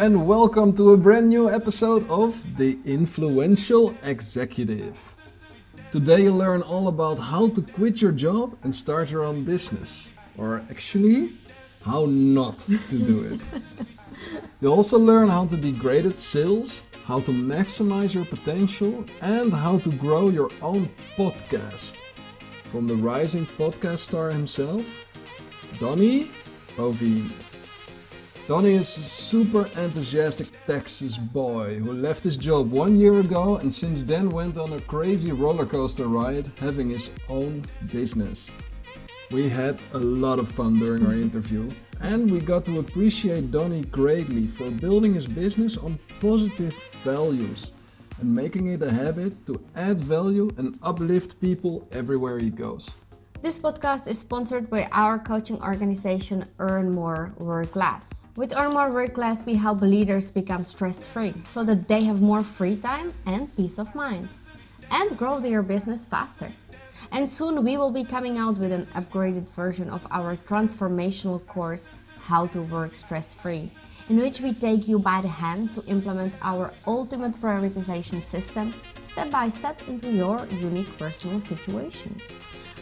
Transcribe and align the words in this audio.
And 0.00 0.26
welcome 0.26 0.72
to 0.76 0.94
a 0.94 0.96
brand 0.96 1.28
new 1.28 1.50
episode 1.50 2.08
of 2.08 2.42
The 2.56 2.78
Influential 2.86 3.94
Executive. 4.02 4.98
Today 5.90 6.22
you'll 6.22 6.38
learn 6.38 6.62
all 6.62 6.88
about 6.88 7.18
how 7.18 7.50
to 7.50 7.60
quit 7.60 8.00
your 8.00 8.10
job 8.10 8.56
and 8.62 8.74
start 8.74 9.10
your 9.10 9.24
own 9.24 9.44
business. 9.44 10.10
Or 10.38 10.64
actually, 10.70 11.34
how 11.84 12.06
not 12.06 12.60
to 12.60 12.98
do 12.98 13.24
it. 13.24 13.42
You'll 14.62 14.72
also 14.72 14.98
learn 14.98 15.28
how 15.28 15.44
to 15.48 15.56
be 15.58 15.70
great 15.70 16.06
at 16.06 16.16
sales, 16.16 16.82
how 17.04 17.20
to 17.20 17.30
maximize 17.30 18.14
your 18.14 18.24
potential, 18.24 19.04
and 19.20 19.52
how 19.52 19.80
to 19.80 19.90
grow 19.90 20.30
your 20.30 20.48
own 20.62 20.88
podcast. 21.14 21.94
From 22.72 22.86
the 22.86 22.96
rising 22.96 23.44
podcast 23.44 23.98
star 23.98 24.30
himself, 24.30 24.82
Donnie 25.78 26.30
Boivin. 26.74 27.49
Donnie 28.50 28.74
is 28.74 28.98
a 28.98 29.02
super 29.02 29.66
enthusiastic 29.80 30.48
Texas 30.66 31.16
boy 31.16 31.76
who 31.76 31.92
left 31.92 32.24
his 32.24 32.36
job 32.36 32.72
one 32.72 32.98
year 32.98 33.20
ago 33.20 33.58
and 33.58 33.72
since 33.72 34.02
then 34.02 34.28
went 34.28 34.58
on 34.58 34.72
a 34.72 34.80
crazy 34.80 35.30
roller 35.30 35.64
coaster 35.64 36.08
ride 36.08 36.50
having 36.58 36.90
his 36.90 37.10
own 37.28 37.62
business. 37.92 38.50
We 39.30 39.48
had 39.48 39.78
a 39.92 39.98
lot 39.98 40.40
of 40.40 40.48
fun 40.48 40.80
during 40.80 41.06
our 41.06 41.14
interview 41.14 41.70
and 42.00 42.28
we 42.28 42.40
got 42.40 42.64
to 42.64 42.80
appreciate 42.80 43.52
Donnie 43.52 43.82
greatly 43.82 44.48
for 44.48 44.68
building 44.68 45.14
his 45.14 45.28
business 45.28 45.76
on 45.76 46.00
positive 46.18 46.74
values 47.04 47.70
and 48.20 48.34
making 48.34 48.66
it 48.66 48.82
a 48.82 48.90
habit 48.90 49.46
to 49.46 49.62
add 49.76 50.00
value 50.00 50.50
and 50.56 50.76
uplift 50.82 51.40
people 51.40 51.86
everywhere 51.92 52.40
he 52.40 52.50
goes. 52.50 52.90
This 53.42 53.58
podcast 53.58 54.06
is 54.06 54.18
sponsored 54.18 54.68
by 54.68 54.86
our 54.92 55.18
coaching 55.18 55.62
organization 55.62 56.44
Earn 56.58 56.92
More 56.92 57.32
Work 57.38 57.74
Less. 57.74 58.26
With 58.36 58.54
Earn 58.54 58.72
More 58.72 58.92
Work 58.92 59.16
Less, 59.16 59.46
we 59.46 59.54
help 59.54 59.80
leaders 59.80 60.30
become 60.30 60.62
stress 60.62 61.06
free 61.06 61.32
so 61.44 61.64
that 61.64 61.88
they 61.88 62.04
have 62.04 62.20
more 62.20 62.42
free 62.44 62.76
time 62.76 63.12
and 63.24 63.48
peace 63.56 63.78
of 63.78 63.94
mind 63.94 64.28
and 64.90 65.16
grow 65.16 65.40
their 65.40 65.62
business 65.62 66.04
faster. 66.04 66.52
And 67.12 67.30
soon 67.30 67.64
we 67.64 67.78
will 67.78 67.90
be 67.90 68.04
coming 68.04 68.36
out 68.36 68.58
with 68.58 68.72
an 68.72 68.84
upgraded 68.92 69.48
version 69.48 69.88
of 69.88 70.06
our 70.10 70.36
transformational 70.36 71.44
course, 71.46 71.88
How 72.20 72.46
to 72.48 72.60
Work 72.64 72.94
Stress 72.94 73.32
Free, 73.32 73.72
in 74.10 74.18
which 74.18 74.42
we 74.42 74.52
take 74.52 74.86
you 74.86 74.98
by 74.98 75.22
the 75.22 75.28
hand 75.28 75.72
to 75.72 75.84
implement 75.86 76.34
our 76.42 76.74
ultimate 76.86 77.32
prioritization 77.40 78.22
system 78.22 78.74
step 79.00 79.30
by 79.30 79.48
step 79.48 79.80
into 79.88 80.12
your 80.12 80.46
unique 80.60 80.98
personal 80.98 81.40
situation 81.40 82.20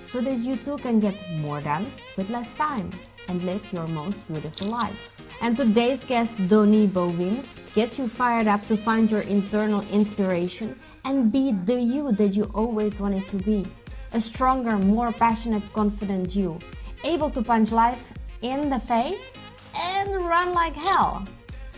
so 0.09 0.23
that 0.23 0.39
you 0.39 0.57
too 0.57 0.79
can 0.79 0.99
get 0.99 1.15
more 1.37 1.61
done 1.61 1.85
with 2.17 2.31
less 2.31 2.55
time 2.55 2.89
and 3.29 3.45
live 3.45 3.63
your 3.73 3.87
most 3.89 4.27
beautiful 4.27 4.69
life. 4.69 5.13
And 5.43 5.55
today's 5.55 6.03
guest, 6.03 6.49
Donnie 6.49 6.89
Boivin, 6.89 7.45
gets 7.75 7.99
you 7.99 8.09
fired 8.09 8.47
up 8.47 8.67
to 8.69 8.77
find 8.77 9.11
your 9.11 9.21
internal 9.21 9.83
inspiration 9.93 10.75
and 11.05 11.31
be 11.31 11.53
the 11.53 11.79
you 11.79 12.13
that 12.13 12.35
you 12.35 12.45
always 12.55 12.99
wanted 12.99 13.27
to 13.29 13.37
be. 13.37 13.67
A 14.15 14.21
stronger, 14.21 14.79
more 14.79 15.13
passionate, 15.13 15.71
confident 15.75 16.35
you, 16.35 16.59
able 17.05 17.29
to 17.31 17.43
punch 17.43 17.71
life 17.71 18.13
in 18.41 18.71
the 18.71 18.81
face 18.81 19.33
and 19.77 20.17
run 20.25 20.55
like 20.55 20.75
hell. 20.75 21.29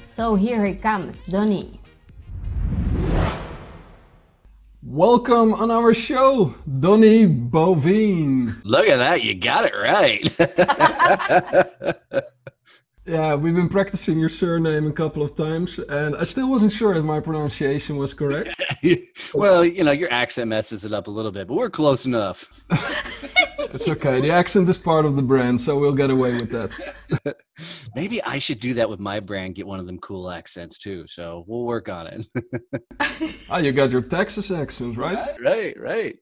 So 0.07 0.37
here 0.37 0.65
he 0.65 0.75
comes, 0.75 1.25
Donnie. 1.25 1.80
Welcome 4.83 5.53
on 5.53 5.71
our 5.71 5.93
show, 5.93 6.55
Donnie 6.79 7.27
Boivin. 7.27 8.63
Look 8.65 8.89
at 8.89 8.97
that, 8.97 9.23
you 9.23 9.35
got 9.35 9.67
it 9.67 9.75
right. 9.75 10.25
yeah, 13.05 13.35
we've 13.35 13.55
been 13.55 13.69
practicing 13.69 14.19
your 14.19 14.31
surname 14.31 14.87
a 14.87 14.93
couple 14.93 15.23
of 15.23 15.35
times, 15.35 15.79
and 15.81 16.17
I 16.17 16.25
still 16.25 16.49
wasn't 16.49 16.73
sure 16.73 16.95
if 16.95 17.05
my 17.05 17.21
pronunciation 17.21 17.99
was 17.99 18.15
correct. 18.15 18.59
well, 19.35 19.67
you 19.67 19.85
know, 19.85 19.93
your 19.93 20.11
accent 20.11 20.49
messes 20.49 20.87
it 20.87 20.95
up 20.95 21.09
a 21.09 21.11
little 21.11 21.31
bit, 21.31 21.47
but 21.47 21.57
we're 21.57 21.69
close 21.69 22.07
enough. 22.07 22.49
it's 23.73 23.89
okay. 23.89 24.21
The 24.21 24.31
accent 24.31 24.69
is 24.69 24.79
part 24.79 25.05
of 25.05 25.17
the 25.17 25.23
brand, 25.23 25.61
so 25.61 25.79
we'll 25.79 25.95
get 25.95 26.11
away 26.11 26.35
with 26.35 26.51
that. 26.51 27.37
Maybe 27.95 28.23
I 28.23 28.39
should 28.39 28.61
do 28.61 28.75
that 28.75 28.89
with 28.89 29.01
my 29.01 29.21
brand, 29.21 29.55
get 29.55 29.67
one 29.67 29.81
of 29.81 29.87
them 29.87 29.99
cool 29.99 30.31
accents 30.31 30.79
too. 30.79 31.05
So 31.09 31.45
we'll 31.47 31.65
work 31.65 31.89
on 31.89 32.07
it. 32.07 32.27
ah, 33.51 33.59
you 33.59 33.73
got 33.73 33.91
your 33.91 34.03
Texas 34.03 34.51
accent, 34.51 34.97
right? 34.97 35.17
Right, 35.17 35.41
right, 35.43 35.81
right. 35.81 36.19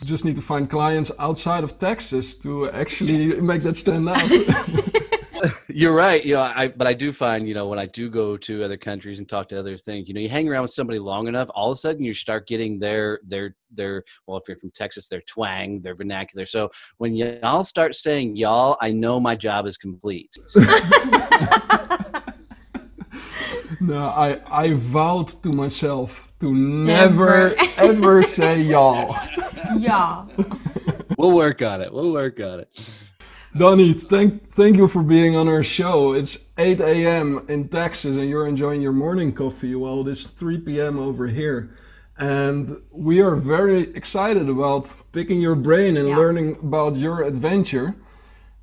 You 0.00 0.06
just 0.06 0.24
need 0.24 0.36
to 0.36 0.42
find 0.42 0.68
clients 0.68 1.10
outside 1.18 1.64
of 1.64 1.78
Texas 1.78 2.34
to 2.36 2.70
actually 2.70 3.40
make 3.40 3.62
that 3.62 3.76
stand 3.76 4.08
out. 4.08 5.02
You're 5.76 5.92
right. 5.92 6.24
You 6.24 6.36
know, 6.36 6.40
I 6.40 6.68
but 6.68 6.86
I 6.86 6.94
do 6.94 7.12
find, 7.12 7.46
you 7.46 7.52
know, 7.52 7.68
when 7.68 7.78
I 7.78 7.84
do 7.84 8.08
go 8.08 8.38
to 8.38 8.64
other 8.64 8.78
countries 8.78 9.18
and 9.18 9.28
talk 9.28 9.50
to 9.50 9.58
other 9.58 9.76
things, 9.76 10.08
you 10.08 10.14
know, 10.14 10.22
you 10.22 10.28
hang 10.30 10.48
around 10.48 10.62
with 10.62 10.70
somebody 10.70 10.98
long 10.98 11.28
enough, 11.28 11.50
all 11.54 11.70
of 11.70 11.74
a 11.74 11.76
sudden 11.76 12.02
you 12.02 12.14
start 12.14 12.46
getting 12.48 12.78
their 12.78 13.20
their 13.22 13.54
their 13.70 14.02
well, 14.26 14.38
if 14.38 14.44
you're 14.48 14.56
from 14.56 14.70
Texas, 14.70 15.08
their 15.08 15.20
twang, 15.20 15.82
their 15.82 15.94
vernacular. 15.94 16.46
So 16.46 16.70
when 16.96 17.14
y'all 17.14 17.62
start 17.62 17.94
saying 17.94 18.36
y'all, 18.36 18.78
I 18.80 18.90
know 18.90 19.20
my 19.20 19.36
job 19.36 19.66
is 19.66 19.76
complete. 19.76 20.34
no, 23.78 24.00
I 24.00 24.40
I 24.46 24.72
vowed 24.72 25.28
to 25.42 25.50
myself 25.50 26.26
to 26.40 26.54
never 26.54 27.54
ever 27.76 28.22
say 28.22 28.62
y'all. 28.62 29.14
Yeah. 29.78 30.24
we'll 31.18 31.32
work 31.32 31.60
on 31.60 31.82
it. 31.82 31.92
We'll 31.92 32.12
work 32.12 32.40
on 32.40 32.60
it. 32.60 32.68
Donnie, 33.58 33.94
thank 33.94 34.52
thank 34.52 34.76
you 34.76 34.86
for 34.86 35.02
being 35.02 35.34
on 35.34 35.48
our 35.48 35.62
show. 35.62 36.12
It's 36.12 36.36
8 36.58 36.80
a.m. 36.80 37.46
in 37.48 37.68
Texas, 37.68 38.16
and 38.16 38.28
you're 38.28 38.46
enjoying 38.46 38.82
your 38.82 38.92
morning 38.92 39.32
coffee 39.32 39.74
while 39.74 40.06
it's 40.08 40.24
3 40.24 40.58
p.m. 40.58 40.98
over 40.98 41.26
here. 41.26 41.70
And 42.18 42.82
we 42.90 43.20
are 43.20 43.34
very 43.34 43.94
excited 43.94 44.48
about 44.48 44.92
picking 45.12 45.40
your 45.40 45.54
brain 45.54 45.96
and 45.96 46.08
yeah. 46.08 46.16
learning 46.16 46.56
about 46.62 46.96
your 46.96 47.22
adventure, 47.22 47.94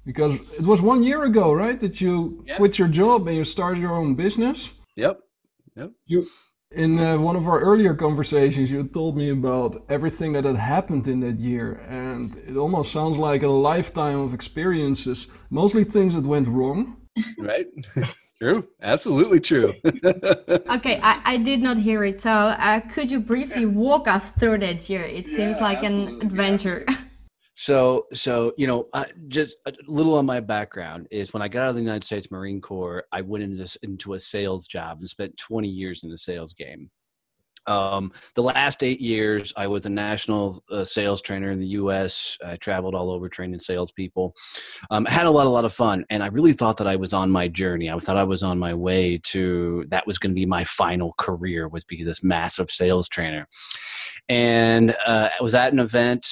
because 0.05 0.33
it 0.59 0.65
was 0.65 0.81
one 0.81 1.01
year 1.01 1.23
ago, 1.23 1.53
right, 1.53 1.79
that 1.79 1.99
you 1.99 2.43
yeah. 2.45 2.57
quit 2.57 2.77
your 2.77 2.87
job 2.87 3.27
and 3.27 3.35
you 3.35 3.45
started 3.45 3.81
your 3.81 3.95
own 3.95 4.13
business. 4.13 4.73
Yep. 4.95 5.19
Yep. 5.75 5.91
You 6.05 6.27
in 6.73 6.99
uh, 6.99 7.17
one 7.17 7.35
of 7.35 7.47
our 7.47 7.59
earlier 7.59 7.93
conversations, 7.93 8.71
you 8.71 8.83
told 8.83 9.15
me 9.17 9.29
about 9.29 9.83
everything 9.89 10.33
that 10.33 10.43
had 10.43 10.55
happened 10.55 11.07
in 11.07 11.19
that 11.21 11.37
year, 11.37 11.73
and 11.87 12.35
it 12.47 12.57
almost 12.57 12.91
sounds 12.91 13.17
like 13.17 13.43
a 13.43 13.47
lifetime 13.47 14.19
of 14.19 14.33
experiences, 14.33 15.27
mostly 15.49 15.83
things 15.83 16.15
that 16.15 16.25
went 16.25 16.47
wrong. 16.47 16.97
Right? 17.37 17.67
true. 18.41 18.67
Absolutely 18.81 19.39
true. 19.39 19.75
okay, 19.85 20.99
I, 21.01 21.21
I 21.23 21.37
did 21.37 21.61
not 21.61 21.77
hear 21.77 22.03
it. 22.03 22.19
So, 22.19 22.31
uh, 22.31 22.79
could 22.79 23.11
you 23.11 23.19
briefly 23.19 23.67
walk 23.67 24.07
us 24.07 24.31
through 24.31 24.57
that 24.59 24.89
year? 24.89 25.03
It 25.03 25.27
yeah, 25.27 25.35
seems 25.35 25.61
like 25.61 25.83
an 25.83 26.19
adventure. 26.21 26.85
Yeah. 26.87 26.97
So, 27.55 28.07
so 28.13 28.53
you 28.57 28.67
know, 28.67 28.87
uh, 28.93 29.05
just 29.27 29.57
a 29.65 29.73
little 29.87 30.15
on 30.15 30.25
my 30.25 30.39
background 30.39 31.07
is 31.11 31.33
when 31.33 31.41
I 31.41 31.47
got 31.47 31.63
out 31.63 31.69
of 31.69 31.75
the 31.75 31.81
United 31.81 32.03
States 32.03 32.31
Marine 32.31 32.61
Corps, 32.61 33.03
I 33.11 33.21
went 33.21 33.43
into 33.43 33.57
this, 33.57 33.75
into 33.77 34.13
a 34.13 34.19
sales 34.19 34.67
job 34.67 34.99
and 34.99 35.09
spent 35.09 35.37
20 35.37 35.67
years 35.67 36.03
in 36.03 36.09
the 36.09 36.17
sales 36.17 36.53
game. 36.53 36.89
Um, 37.65 38.11
the 38.35 38.43
last 38.43 38.83
eight 38.83 38.99
years, 38.99 39.53
I 39.55 39.67
was 39.67 39.85
a 39.85 39.89
national 39.89 40.61
uh, 40.69 40.83
sales 40.83 41.21
trainer 41.21 41.51
in 41.51 41.59
the 41.59 41.67
U.S. 41.67 42.37
I 42.45 42.57
traveled 42.57 42.95
all 42.95 43.09
over 43.09 43.29
training 43.29 43.59
salespeople. 43.59 44.33
Um, 44.91 45.05
had 45.05 45.27
a 45.27 45.31
lot, 45.31 45.47
a 45.47 45.49
lot 45.49 45.63
of 45.63 45.73
fun, 45.73 46.05
and 46.09 46.21
I 46.21 46.27
really 46.27 46.53
thought 46.53 46.77
that 46.77 46.87
I 46.87 46.95
was 46.95 47.13
on 47.13 47.31
my 47.31 47.47
journey. 47.47 47.89
I 47.89 47.97
thought 47.97 48.17
I 48.17 48.25
was 48.25 48.43
on 48.43 48.59
my 48.59 48.73
way 48.73 49.17
to 49.25 49.85
that 49.89 50.05
was 50.05 50.17
going 50.17 50.31
to 50.31 50.35
be 50.35 50.45
my 50.45 50.63
final 50.65 51.13
career, 51.17 51.67
was 51.69 51.85
be 51.85 52.03
this 52.03 52.23
massive 52.23 52.69
sales 52.69 53.07
trainer. 53.07 53.47
And 54.29 54.95
uh, 55.05 55.29
I 55.39 55.43
was 55.43 55.55
at 55.55 55.73
an 55.73 55.79
event 55.79 56.27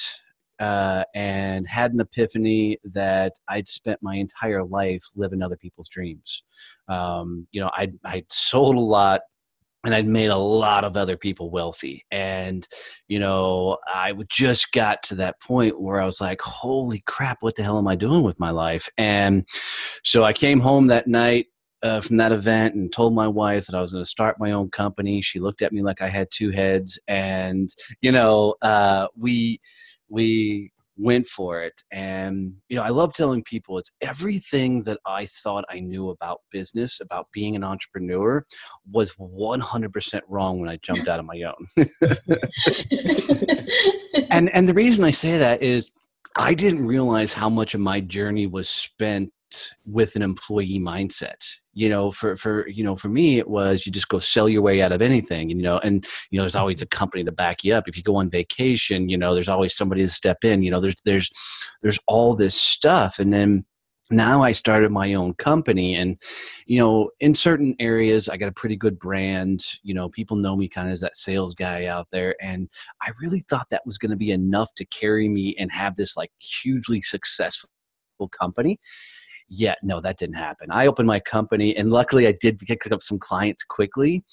uh, 0.62 1.02
and 1.12 1.66
had 1.66 1.92
an 1.92 1.98
epiphany 1.98 2.78
that 2.84 3.32
I'd 3.48 3.66
spent 3.66 3.98
my 4.00 4.14
entire 4.14 4.62
life 4.62 5.02
living 5.16 5.42
other 5.42 5.56
people's 5.56 5.88
dreams. 5.88 6.44
Um, 6.88 7.48
you 7.50 7.60
know, 7.60 7.68
I'd, 7.76 7.94
I'd 8.04 8.26
sold 8.30 8.76
a 8.76 8.80
lot 8.80 9.22
and 9.84 9.92
I'd 9.92 10.06
made 10.06 10.28
a 10.28 10.36
lot 10.36 10.84
of 10.84 10.96
other 10.96 11.16
people 11.16 11.50
wealthy. 11.50 12.04
And, 12.12 12.64
you 13.08 13.18
know, 13.18 13.78
I 13.88 14.14
just 14.28 14.70
got 14.70 15.02
to 15.04 15.16
that 15.16 15.40
point 15.40 15.80
where 15.80 16.00
I 16.00 16.04
was 16.04 16.20
like, 16.20 16.40
holy 16.40 17.02
crap, 17.08 17.38
what 17.40 17.56
the 17.56 17.64
hell 17.64 17.78
am 17.78 17.88
I 17.88 17.96
doing 17.96 18.22
with 18.22 18.38
my 18.38 18.50
life? 18.50 18.88
And 18.96 19.44
so 20.04 20.22
I 20.22 20.32
came 20.32 20.60
home 20.60 20.86
that 20.86 21.08
night 21.08 21.46
uh, 21.82 22.00
from 22.00 22.18
that 22.18 22.30
event 22.30 22.76
and 22.76 22.92
told 22.92 23.16
my 23.16 23.26
wife 23.26 23.66
that 23.66 23.74
I 23.74 23.80
was 23.80 23.92
going 23.92 24.04
to 24.04 24.08
start 24.08 24.38
my 24.38 24.52
own 24.52 24.70
company. 24.70 25.20
She 25.22 25.40
looked 25.40 25.62
at 25.62 25.72
me 25.72 25.82
like 25.82 26.00
I 26.00 26.08
had 26.08 26.28
two 26.30 26.52
heads. 26.52 27.00
And, 27.08 27.68
you 28.00 28.12
know, 28.12 28.54
uh, 28.62 29.08
we, 29.16 29.60
we 30.12 30.70
went 30.98 31.26
for 31.26 31.62
it. 31.62 31.82
And 31.90 32.54
you 32.68 32.76
know 32.76 32.82
i 32.82 32.90
love 32.90 33.12
telling 33.12 33.42
people 33.42 33.78
it's 33.78 33.90
everything 34.00 34.82
that 34.82 34.98
i 35.06 35.26
thought 35.26 35.64
i 35.70 35.80
knew 35.80 36.10
about 36.10 36.40
business 36.50 37.00
about 37.00 37.26
being 37.32 37.56
an 37.56 37.64
entrepreneur 37.64 38.44
was 38.90 39.12
100% 39.14 40.20
wrong 40.28 40.60
when 40.60 40.68
i 40.68 40.78
jumped 40.82 41.08
out 41.08 41.18
of 41.18 41.26
my 41.26 41.42
own. 41.42 41.66
And 44.30 44.50
and 44.54 44.68
the 44.68 44.74
reason 44.74 45.04
i 45.04 45.10
say 45.10 45.38
that 45.38 45.62
is 45.62 45.90
i 46.36 46.54
didn't 46.54 46.86
realize 46.86 47.32
how 47.32 47.48
much 47.48 47.74
of 47.74 47.80
my 47.80 48.00
journey 48.00 48.46
was 48.46 48.68
spent 48.68 49.32
with 49.86 50.16
an 50.16 50.22
employee 50.22 50.80
mindset. 50.80 51.58
You 51.74 51.88
know 51.88 52.10
for 52.10 52.36
for 52.36 52.68
you 52.68 52.84
know 52.84 52.96
for 52.96 53.08
me 53.08 53.38
it 53.38 53.48
was 53.48 53.86
you 53.86 53.92
just 53.92 54.08
go 54.08 54.18
sell 54.18 54.46
your 54.48 54.60
way 54.60 54.82
out 54.82 54.92
of 54.92 55.00
anything 55.00 55.48
you 55.48 55.62
know 55.62 55.78
and 55.78 56.06
you 56.30 56.36
know 56.36 56.42
there's 56.42 56.54
always 56.54 56.82
a 56.82 56.86
company 56.86 57.24
to 57.24 57.32
back 57.32 57.64
you 57.64 57.72
up. 57.74 57.88
If 57.88 57.96
you 57.96 58.02
go 58.02 58.16
on 58.16 58.28
vacation 58.28 59.08
you 59.08 59.16
know 59.16 59.32
there's 59.32 59.48
always 59.48 59.74
somebody 59.74 60.02
to 60.02 60.08
step 60.08 60.44
in 60.44 60.62
you 60.62 60.70
know 60.70 60.80
there's 60.80 61.00
there's 61.06 61.30
there's 61.80 61.98
all 62.06 62.36
this 62.36 62.54
stuff. 62.54 63.18
And 63.18 63.32
then 63.32 63.64
now 64.10 64.42
I 64.42 64.52
started 64.52 64.90
my 64.90 65.14
own 65.14 65.34
company 65.34 65.96
and 65.96 66.20
you 66.66 66.78
know 66.78 67.10
in 67.20 67.34
certain 67.34 67.74
areas 67.80 68.28
I 68.28 68.36
got 68.36 68.48
a 68.48 68.52
pretty 68.52 68.76
good 68.76 68.98
brand. 68.98 69.64
You 69.82 69.94
know 69.94 70.08
people 70.10 70.36
know 70.36 70.56
me 70.56 70.68
kind 70.68 70.88
of 70.88 70.92
as 70.92 71.00
that 71.00 71.16
sales 71.16 71.54
guy 71.54 71.86
out 71.86 72.08
there. 72.12 72.36
And 72.40 72.68
I 73.00 73.12
really 73.20 73.42
thought 73.48 73.70
that 73.70 73.86
was 73.86 73.98
going 73.98 74.10
to 74.10 74.16
be 74.16 74.30
enough 74.30 74.74
to 74.76 74.84
carry 74.84 75.28
me 75.28 75.56
and 75.58 75.72
have 75.72 75.96
this 75.96 76.16
like 76.16 76.30
hugely 76.38 77.00
successful 77.00 77.70
company 78.38 78.78
yet 79.52 79.78
no 79.82 80.00
that 80.00 80.18
didn't 80.18 80.36
happen. 80.36 80.70
I 80.70 80.86
opened 80.86 81.06
my 81.06 81.20
company 81.20 81.76
and 81.76 81.90
luckily 81.90 82.26
I 82.26 82.32
did 82.40 82.58
pick 82.58 82.90
up 82.90 83.02
some 83.02 83.18
clients 83.18 83.62
quickly 83.62 84.24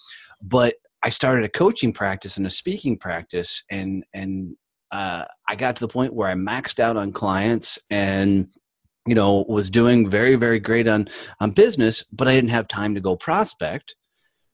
but 0.41 0.75
I 1.01 1.09
started 1.09 1.45
a 1.45 1.49
coaching 1.49 1.93
practice 1.93 2.37
and 2.37 2.45
a 2.45 2.49
speaking 2.49 2.97
practice 2.97 3.63
and 3.69 4.03
and 4.13 4.55
uh, 4.91 5.25
I 5.47 5.55
got 5.55 5.75
to 5.75 5.81
the 5.81 5.91
point 5.91 6.13
where 6.13 6.29
I 6.29 6.33
maxed 6.33 6.79
out 6.79 6.97
on 6.97 7.11
clients 7.11 7.77
and 7.89 8.47
you 9.07 9.15
know 9.15 9.45
was 9.47 9.69
doing 9.69 10.09
very 10.09 10.35
very 10.35 10.59
great 10.59 10.87
on 10.87 11.07
on 11.39 11.51
business 11.51 12.03
but 12.11 12.27
i 12.27 12.33
didn't 12.33 12.49
have 12.49 12.67
time 12.67 12.93
to 12.95 13.01
go 13.01 13.15
prospect. 13.15 13.95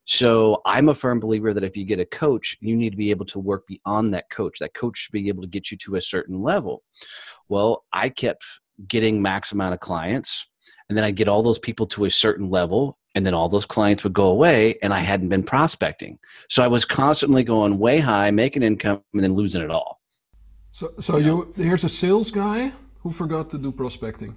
So 0.07 0.62
i'm 0.65 0.89
a 0.89 0.94
firm 0.94 1.19
believer 1.19 1.53
that 1.53 1.63
if 1.63 1.75
you 1.75 1.85
get 1.85 2.00
a 2.00 2.06
coach 2.06 2.57
you 2.59 2.75
need 2.75 2.91
to 2.91 2.97
be 2.97 3.09
able 3.09 3.25
to 3.27 3.39
work 3.39 3.65
beyond 3.67 4.13
that 4.13 4.29
coach. 4.29 4.59
That 4.59 4.73
coach 4.73 4.97
should 4.97 5.13
be 5.13 5.27
able 5.29 5.41
to 5.41 5.47
get 5.47 5.71
you 5.71 5.77
to 5.77 5.95
a 5.95 6.01
certain 6.01 6.41
level. 6.41 6.83
Well 7.50 7.85
i 7.91 8.09
kept 8.09 8.44
getting 8.88 9.21
max 9.21 9.51
amount 9.51 9.73
of 9.73 9.79
clients 9.79 10.47
and 10.90 10.98
then 10.98 11.04
i'd 11.04 11.16
get 11.16 11.28
all 11.28 11.44
those 11.44 11.60
people 11.60 11.86
to 11.86 12.06
a 12.06 12.12
certain 12.12 12.50
level 12.50 12.98
and 13.16 13.26
then 13.26 13.34
all 13.34 13.48
those 13.48 13.66
clients 13.66 14.04
would 14.04 14.14
go 14.14 14.28
away 14.28 14.78
and 14.82 14.94
i 14.94 15.00
hadn't 15.00 15.30
been 15.30 15.44
prospecting 15.44 16.18
so 16.50 16.64
i 16.64 16.68
was 16.68 16.86
constantly 16.86 17.44
going 17.44 17.78
way 17.78 18.00
high 18.00 18.32
making 18.32 18.64
income 18.64 19.02
and 19.14 19.24
then 19.24 19.34
losing 19.34 19.62
it 19.62 19.72
all 19.72 20.00
so 20.72 20.94
so 21.00 21.18
you 21.18 21.54
here's 21.56 21.84
a 21.84 21.90
sales 21.90 22.32
guy 22.32 22.72
who 23.06 23.12
forgot 23.12 23.52
to 23.52 23.60
do 23.60 23.72
prospecting. 23.72 24.36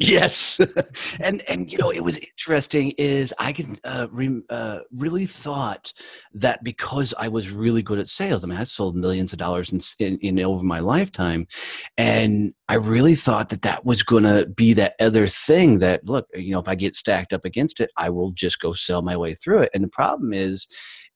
Yes, 0.00 0.60
and 1.20 1.42
and 1.48 1.72
you 1.72 1.76
know 1.76 1.90
it 1.90 2.04
was 2.04 2.18
interesting. 2.18 2.92
Is 2.98 3.34
I 3.40 3.52
can 3.52 3.80
uh, 3.82 4.06
re, 4.12 4.40
uh, 4.48 4.80
really 4.92 5.26
thought 5.26 5.92
that 6.34 6.62
because 6.62 7.12
I 7.18 7.26
was 7.26 7.50
really 7.50 7.82
good 7.82 7.98
at 7.98 8.06
sales. 8.06 8.44
I 8.44 8.46
mean, 8.46 8.58
I 8.58 8.62
sold 8.62 8.94
millions 8.94 9.32
of 9.32 9.40
dollars 9.40 9.72
in, 9.72 9.80
in, 9.98 10.18
in 10.20 10.44
over 10.44 10.62
my 10.62 10.78
lifetime, 10.78 11.48
and 11.96 12.54
I 12.68 12.74
really 12.74 13.16
thought 13.16 13.50
that 13.50 13.62
that 13.62 13.84
was 13.84 14.04
going 14.04 14.22
to 14.22 14.46
be 14.46 14.72
that 14.74 14.94
other 15.00 15.26
thing. 15.26 15.80
That 15.80 16.06
look, 16.06 16.28
you 16.32 16.52
know, 16.52 16.60
if 16.60 16.68
I 16.68 16.76
get 16.76 16.94
stacked 16.94 17.32
up 17.32 17.44
against 17.44 17.80
it, 17.80 17.90
I 17.96 18.08
will 18.08 18.30
just 18.30 18.60
go 18.60 18.72
sell 18.74 19.02
my 19.02 19.16
way 19.16 19.34
through 19.34 19.62
it. 19.62 19.70
And 19.74 19.82
the 19.82 19.88
problem 19.88 20.32
is, 20.32 20.68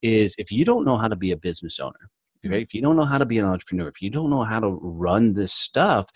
is 0.03 0.35
if 0.39 0.51
you 0.51 0.65
don't 0.65 0.85
know 0.85 0.97
how 0.97 1.07
to 1.07 1.17
be 1.17 1.31
a 1.31 1.37
business 1.37 1.79
owner, 1.79 2.11
right? 2.45 2.63
If 2.63 2.75
you 2.75 2.83
don't 2.83 2.97
know 2.97 3.05
how 3.05 3.19
to 3.19 3.27
be 3.27 3.39
an 3.39 3.47
entrepreneur, 3.47 3.87
if 3.87 4.03
you 4.03 4.11
don't 4.11 4.31
know 4.31 4.43
how 4.43 4.59
to 4.59 4.71
run 4.83 5.35
this 5.35 5.53
stuff, 5.53 6.11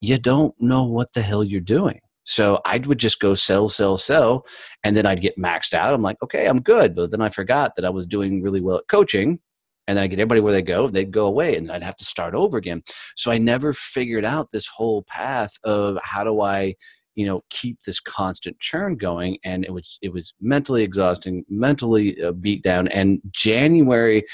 you 0.00 0.18
don't 0.18 0.54
know 0.60 0.84
what 0.84 1.12
the 1.14 1.22
hell 1.22 1.42
you're 1.42 1.60
doing. 1.60 1.98
So 2.24 2.60
I 2.64 2.78
would 2.78 2.98
just 2.98 3.20
go 3.20 3.34
sell, 3.34 3.68
sell, 3.68 3.98
sell, 3.98 4.46
and 4.84 4.96
then 4.96 5.06
I'd 5.06 5.20
get 5.20 5.38
maxed 5.38 5.74
out. 5.74 5.94
I'm 5.94 6.02
like, 6.02 6.22
okay, 6.22 6.46
I'm 6.46 6.60
good. 6.60 6.94
But 6.94 7.10
then 7.10 7.20
I 7.20 7.28
forgot 7.28 7.74
that 7.76 7.84
I 7.84 7.90
was 7.90 8.06
doing 8.06 8.42
really 8.42 8.60
well 8.60 8.78
at 8.78 8.88
coaching. 8.88 9.40
And 9.88 9.96
then 9.96 10.04
I 10.04 10.06
get 10.06 10.20
everybody 10.20 10.40
where 10.40 10.52
they 10.52 10.62
go, 10.62 10.88
they'd 10.88 11.10
go 11.10 11.26
away, 11.26 11.56
and 11.56 11.68
I'd 11.68 11.82
have 11.82 11.96
to 11.96 12.04
start 12.04 12.34
over 12.34 12.56
again. 12.56 12.82
So 13.16 13.32
I 13.32 13.38
never 13.38 13.72
figured 13.72 14.24
out 14.24 14.52
this 14.52 14.68
whole 14.68 15.02
path 15.02 15.52
of 15.64 15.98
how 16.04 16.22
do 16.22 16.40
I 16.40 16.76
you 17.14 17.26
know 17.26 17.42
keep 17.50 17.80
this 17.82 18.00
constant 18.00 18.58
churn 18.58 18.96
going 18.96 19.36
and 19.44 19.64
it 19.64 19.72
was 19.72 19.98
it 20.00 20.12
was 20.12 20.32
mentally 20.40 20.82
exhausting 20.82 21.44
mentally 21.48 22.20
uh, 22.22 22.32
beat 22.32 22.62
down 22.62 22.88
and 22.88 23.20
january 23.32 24.24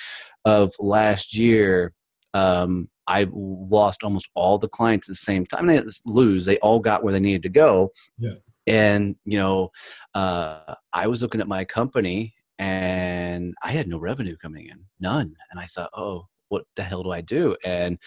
of 0.45 0.73
last 0.79 1.37
year 1.37 1.93
um, 2.35 2.89
i 3.09 3.27
lost 3.33 4.05
almost 4.05 4.31
all 4.35 4.59
the 4.59 4.69
clients 4.69 5.09
at 5.09 5.13
the 5.13 5.17
same 5.17 5.45
time. 5.47 5.67
They 5.67 5.83
lose. 6.07 6.45
They 6.45 6.59
all 6.59 6.79
got 6.79 7.03
where 7.03 7.13
they 7.13 7.21
needed 7.21 7.43
to 7.43 7.49
go. 7.49 7.93
Yeah. 8.19 8.35
And 8.67 9.17
you 9.25 9.39
know 9.39 9.71
uh, 10.15 10.75
i 10.93 11.07
was 11.07 11.23
looking 11.23 11.41
at 11.41 11.49
my 11.49 11.65
company 11.65 12.35
and 12.59 13.55
i 13.63 13.71
had 13.73 13.89
no 13.89 13.99
revenue 13.99 14.37
coming 14.37 14.67
in 14.67 14.85
none. 15.01 15.35
And 15.51 15.59
i 15.59 15.65
thought 15.65 15.91
oh 15.95 16.27
what 16.49 16.65
the 16.77 16.83
hell 16.83 17.03
do 17.03 17.13
I 17.13 17.21
do? 17.21 17.57
And 17.65 17.99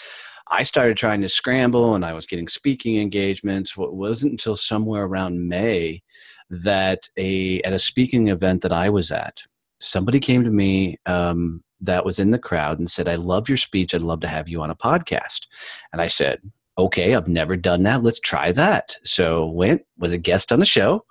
I 0.50 0.64
started 0.64 0.98
trying 0.98 1.22
to 1.22 1.30
scramble 1.30 1.96
and 1.96 2.04
I 2.04 2.14
was 2.14 2.26
getting 2.26 2.48
speaking 2.48 2.98
engagements. 2.98 3.78
What 3.78 3.94
wasn't 3.94 4.34
until 4.34 4.56
somewhere 4.56 5.04
around 5.04 5.48
May 5.48 6.02
that 6.50 7.08
a 7.18 7.62
at 7.62 7.74
a 7.74 7.80
speaking 7.80 8.28
event 8.28 8.62
that 8.64 8.74
I 8.74 8.90
was 8.90 9.12
at, 9.12 9.42
somebody 9.80 10.20
came 10.20 10.44
to 10.44 10.52
me 10.52 10.98
um, 11.06 11.64
that 11.82 12.06
was 12.06 12.20
in 12.20 12.32
the 12.32 12.40
crowd 12.40 12.80
and 12.80 12.90
said, 12.90 13.08
I 13.08 13.16
love 13.16 13.50
your 13.50 13.58
speech. 13.58 13.94
I'd 13.94 14.02
love 14.02 14.22
to 14.22 14.28
have 14.28 14.48
you 14.48 14.62
on 14.62 14.70
a 14.70 14.76
podcast. 14.76 15.48
And 15.92 16.02
I 16.02 16.08
said, 16.08 16.40
okay, 16.78 17.16
I've 17.16 17.28
never 17.28 17.56
done 17.56 17.84
that. 17.84 18.04
Let's 18.04 18.20
try 18.20 18.52
that. 18.54 18.96
So 19.04 19.48
went, 19.48 19.84
was 19.98 20.14
a 20.14 20.18
guest 20.18 20.52
on 20.52 20.60
the 20.60 20.66
show 20.66 21.06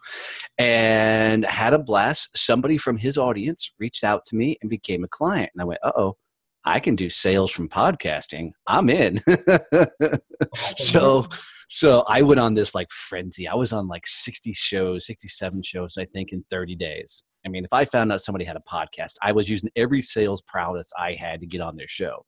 and 0.59 1.45
had 1.45 1.75
a 1.75 1.79
blast. 1.79 2.37
Somebody 2.37 2.77
from 2.77 2.97
his 2.97 3.19
audience 3.19 3.73
reached 3.79 4.05
out 4.05 4.25
to 4.27 4.37
me 4.37 4.57
and 4.63 4.71
became 4.71 5.05
a 5.05 5.09
client. 5.09 5.51
And 5.55 5.63
I 5.63 5.65
went, 5.65 5.81
uh 5.83 5.93
oh, 5.97 6.17
I 6.65 6.81
can 6.81 6.97
do 6.97 7.09
sales 7.09 7.51
from 7.51 7.69
podcasting. 7.69 8.53
I'm 8.67 8.91
in. 8.91 9.21
so 10.77 11.27
so 11.69 12.05
I 12.09 12.23
went 12.23 12.41
on 12.41 12.55
this 12.55 12.75
like 12.75 12.91
frenzy. 12.91 13.47
I 13.47 13.55
was 13.55 13.73
on 13.73 13.87
like 13.87 14.07
60 14.07 14.53
shows, 14.53 15.07
67 15.07 15.63
shows, 15.63 15.97
I 15.97 16.05
think, 16.05 16.33
in 16.33 16.45
30 16.51 16.75
days. 16.75 17.25
I 17.45 17.49
mean, 17.49 17.65
if 17.65 17.73
I 17.73 17.85
found 17.85 18.13
out 18.13 18.21
somebody 18.21 18.45
had 18.45 18.57
a 18.57 18.63
podcast, 18.71 19.15
I 19.23 19.33
was 19.33 19.49
using 19.49 19.71
every 19.77 20.03
sales 20.03 20.43
prowess 20.43 20.93
I 20.99 21.15
had 21.15 21.41
to 21.41 21.47
get 21.47 21.61
on 21.61 21.77
their 21.77 21.89
show. 21.89 22.25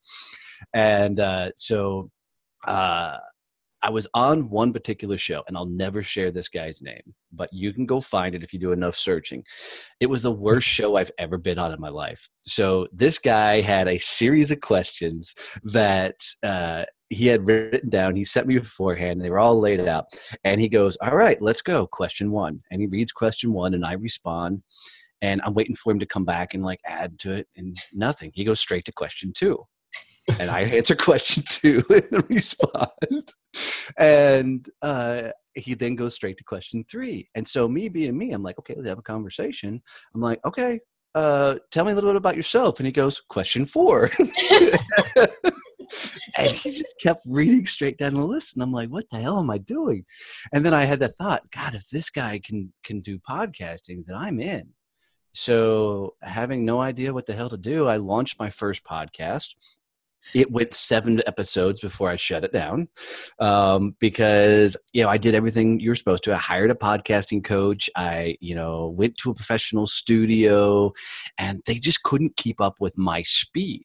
And 0.75 1.21
uh, 1.21 1.51
so 1.57 2.11
uh, 2.67 3.19
I 3.83 3.91
was 3.91 4.07
on 4.15 4.49
one 4.49 4.73
particular 4.73 5.19
show, 5.19 5.43
and 5.49 5.57
I'll 5.57 5.67
never 5.67 6.05
share 6.05 6.31
this 6.31 6.49
guy's 6.49 6.83
name, 6.83 7.03
but 7.33 7.53
you 7.53 7.73
can 7.73 7.85
go 7.85 8.01
find 8.01 8.35
it 8.35 8.45
if 8.45 8.53
you 8.53 8.59
do 8.61 8.71
enough 8.71 8.95
searching. 8.95 9.43
It 9.99 10.07
was 10.07 10.23
the 10.23 10.31
worst 10.31 10.69
show 10.69 10.97
I've 10.97 11.11
ever 11.19 11.37
been 11.37 11.59
on 11.59 11.73
in 11.73 11.81
my 11.81 11.89
life. 11.89 12.29
So 12.43 12.87
this 12.93 13.19
guy 13.19 13.61
had 13.61 13.89
a 13.89 13.99
series 13.99 14.53
of 14.53 14.61
questions 14.61 15.35
that 15.65 16.15
uh, 16.45 16.85
he 17.09 17.27
had 17.27 17.47
written 17.49 17.91
down. 17.91 18.15
He 18.15 18.25
sent 18.25 18.47
me 18.47 18.59
beforehand. 18.59 19.21
They 19.21 19.31
were 19.31 19.41
all 19.41 19.59
laid 19.59 19.81
out, 19.81 20.07
and 20.45 20.61
he 20.61 20.69
goes, 20.69 20.97
"All 21.03 21.17
right, 21.17 21.43
let's 21.43 21.63
go." 21.63 21.87
Question 21.89 22.31
one, 22.31 22.61
and 22.71 22.81
he 22.81 22.87
reads 22.87 23.11
question 23.11 23.53
one, 23.53 23.75
and 23.75 23.85
I 23.85 23.95
respond. 23.95 24.63
And 25.23 25.41
I'm 25.45 25.55
waiting 25.55 25.77
for 25.77 25.93
him 25.93 26.01
to 26.01 26.07
come 26.07 26.27
back 26.27 26.53
and 26.53 26.63
like 26.63 26.81
add 26.85 27.19
to 27.21 27.33
it, 27.33 27.49
and 27.57 27.77
nothing. 27.93 28.31
He 28.35 28.45
goes 28.45 28.61
straight 28.61 28.85
to 28.85 28.93
question 28.93 29.33
two 29.35 29.65
and 30.39 30.51
I 30.51 30.61
answer 30.77 30.95
question 30.95 31.45
two 31.49 31.85
and 31.91 32.25
respond. 32.31 33.33
And 33.99 34.67
uh, 34.81 35.31
he 35.55 35.75
then 35.75 35.97
goes 35.97 36.15
straight 36.15 36.39
to 36.39 36.45
question 36.45 36.85
three. 36.91 37.29
And 37.35 37.47
so, 37.47 37.69
me 37.69 37.89
being 37.89 38.17
me, 38.17 38.33
I'm 38.33 38.43
like, 38.43 38.59
okay, 38.59 38.75
let's 38.75 38.89
have 38.89 38.99
a 38.99 39.03
conversation. 39.03 39.83
I'm 40.15 40.21
like, 40.21 40.41
okay, 40.45 40.81
uh, 41.15 41.57
tell 41.71 41.85
me 41.85 41.93
a 41.93 41.95
little 41.95 42.11
bit 42.11 42.17
about 42.17 42.37
yourself. 42.37 42.81
And 42.81 42.87
he 42.87 42.93
goes, 42.93 43.21
question 43.29 43.67
four. 43.67 44.11
and 46.39 46.51
he 46.51 46.71
just 46.71 46.95
kept 47.03 47.23
reading 47.27 47.67
straight 47.67 47.99
down 47.99 48.15
the 48.15 48.27
list 48.27 48.55
and 48.55 48.63
i'm 48.63 48.73
like 48.73 48.89
what 48.89 49.05
the 49.11 49.19
hell 49.19 49.39
am 49.39 49.51
i 49.51 49.59
doing 49.59 50.03
and 50.55 50.65
then 50.65 50.73
i 50.73 50.87
had 50.87 51.01
that 51.01 51.15
thought 51.17 51.43
god 51.51 51.75
if 51.75 51.87
this 51.91 52.09
guy 52.09 52.41
can 52.43 52.73
can 52.83 53.01
do 53.01 53.19
podcasting 53.29 54.03
then 54.07 54.17
i'm 54.17 54.41
in 54.41 54.67
so 55.33 56.15
having 56.23 56.65
no 56.65 56.81
idea 56.81 57.13
what 57.13 57.27
the 57.27 57.35
hell 57.35 57.49
to 57.49 57.57
do 57.57 57.87
i 57.87 57.97
launched 57.97 58.39
my 58.39 58.51
first 58.51 58.85
podcast 58.85 59.55
it 60.35 60.51
went 60.51 60.75
seven 60.75 61.23
episodes 61.27 61.81
before 61.81 62.09
I 62.09 62.17
shut 62.17 62.45
it 62.45 62.53
down 62.53 62.89
um, 63.39 63.97
because 63.99 64.77
you 64.93 65.03
know 65.03 65.09
I 65.09 65.19
did 65.19 65.35
everything 65.35 65.81
you 65.81 65.91
were 65.91 65.95
supposed 65.95 66.25
to. 66.25 66.33
I 66.33 66.37
hired 66.37 66.71
a 66.71 66.75
podcasting 66.75 67.45
coach. 67.45 67.89
I 67.97 68.37
you 68.41 68.55
know 68.55 68.89
went 68.89 69.17
to 69.19 69.31
a 69.31 69.35
professional 69.35 69.87
studio, 69.87 70.93
and 71.39 71.63
they 71.67 71.75
just 71.75 72.03
couldn't 72.03 72.37
keep 72.37 72.61
up 72.61 72.77
with 72.81 72.97
my 72.99 73.23
speed. 73.23 73.85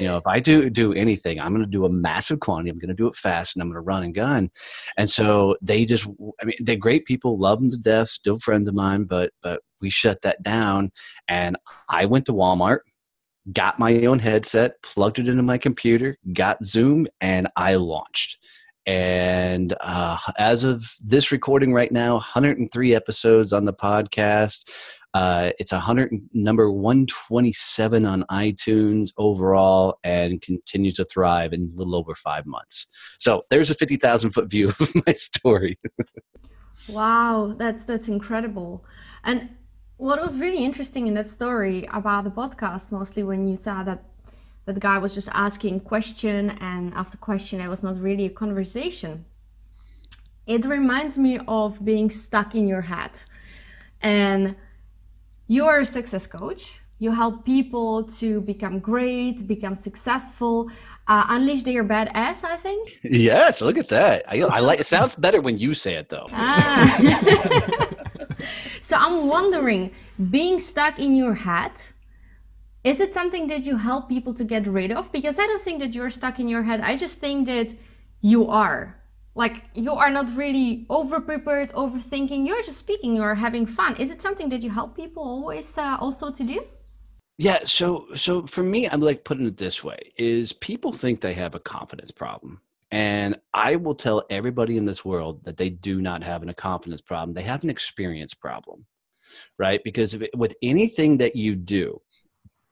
You 0.00 0.06
know, 0.06 0.16
if 0.18 0.26
I 0.26 0.38
do 0.38 0.68
do 0.68 0.92
anything, 0.92 1.40
I'm 1.40 1.52
going 1.52 1.64
to 1.64 1.70
do 1.70 1.86
a 1.86 1.90
massive 1.90 2.40
quantity. 2.40 2.70
I'm 2.70 2.78
going 2.78 2.88
to 2.88 2.94
do 2.94 3.06
it 3.06 3.14
fast, 3.14 3.56
and 3.56 3.62
I'm 3.62 3.68
going 3.68 3.76
to 3.76 3.80
run 3.80 4.02
and 4.02 4.14
gun. 4.14 4.50
And 4.98 5.08
so 5.08 5.56
they 5.62 5.86
just, 5.86 6.06
I 6.40 6.44
mean, 6.44 6.56
they're 6.60 6.76
great 6.76 7.06
people, 7.06 7.38
love 7.38 7.58
them 7.58 7.70
to 7.70 7.78
death, 7.78 8.08
still 8.08 8.38
friends 8.38 8.68
of 8.68 8.74
mine. 8.74 9.04
But 9.04 9.32
but 9.42 9.62
we 9.80 9.90
shut 9.90 10.22
that 10.22 10.42
down, 10.42 10.92
and 11.28 11.56
I 11.88 12.04
went 12.04 12.26
to 12.26 12.32
Walmart 12.32 12.80
got 13.52 13.78
my 13.78 14.04
own 14.04 14.18
headset, 14.18 14.82
plugged 14.82 15.18
it 15.18 15.28
into 15.28 15.42
my 15.42 15.58
computer, 15.58 16.16
got 16.32 16.62
Zoom, 16.64 17.06
and 17.20 17.48
I 17.56 17.76
launched. 17.76 18.38
And 18.86 19.74
uh, 19.80 20.16
as 20.38 20.64
of 20.64 20.94
this 21.04 21.30
recording 21.30 21.74
right 21.74 21.92
now, 21.92 22.14
103 22.14 22.94
episodes 22.94 23.52
on 23.52 23.66
the 23.66 23.74
podcast. 23.74 24.70
Uh, 25.14 25.50
it's 25.58 25.72
a 25.72 25.80
hundred 25.80 26.10
number 26.32 26.70
127 26.70 28.06
on 28.06 28.24
iTunes 28.30 29.10
overall, 29.16 29.98
and 30.04 30.40
continues 30.42 30.94
to 30.94 31.04
thrive 31.06 31.52
in 31.52 31.72
a 31.74 31.78
little 31.78 31.96
over 31.96 32.14
five 32.14 32.46
months. 32.46 32.86
So 33.18 33.42
there's 33.50 33.70
a 33.70 33.74
50,000 33.74 34.30
foot 34.30 34.50
view 34.50 34.68
of 34.80 34.92
my 35.06 35.12
story. 35.14 35.78
Wow, 36.88 37.54
that's 37.58 37.84
that's 37.84 38.08
incredible. 38.08 38.84
And 39.24 39.50
what 39.98 40.22
was 40.22 40.38
really 40.38 40.64
interesting 40.64 41.06
in 41.08 41.14
that 41.14 41.26
story 41.26 41.88
about 41.92 42.24
the 42.24 42.30
podcast, 42.30 42.90
mostly 42.90 43.24
when 43.24 43.46
you 43.46 43.56
saw 43.56 43.82
that 43.82 44.04
that 44.64 44.78
guy 44.78 44.98
was 44.98 45.14
just 45.14 45.28
asking 45.32 45.80
question 45.80 46.50
and 46.60 46.94
after 46.94 47.16
question, 47.16 47.60
it 47.60 47.68
was 47.68 47.82
not 47.82 48.00
really 48.00 48.26
a 48.26 48.30
conversation. 48.30 49.24
It 50.46 50.64
reminds 50.64 51.18
me 51.18 51.40
of 51.46 51.84
being 51.84 52.10
stuck 52.10 52.54
in 52.54 52.68
your 52.68 52.82
head, 52.82 53.10
and 54.00 54.56
you 55.46 55.66
are 55.66 55.80
a 55.80 55.86
success 55.86 56.26
coach. 56.26 56.74
You 57.00 57.10
help 57.12 57.44
people 57.44 58.04
to 58.20 58.40
become 58.40 58.78
great, 58.78 59.46
become 59.46 59.74
successful, 59.74 60.70
uh, 61.06 61.24
unleash 61.28 61.62
their 61.62 61.84
badass. 61.84 62.44
I 62.44 62.56
think. 62.56 63.00
Yes, 63.04 63.60
look 63.60 63.76
at 63.76 63.88
that. 63.88 64.24
I, 64.28 64.40
I 64.40 64.60
like. 64.60 64.80
It 64.80 64.86
sounds 64.86 65.14
better 65.14 65.40
when 65.40 65.58
you 65.58 65.74
say 65.74 65.94
it, 65.94 66.08
though. 66.08 66.28
Ah. 66.32 67.86
so 68.88 68.96
I'm 68.96 69.26
wondering, 69.28 69.90
being 70.30 70.58
stuck 70.58 70.98
in 70.98 71.14
your 71.14 71.34
head, 71.34 71.72
is 72.84 73.00
it 73.00 73.12
something 73.12 73.46
that 73.48 73.66
you 73.66 73.76
help 73.76 74.08
people 74.08 74.32
to 74.32 74.44
get 74.44 74.66
rid 74.66 74.90
of? 74.90 75.12
Because 75.12 75.38
I 75.38 75.46
don't 75.46 75.60
think 75.60 75.80
that 75.80 75.92
you're 75.92 76.08
stuck 76.08 76.40
in 76.40 76.48
your 76.48 76.62
head. 76.62 76.80
I 76.80 76.96
just 76.96 77.20
think 77.20 77.44
that 77.48 77.74
you 78.22 78.48
are. 78.48 78.96
Like 79.34 79.64
you 79.74 79.92
are 79.92 80.08
not 80.08 80.34
really 80.34 80.86
over 80.88 81.20
prepared, 81.20 81.70
overthinking. 81.72 82.46
You're 82.46 82.62
just 82.62 82.78
speaking. 82.78 83.14
You're 83.14 83.34
having 83.34 83.66
fun. 83.66 83.94
Is 83.96 84.10
it 84.10 84.22
something 84.22 84.48
that 84.48 84.62
you 84.62 84.70
help 84.70 84.96
people 84.96 85.22
always 85.22 85.76
uh, 85.76 85.98
also 86.00 86.30
to 86.30 86.42
do? 86.42 86.64
Yeah, 87.36 87.58
so 87.64 88.06
so 88.14 88.46
for 88.46 88.62
me, 88.62 88.88
I'm 88.88 89.02
like 89.02 89.22
putting 89.22 89.44
it 89.44 89.58
this 89.58 89.84
way: 89.84 89.98
is 90.16 90.54
people 90.54 90.94
think 90.94 91.20
they 91.20 91.34
have 91.34 91.54
a 91.54 91.60
confidence 91.60 92.10
problem, 92.10 92.62
and 92.90 93.36
I 93.52 93.76
will 93.76 93.94
tell 93.94 94.24
everybody 94.30 94.76
in 94.76 94.84
this 94.84 95.04
world 95.04 95.44
that 95.44 95.56
they 95.56 95.70
do 95.70 96.00
not 96.00 96.22
have 96.24 96.46
a 96.46 96.54
confidence 96.54 97.00
problem. 97.00 97.34
They 97.34 97.42
have 97.42 97.62
an 97.62 97.70
experience 97.70 98.34
problem, 98.34 98.86
right? 99.58 99.80
Because 99.84 100.14
it, 100.14 100.30
with 100.36 100.54
anything 100.62 101.18
that 101.18 101.36
you 101.36 101.54
do, 101.54 102.00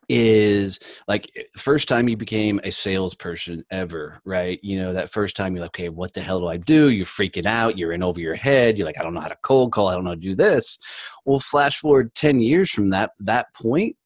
is 0.08 0.78
like 1.08 1.30
eh, 1.36 1.42
first 1.56 1.88
time 1.88 2.08
you 2.08 2.16
became 2.16 2.60
a 2.64 2.70
salesperson 2.70 3.64
ever, 3.70 4.20
right? 4.24 4.60
You 4.62 4.78
know, 4.78 4.92
that 4.92 5.10
first 5.10 5.36
time 5.36 5.54
you're 5.54 5.62
like, 5.62 5.70
okay, 5.70 5.88
what 5.88 6.12
the 6.14 6.20
hell 6.20 6.38
do 6.38 6.46
I 6.46 6.56
do? 6.56 6.90
You're 6.90 7.04
freaking 7.04 7.46
out. 7.46 7.76
You're 7.76 7.92
in 7.92 8.02
over 8.02 8.20
your 8.20 8.34
head. 8.34 8.78
You're 8.78 8.86
like, 8.86 9.00
I 9.00 9.02
don't 9.02 9.14
know 9.14 9.20
how 9.20 9.28
to 9.28 9.36
cold 9.42 9.72
call. 9.72 9.88
I 9.88 9.94
don't 9.94 10.04
know 10.04 10.10
how 10.10 10.14
to 10.14 10.20
do 10.20 10.34
this. 10.34 10.78
Well, 11.24 11.40
flash 11.40 11.78
forward 11.78 12.14
10 12.14 12.40
years 12.40 12.70
from 12.70 12.90
that, 12.90 13.12
that 13.20 13.52
point, 13.54 13.96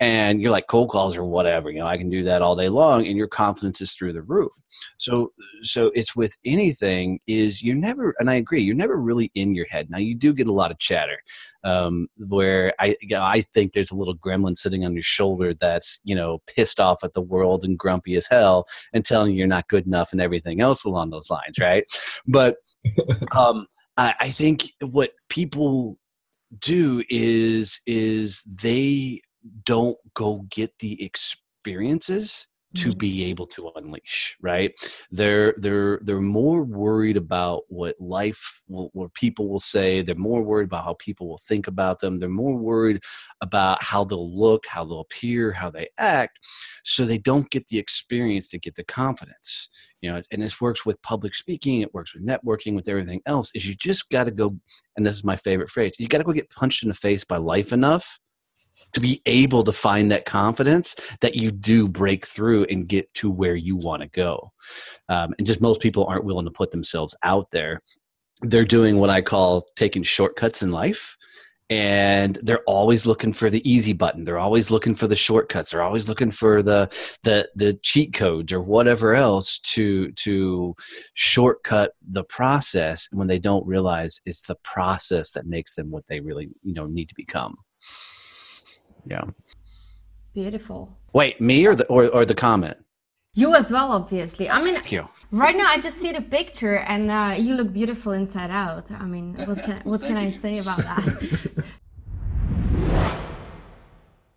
and 0.00 0.40
you're 0.40 0.50
like 0.50 0.66
cold 0.66 0.90
calls 0.90 1.16
or 1.16 1.24
whatever 1.24 1.70
you 1.70 1.78
know 1.78 1.86
i 1.86 1.96
can 1.96 2.10
do 2.10 2.22
that 2.22 2.42
all 2.42 2.56
day 2.56 2.68
long 2.68 3.06
and 3.06 3.16
your 3.16 3.28
confidence 3.28 3.80
is 3.80 3.92
through 3.92 4.12
the 4.12 4.22
roof. 4.22 4.52
So 4.98 5.32
so 5.62 5.90
it's 5.94 6.16
with 6.16 6.36
anything 6.44 7.20
is 7.26 7.62
you 7.62 7.74
never 7.74 8.14
and 8.18 8.30
i 8.30 8.34
agree 8.34 8.62
you're 8.62 8.74
never 8.74 8.96
really 8.96 9.30
in 9.34 9.54
your 9.54 9.66
head. 9.66 9.90
Now 9.90 9.98
you 9.98 10.14
do 10.14 10.32
get 10.32 10.48
a 10.48 10.52
lot 10.52 10.70
of 10.70 10.78
chatter 10.78 11.18
um, 11.64 12.08
where 12.28 12.72
i 12.78 12.96
you 13.00 13.16
know, 13.16 13.22
i 13.22 13.42
think 13.54 13.72
there's 13.72 13.90
a 13.90 13.96
little 13.96 14.16
gremlin 14.16 14.56
sitting 14.56 14.84
on 14.84 14.94
your 14.94 15.02
shoulder 15.02 15.54
that's 15.54 16.00
you 16.04 16.14
know 16.14 16.38
pissed 16.46 16.80
off 16.80 17.04
at 17.04 17.14
the 17.14 17.22
world 17.22 17.64
and 17.64 17.78
grumpy 17.78 18.14
as 18.16 18.26
hell 18.28 18.66
and 18.92 19.04
telling 19.04 19.32
you 19.32 19.38
you're 19.38 19.46
not 19.46 19.68
good 19.68 19.86
enough 19.86 20.12
and 20.12 20.20
everything 20.20 20.60
else 20.60 20.84
along 20.84 21.10
those 21.10 21.30
lines 21.30 21.58
right? 21.60 21.84
But 22.26 22.56
um, 23.32 23.66
I, 23.96 24.14
I 24.20 24.30
think 24.30 24.72
what 24.80 25.12
people 25.28 25.98
do 26.58 27.04
is 27.08 27.80
is 27.86 28.42
they 28.42 29.20
don't 29.64 29.96
go 30.14 30.46
get 30.50 30.78
the 30.78 31.02
experiences 31.02 32.46
to 32.74 32.90
mm-hmm. 32.90 32.98
be 32.98 33.24
able 33.24 33.46
to 33.46 33.70
unleash 33.74 34.36
right? 34.40 34.72
They're 35.10 35.54
they're 35.58 35.98
they're 36.02 36.20
more 36.20 36.62
worried 36.62 37.16
about 37.16 37.62
what 37.68 37.96
life 38.00 38.62
will 38.68 38.90
what 38.92 39.12
people 39.14 39.48
will 39.48 39.60
say. 39.60 40.02
They're 40.02 40.14
more 40.14 40.42
worried 40.42 40.66
about 40.66 40.84
how 40.84 40.94
people 40.98 41.28
will 41.28 41.40
think 41.48 41.66
about 41.66 41.98
them. 41.98 42.18
They're 42.18 42.28
more 42.28 42.56
worried 42.56 43.02
about 43.40 43.82
how 43.82 44.04
they'll 44.04 44.38
look 44.38 44.66
how 44.66 44.84
they'll 44.84 45.00
appear 45.00 45.52
how 45.52 45.70
they 45.70 45.88
act. 45.98 46.38
So 46.84 47.04
they 47.04 47.18
don't 47.18 47.50
get 47.50 47.66
the 47.66 47.78
experience 47.78 48.46
to 48.48 48.58
get 48.58 48.76
the 48.76 48.84
confidence 48.84 49.68
you 50.00 50.10
know 50.10 50.22
and 50.30 50.40
this 50.40 50.60
works 50.60 50.86
with 50.86 51.02
public 51.02 51.34
speaking. 51.34 51.80
It 51.80 51.92
works 51.92 52.14
with 52.14 52.24
networking 52.24 52.76
with 52.76 52.88
everything 52.88 53.20
else 53.26 53.50
is 53.54 53.66
you 53.66 53.74
just 53.74 54.08
got 54.10 54.24
to 54.24 54.30
go 54.30 54.56
and 54.96 55.04
this 55.04 55.14
is 55.14 55.24
my 55.24 55.36
favorite 55.36 55.70
phrase 55.70 55.92
you 55.98 56.06
got 56.06 56.18
to 56.18 56.24
go 56.24 56.32
get 56.32 56.50
punched 56.50 56.84
in 56.84 56.88
the 56.88 56.94
face 56.94 57.24
by 57.24 57.36
life 57.36 57.72
enough 57.72 58.20
to 58.92 59.00
be 59.00 59.22
able 59.26 59.62
to 59.62 59.72
find 59.72 60.10
that 60.10 60.26
confidence 60.26 60.96
that 61.20 61.34
you 61.34 61.50
do 61.50 61.88
break 61.88 62.26
through 62.26 62.64
and 62.64 62.88
get 62.88 63.12
to 63.14 63.30
where 63.30 63.54
you 63.54 63.76
want 63.76 64.02
to 64.02 64.08
go. 64.08 64.52
Um, 65.08 65.34
and 65.38 65.46
just 65.46 65.60
most 65.60 65.80
people 65.80 66.06
aren't 66.06 66.24
willing 66.24 66.46
to 66.46 66.50
put 66.50 66.70
themselves 66.70 67.16
out 67.22 67.50
there. 67.50 67.82
They're 68.42 68.64
doing 68.64 68.98
what 68.98 69.10
I 69.10 69.20
call 69.20 69.66
taking 69.76 70.02
shortcuts 70.02 70.62
in 70.62 70.70
life. 70.70 71.16
And 71.68 72.36
they're 72.42 72.64
always 72.66 73.06
looking 73.06 73.32
for 73.32 73.48
the 73.48 73.70
easy 73.70 73.92
button. 73.92 74.24
They're 74.24 74.40
always 74.40 74.72
looking 74.72 74.96
for 74.96 75.06
the 75.06 75.14
shortcuts. 75.14 75.70
They're 75.70 75.84
always 75.84 76.08
looking 76.08 76.32
for 76.32 76.64
the 76.64 76.88
the 77.22 77.48
the 77.54 77.74
cheat 77.74 78.12
codes 78.12 78.52
or 78.52 78.60
whatever 78.60 79.14
else 79.14 79.60
to 79.60 80.10
to 80.10 80.74
shortcut 81.14 81.92
the 82.02 82.24
process. 82.24 83.06
And 83.12 83.20
when 83.20 83.28
they 83.28 83.38
don't 83.38 83.64
realize 83.64 84.20
it's 84.26 84.42
the 84.42 84.56
process 84.64 85.30
that 85.30 85.46
makes 85.46 85.76
them 85.76 85.92
what 85.92 86.08
they 86.08 86.18
really 86.18 86.48
you 86.64 86.74
know 86.74 86.86
need 86.86 87.08
to 87.08 87.14
become. 87.14 87.54
Yeah. 89.06 89.24
Beautiful. 90.34 90.96
Wait, 91.12 91.40
me 91.40 91.66
or 91.66 91.74
the 91.74 91.86
or, 91.86 92.06
or 92.08 92.24
the 92.24 92.34
comment? 92.34 92.76
You 93.34 93.54
as 93.54 93.70
well, 93.70 93.92
obviously. 93.92 94.50
I 94.50 94.62
mean, 94.62 94.76
right 95.30 95.56
now 95.56 95.68
I 95.68 95.78
just 95.78 95.98
see 95.98 96.12
the 96.12 96.20
picture 96.20 96.78
and 96.78 97.10
uh, 97.10 97.34
you 97.38 97.54
look 97.54 97.72
beautiful 97.72 98.12
inside 98.12 98.50
out. 98.50 98.90
I 98.90 99.06
mean, 99.06 99.34
what 99.46 99.62
can 99.64 99.80
what 99.84 100.00
can 100.00 100.16
I 100.16 100.30
say 100.30 100.58
about 100.58 100.78
that? 100.78 101.64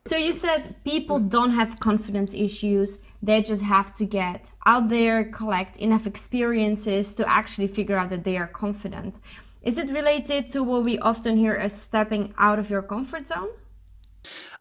so 0.06 0.16
you 0.16 0.32
said 0.32 0.76
people 0.84 1.20
don't 1.20 1.52
have 1.52 1.80
confidence 1.80 2.34
issues. 2.34 3.00
They 3.22 3.42
just 3.42 3.64
have 3.64 3.94
to 3.96 4.06
get 4.06 4.52
out 4.66 4.90
there, 4.90 5.24
collect 5.26 5.78
enough 5.78 6.06
experiences 6.06 7.14
to 7.16 7.28
actually 7.28 7.68
figure 7.68 7.98
out 7.98 8.10
that 8.10 8.24
they 8.24 8.38
are 8.38 8.48
confident. 8.48 9.18
Is 9.64 9.78
it 9.78 9.90
related 9.90 10.50
to 10.50 10.62
what 10.62 10.84
we 10.84 11.00
often 11.00 11.38
hear 11.38 11.54
as 11.54 11.74
stepping 11.82 12.34
out 12.38 12.60
of 12.60 12.70
your 12.70 12.82
comfort 12.82 13.28
zone? 13.28 13.50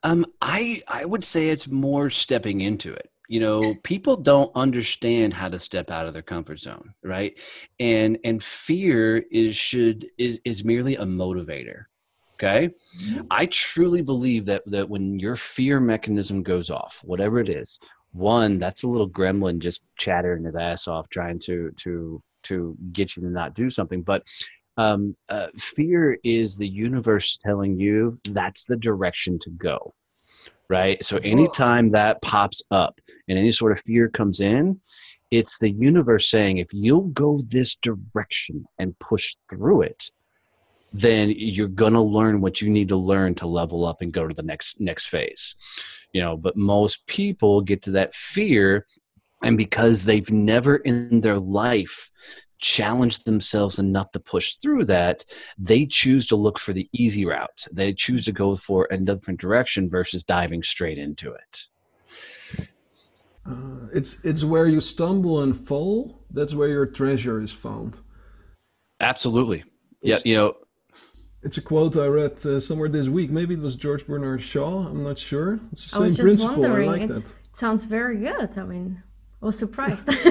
Um, 0.03 0.27
I 0.41 0.83
I 0.89 1.05
would 1.05 1.25
say 1.25 1.49
it's 1.49 1.69
more 1.69 2.11
stepping 2.11 2.61
into 2.61 2.93
it. 2.93 3.11
You 3.29 3.41
know, 3.41 3.75
people 3.83 4.17
don't 4.17 4.51
understand 4.55 5.33
how 5.33 5.49
to 5.49 5.59
step 5.59 5.91
out 5.91 6.07
of 6.07 6.13
their 6.13 6.23
comfort 6.23 6.61
zone, 6.61 6.93
right? 7.03 7.33
And 7.81 8.19
and 8.25 8.43
fear 8.43 9.25
is 9.31 9.57
should 9.57 10.07
is 10.19 10.41
is 10.45 10.65
merely 10.65 10.97
a 10.97 11.05
motivator. 11.05 11.85
Okay, 12.35 12.71
mm-hmm. 13.01 13.23
I 13.31 13.47
truly 13.47 14.03
believe 14.03 14.45
that 14.47 14.63
that 14.67 14.89
when 14.89 15.19
your 15.19 15.37
fear 15.37 15.81
mechanism 15.81 16.43
goes 16.43 16.69
off, 16.69 17.01
whatever 17.05 17.39
it 17.39 17.49
is, 17.49 17.79
one 18.13 18.59
that's 18.59 18.83
a 18.83 18.89
little 18.89 19.09
gremlin 19.09 19.61
just 19.61 19.83
chattering 19.97 20.45
his 20.45 20.57
ass 20.57 20.87
off, 20.87 21.09
trying 21.09 21.39
to 21.41 21.71
to 21.79 22.23
to 22.45 22.77
get 22.93 23.17
you 23.17 23.23
to 23.23 23.29
not 23.29 23.55
do 23.55 23.71
something. 23.71 24.03
But 24.03 24.25
um, 24.77 25.17
uh, 25.29 25.49
fear 25.59 26.19
is 26.25 26.57
the 26.57 26.69
universe 26.69 27.39
telling 27.45 27.79
you 27.79 28.19
that's 28.31 28.65
the 28.65 28.77
direction 28.77 29.39
to 29.41 29.51
go 29.51 29.95
right? 30.69 31.05
So 31.05 31.19
anytime 31.19 31.91
that 31.91 32.23
pops 32.23 32.63
up 32.71 32.99
and 33.29 33.39
any 33.39 33.51
sort 33.51 33.73
of 33.73 33.81
fear 33.81 34.09
comes 34.09 34.41
in 34.41 34.81
it's 35.33 35.59
the 35.59 35.71
universe 35.71 36.29
saying 36.29 36.59
if 36.59 36.69
you'll 36.73 37.09
go 37.09 37.41
this 37.49 37.75
direction 37.77 38.67
and 38.79 38.99
push 38.99 39.35
through 39.49 39.83
it 39.83 40.11
then 40.93 41.33
you're 41.35 41.69
going 41.69 41.95
to 41.95 42.03
learn 42.03 42.43
what 42.43 42.61
you 42.61 42.69
need 42.69 42.91
to 42.91 42.97
learn 42.97 43.35
to 43.35 43.47
level 43.47 43.87
up 43.87 44.03
and 44.03 44.13
go 44.13 44.29
to 44.29 44.35
the 44.35 44.43
next 44.43 44.79
next 44.79 45.07
phase. 45.07 45.55
You 46.13 46.21
know 46.21 46.37
but 46.37 46.57
most 46.57 47.07
people 47.07 47.63
get 47.63 47.83
to 47.83 47.93
that 47.93 48.15
fear 48.15 48.87
and 49.43 49.57
because 49.57 50.05
they've 50.05 50.31
never 50.31 50.77
in 50.77 51.23
their 51.23 51.39
life 51.39 52.11
challenge 52.63 53.25
themselves 53.25 53.79
enough 53.79 54.11
to 54.13 54.21
push 54.21 54.55
through 54.55 54.87
that, 54.87 55.25
they 55.59 55.85
choose 55.85 56.27
to 56.29 56.37
look 56.37 56.59
for 56.59 56.73
the 56.73 56.89
easy 56.93 57.27
route. 57.27 57.67
They 57.73 57.93
choose 57.93 58.25
to 58.25 58.33
go 58.33 58.57
for 58.57 58.89
a 58.91 58.97
different 58.97 59.41
direction 59.41 59.91
versus 59.91 60.25
diving 60.25 60.63
straight 60.63 60.97
into 60.97 61.33
it. 61.33 61.67
Uh, 63.45 63.89
it's 63.93 64.19
it's 64.23 64.45
where 64.45 64.69
you 64.69 64.81
stumble 64.81 65.43
and 65.43 65.55
fall. 65.55 66.25
That's 66.31 66.55
where 66.55 66.69
your 66.69 66.87
treasure 66.87 67.41
is 67.41 67.53
found. 67.53 68.01
Absolutely. 69.01 69.65
Yeah, 70.01 70.19
you 70.25 70.37
know. 70.37 70.55
It's 71.43 71.59
a 71.59 71.63
quote 71.63 71.97
I 71.97 72.07
read 72.07 72.35
uh, 72.47 72.61
somewhere 72.61 72.89
this 72.89 73.09
week. 73.09 73.33
Maybe 73.33 73.55
it 73.55 73.61
was 73.61 73.75
George 73.75 74.07
Bernard 74.07 74.41
Shaw. 74.41 74.87
I'm 74.87 75.03
not 75.03 75.19
sure. 75.19 75.59
It's 75.73 75.91
the 75.91 76.09
same 76.09 76.15
principle. 76.15 76.65
I 76.65 76.85
like 76.85 77.03
it 77.03 77.09
that. 77.09 77.35
Sounds 77.51 77.85
very 77.85 78.19
good. 78.19 78.57
I 78.57 78.63
mean, 78.63 79.03
I 79.43 79.47
was 79.47 79.59
surprised. 79.59 80.09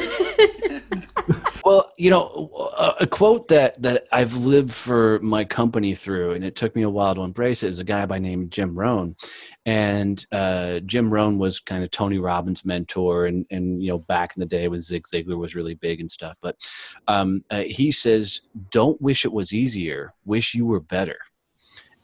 Well, 1.63 1.91
you 1.98 2.10
know, 2.10 2.50
a, 2.77 2.96
a 3.01 3.08
quote 3.08 3.48
that 3.50 3.82
that 3.82 4.08
I've 4.12 4.36
lived 4.36 4.72
for 4.72 5.20
my 5.20 5.44
company 5.44 5.94
through, 5.94 6.34
and 6.34 6.44
it 6.44 6.56
took 6.56 6.75
me 6.75 6.82
a 6.82 6.89
while 6.89 7.13
to 7.13 7.22
embrace 7.22 7.63
it, 7.63 7.70
is 7.70 7.80
a 7.80 7.84
guy 7.84 8.06
by 8.06 8.20
name 8.20 8.50
Jim 8.50 8.77
Rohn, 8.77 9.15
and 9.65 10.25
uh, 10.32 10.80
Jim 10.80 11.13
Rohn 11.13 11.38
was 11.38 11.60
kind 11.60 11.84
of 11.84 11.91
Tony 11.91 12.18
Robbins' 12.18 12.65
mentor, 12.65 13.27
and 13.27 13.46
and 13.51 13.82
you 13.82 13.89
know 13.89 14.00
back 14.00 14.36
in 14.36 14.39
the 14.39 14.46
day 14.46 14.68
when 14.68 14.82
Zig 14.82 15.03
Ziglar 15.03 15.38
was 15.38 15.56
really 15.56 15.75
big 15.75 16.00
and 16.00 16.10
stuff. 16.10 16.36
But 16.41 16.58
um, 17.08 17.44
uh, 17.51 17.63
he 17.63 17.91
says, 17.91 18.41
"Don't 18.72 19.01
wish 19.01 19.24
it 19.25 19.34
was 19.34 19.53
easier. 19.53 20.13
Wish 20.25 20.56
you 20.56 20.65
were 20.65 20.80
better." 20.80 21.18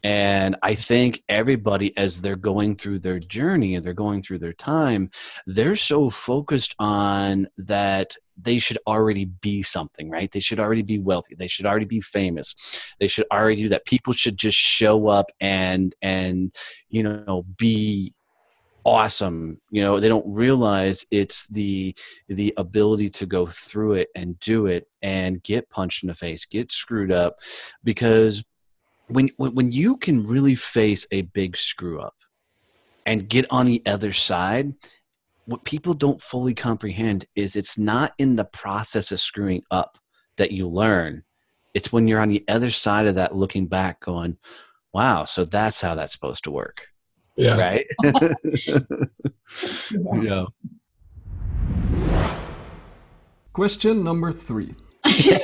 And 0.04 0.56
I 0.62 0.76
think 0.76 1.24
everybody, 1.28 1.96
as 1.98 2.22
they're 2.22 2.36
going 2.36 2.76
through 2.76 3.00
their 3.00 3.20
journey 3.20 3.76
and 3.76 3.84
they're 3.84 3.94
going 3.94 4.22
through 4.22 4.40
their 4.40 4.54
time, 4.54 5.10
they're 5.46 5.76
so 5.76 6.10
focused 6.10 6.76
on 6.80 7.48
that 7.58 8.16
they 8.40 8.60
should 8.60 8.78
already 8.86 9.26
be 9.26 9.64
something, 9.64 10.10
right? 10.10 10.32
They 10.32 10.40
should 10.40 10.60
already 10.60 10.84
be 10.84 11.00
wealthy. 11.00 11.36
They 11.36 11.48
should 11.48 11.66
already 11.66 11.86
be 11.86 12.02
famous. 12.02 12.56
They 13.00 13.08
should 13.08 13.26
already 13.32 13.64
do 13.64 13.70
that. 13.70 13.86
People 13.86 14.14
should 14.14 14.38
just 14.38 14.58
show 14.58 15.08
up 15.08 15.32
and 15.42 15.96
and 16.02 16.54
you 16.90 17.04
know 17.04 17.46
be 17.58 18.14
awesome 18.86 19.60
you 19.70 19.84
know 19.84 20.00
they 20.00 20.08
don't 20.08 20.26
realize 20.26 21.06
it's 21.12 21.46
the 21.48 21.94
the 22.30 22.54
ability 22.56 23.10
to 23.10 23.26
go 23.26 23.46
through 23.46 23.92
it 23.92 24.08
and 24.16 24.40
do 24.40 24.66
it 24.66 24.88
and 25.02 25.44
get 25.44 25.70
punched 25.70 26.04
in 26.04 26.08
the 26.08 26.14
face 26.14 26.46
get 26.46 26.72
screwed 26.72 27.12
up 27.12 27.36
because 27.84 28.46
when 29.08 29.30
when 29.38 29.72
you 29.72 29.98
can 29.98 30.26
really 30.26 30.56
face 30.56 31.08
a 31.12 31.22
big 31.22 31.56
screw 31.56 32.00
up 32.00 32.16
and 33.06 33.30
get 33.30 33.46
on 33.50 33.66
the 33.66 33.82
other 33.86 34.12
side 34.12 34.74
what 35.48 35.64
people 35.64 35.94
don't 35.94 36.22
fully 36.22 36.54
comprehend 36.54 37.26
is 37.36 37.56
it's 37.56 37.78
not 37.78 38.12
in 38.18 38.36
the 38.36 38.44
process 38.44 39.14
of 39.14 39.20
screwing 39.20 39.64
up 39.72 39.98
that 40.36 40.52
you 40.52 40.68
learn. 40.68 41.24
It's 41.74 41.92
when 41.92 42.08
you're 42.08 42.20
on 42.20 42.28
the 42.28 42.44
other 42.50 42.70
side 42.70 43.08
of 43.08 43.16
that 43.16 43.34
looking 43.34 43.68
back 43.68 44.02
going, 44.02 44.38
wow, 44.94 45.24
so 45.24 45.46
that's 45.46 45.80
how 45.80 45.96
that's 45.96 46.12
supposed 46.12 46.44
to 46.44 46.52
work. 46.52 46.88
Yeah. 47.38 47.58
Right? 47.58 47.86
yeah. 50.22 50.46
Question 53.54 54.04
number 54.04 54.34
three. 54.34 54.76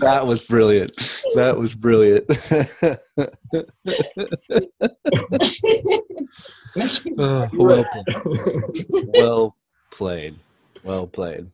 that 0.00 0.26
was 0.26 0.44
brilliant. 0.44 0.94
That 1.34 1.56
was 1.56 1.74
brilliant. 1.74 2.24
oh, 7.18 7.48
well, 7.54 7.84
played. 7.84 8.86
well 9.14 9.56
played. 9.90 10.36
Well 10.82 11.06
played. 11.06 11.50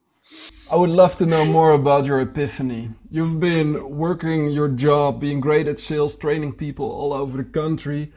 I 0.73 0.77
would 0.77 0.91
love 0.91 1.15
to 1.17 1.27
know 1.27 1.45
more 1.45 1.73
about 1.73 2.07
your 2.07 2.21
epiphany. 2.21 2.91
You've 3.11 3.39
been 3.39 3.97
working 3.97 4.51
your 4.51 4.69
job, 4.69 5.21
being 5.21 5.41
great 5.41 5.69
at 5.69 5.79
sales, 5.79 6.17
training 6.17 6.55
people 6.55 6.91
all 6.91 7.13
over 7.13 7.37
the 7.37 7.45
country, 7.45 8.13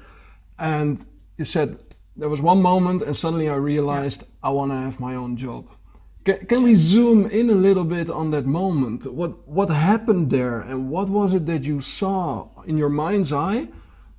and 0.58 1.06
you 1.38 1.46
said 1.46 1.78
there 2.18 2.30
was 2.30 2.42
one 2.42 2.62
moment 2.62 3.02
and 3.04 3.16
suddenly 3.16 3.50
I 3.50 3.56
realized 3.56 4.24
yeah. 4.24 4.48
I 4.48 4.50
want 4.50 4.72
to 4.72 4.78
have 4.78 5.00
my 5.00 5.16
own 5.16 5.38
job. 5.38 5.70
Can, 6.26 6.46
can 6.46 6.64
we 6.64 6.76
zoom 6.76 7.28
in 7.28 7.50
a 7.50 7.54
little 7.68 7.86
bit 7.86 8.10
on 8.10 8.32
that 8.32 8.46
moment? 8.46 9.06
What 9.06 9.48
what 9.48 9.70
happened 9.70 10.30
there 10.30 10.60
and 10.60 10.90
what 10.90 11.10
was 11.10 11.34
it 11.34 11.46
that 11.46 11.64
you 11.64 11.80
saw 11.80 12.50
in 12.66 12.78
your 12.78 12.90
mind's 12.90 13.32
eye 13.32 13.70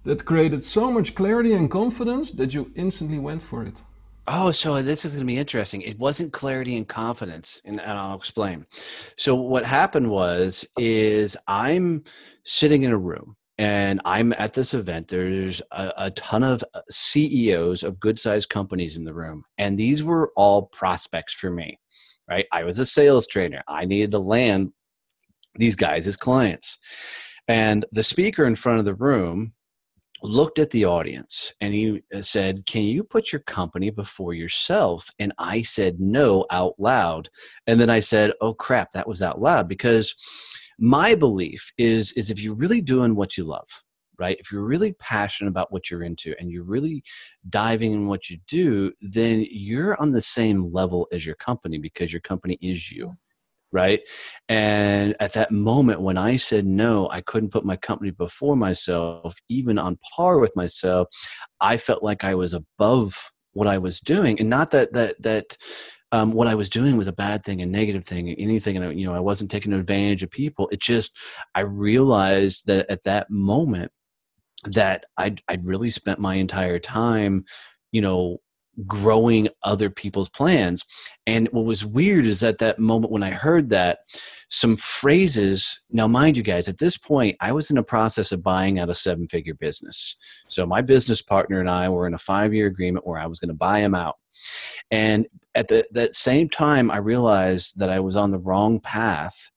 that 0.05 0.25
created 0.25 0.65
so 0.65 0.91
much 0.91 1.15
clarity 1.15 1.53
and 1.53 1.71
confidence 1.71 2.31
that 2.33 2.55
you 2.55 2.73
instantly 2.77 3.19
went 3.19 3.43
for 3.43 3.63
it? 3.65 3.83
Oh, 4.31 4.51
so 4.51 4.83
this 4.83 5.07
is 5.07 5.15
going 5.15 5.27
to 5.27 5.33
be 5.33 5.39
interesting. 5.39 5.81
It 5.81 5.99
wasn't 5.99 6.35
clarity 6.35 6.77
and 6.77 6.87
confidence, 6.87 7.63
and, 7.65 7.81
and, 7.81 7.99
I'll 7.99 8.15
explain. 8.15 8.67
So 9.17 9.35
what 9.35 9.65
happened 9.65 10.11
was, 10.11 10.67
is 10.77 11.35
I'm 11.47 12.05
sitting 12.45 12.83
in 12.83 12.93
a 12.93 12.99
room, 12.99 13.37
and 13.59 14.01
I'm 14.05 14.33
at 14.35 14.55
this 14.55 14.73
event. 14.73 15.09
There's 15.09 15.61
a, 15.73 15.93
a 15.97 16.11
ton 16.13 16.45
of 16.45 16.65
uh, 16.75 16.81
CEOs 16.89 17.83
of 17.83 18.01
good 18.01 18.19
sized 18.19 18.49
companies 18.49 18.97
in 18.97 19.05
the 19.05 19.15
room, 19.15 19.45
and 19.59 19.77
these 19.79 20.03
were 20.03 20.33
all 20.37 20.67
prospects 20.67 21.35
for 21.35 21.51
me, 21.51 21.79
right? 22.29 22.47
I 22.53 22.65
was 22.65 22.79
a 22.79 22.87
sales 22.87 23.27
trainer. 23.27 23.63
I 23.69 23.85
needed 23.85 24.13
to 24.13 24.19
land 24.19 24.73
these 25.57 25.77
guys 25.77 26.07
as 26.07 26.17
clients. 26.17 26.79
And 27.49 27.85
the 27.93 28.03
speaker 28.03 28.45
in 28.45 28.55
front 28.55 28.79
of 28.79 28.85
the 28.85 28.95
room 28.95 29.55
looked 30.23 30.59
at 30.59 30.71
the 30.71 30.85
audience 30.85 31.55
and 31.61 31.73
he 31.73 32.03
uh, 32.15 32.23
said, 32.23 32.67
Can 32.67 32.85
you 32.85 33.03
put 33.05 33.33
your 33.33 33.41
company 33.41 33.91
before 33.91 34.35
yourself? 34.35 35.11
And 35.19 35.33
I 35.39 35.63
said 35.63 36.01
no 36.01 36.47
out 36.51 36.75
loud. 36.79 37.29
And 37.67 37.81
then 37.81 37.91
I 37.91 38.01
said, 38.01 38.33
Oh 38.41 38.55
crap, 38.55 38.91
that 38.93 39.09
was 39.09 39.23
out 39.23 39.41
loud 39.41 39.69
because 39.69 40.15
my 40.79 41.15
belief 41.15 41.73
is 41.77 42.13
is 42.13 42.31
if 42.31 42.41
you're 42.41 42.55
really 42.55 42.81
doing 42.81 43.15
what 43.15 43.37
you 43.37 43.45
love 43.45 43.69
right 44.19 44.37
if 44.39 44.53
you're 44.53 44.65
really 44.65 44.93
passionate 44.95 45.51
about 45.51 45.73
what 45.73 45.91
you're 45.91 46.03
into 46.03 46.35
and 46.39 46.51
you're 46.51 46.65
really 46.65 47.03
diving 47.49 47.93
in 47.93 48.07
what 48.07 48.31
you 48.31 48.39
do 48.47 48.93
then 49.01 49.45
you're 49.51 50.01
on 50.01 50.13
the 50.13 50.23
same 50.23 50.71
level 50.73 51.09
as 51.13 51.27
your 51.27 51.35
company 51.37 51.79
because 51.79 52.13
your 52.13 52.21
company 52.21 52.59
is 52.61 52.91
you 52.91 53.07
mm-hmm. 53.07 53.13
right? 53.73 54.01
And 54.49 55.15
at 55.21 55.33
that 55.33 55.51
moment 55.51 56.01
when 56.01 56.19
i 56.19 56.37
said 56.37 56.65
no 56.65 57.09
i 57.11 57.21
couldn't 57.21 57.53
put 57.53 57.65
my 57.65 57.77
company 57.77 58.11
before 58.11 58.57
myself 58.57 59.37
even 59.49 59.79
on 59.79 59.99
par 60.15 60.39
with 60.39 60.55
myself 60.57 61.09
i 61.61 61.77
felt 61.77 62.03
like 62.03 62.25
i 62.25 62.35
was 62.35 62.55
above 62.55 63.33
what 63.53 63.67
i 63.67 63.77
was 63.79 64.01
doing. 64.01 64.39
And 64.39 64.49
not 64.49 64.71
that 64.71 64.93
that 64.93 65.21
that 65.23 65.57
um, 66.13 66.33
what 66.33 66.49
I 66.49 66.55
was 66.55 66.71
doing 66.71 66.97
was 66.97 67.07
a 67.07 67.13
bad 67.13 67.45
thing, 67.45 67.61
a 67.61 67.67
negative 67.67 68.05
thing, 68.05 68.31
anything, 68.31 68.77
and 68.77 68.99
you 68.99 69.07
know, 69.07 69.15
I 69.15 69.21
wasn't 69.21 69.51
taking 69.51 69.73
advantage 69.73 70.23
of 70.23 70.31
people. 70.31 70.69
It 70.73 70.81
just, 70.81 71.17
I 71.55 71.61
realized 71.61 72.67
that 72.67 72.91
at 72.91 73.03
that 73.05 73.31
moment 73.31 73.93
that 74.65 75.05
I'd, 75.17 75.43
I'd 75.49 75.65
really 75.65 75.91
spent 75.91 76.19
my 76.19 76.35
entire 76.35 76.79
time, 76.79 77.45
you 77.93 78.01
know, 78.01 78.39
growing 78.87 79.49
other 79.65 79.91
people's 79.91 80.29
plans. 80.29 80.85
And 81.27 81.49
what 81.53 81.65
was 81.65 81.85
weird 81.85 82.27
is 82.27 82.43
at 82.43 82.59
that 82.59 82.79
moment 82.79 83.13
when 83.13 83.23
I 83.23 83.31
heard 83.31 83.71
that, 83.71 84.01
some 84.49 84.77
phrases. 84.77 85.81
Now, 85.91 86.07
mind 86.07 86.37
you 86.37 86.43
guys, 86.43 86.69
at 86.69 86.79
this 86.79 86.97
point, 86.97 87.37
I 87.41 87.53
was 87.53 87.71
in 87.71 87.77
a 87.77 87.83
process 87.83 88.33
of 88.33 88.43
buying 88.43 88.79
out 88.79 88.91
a 88.91 88.95
seven 88.95 89.29
figure 89.29 89.55
business. 89.55 90.17
So, 90.49 90.65
my 90.65 90.81
business 90.81 91.21
partner 91.23 91.61
and 91.61 91.69
I 91.69 91.89
were 91.89 92.07
in 92.07 92.15
a 92.15 92.19
five 92.19 92.55
year 92.55 92.67
agreement 92.67 93.07
where 93.07 93.19
I 93.19 93.27
was 93.27 93.41
going 93.41 93.49
to 93.49 93.55
buy 93.55 93.81
him 93.81 93.95
out. 93.95 94.17
And 94.91 95.27
at 95.55 95.69
the, 95.69 95.87
that 95.93 96.13
same 96.13 96.49
time, 96.49 96.91
I 96.91 96.99
realized 96.99 97.79
that 97.79 97.91
I 97.91 98.01
was 98.01 98.17
on 98.17 98.31
the 98.31 98.39
wrong 98.39 98.81
path. 98.81 99.51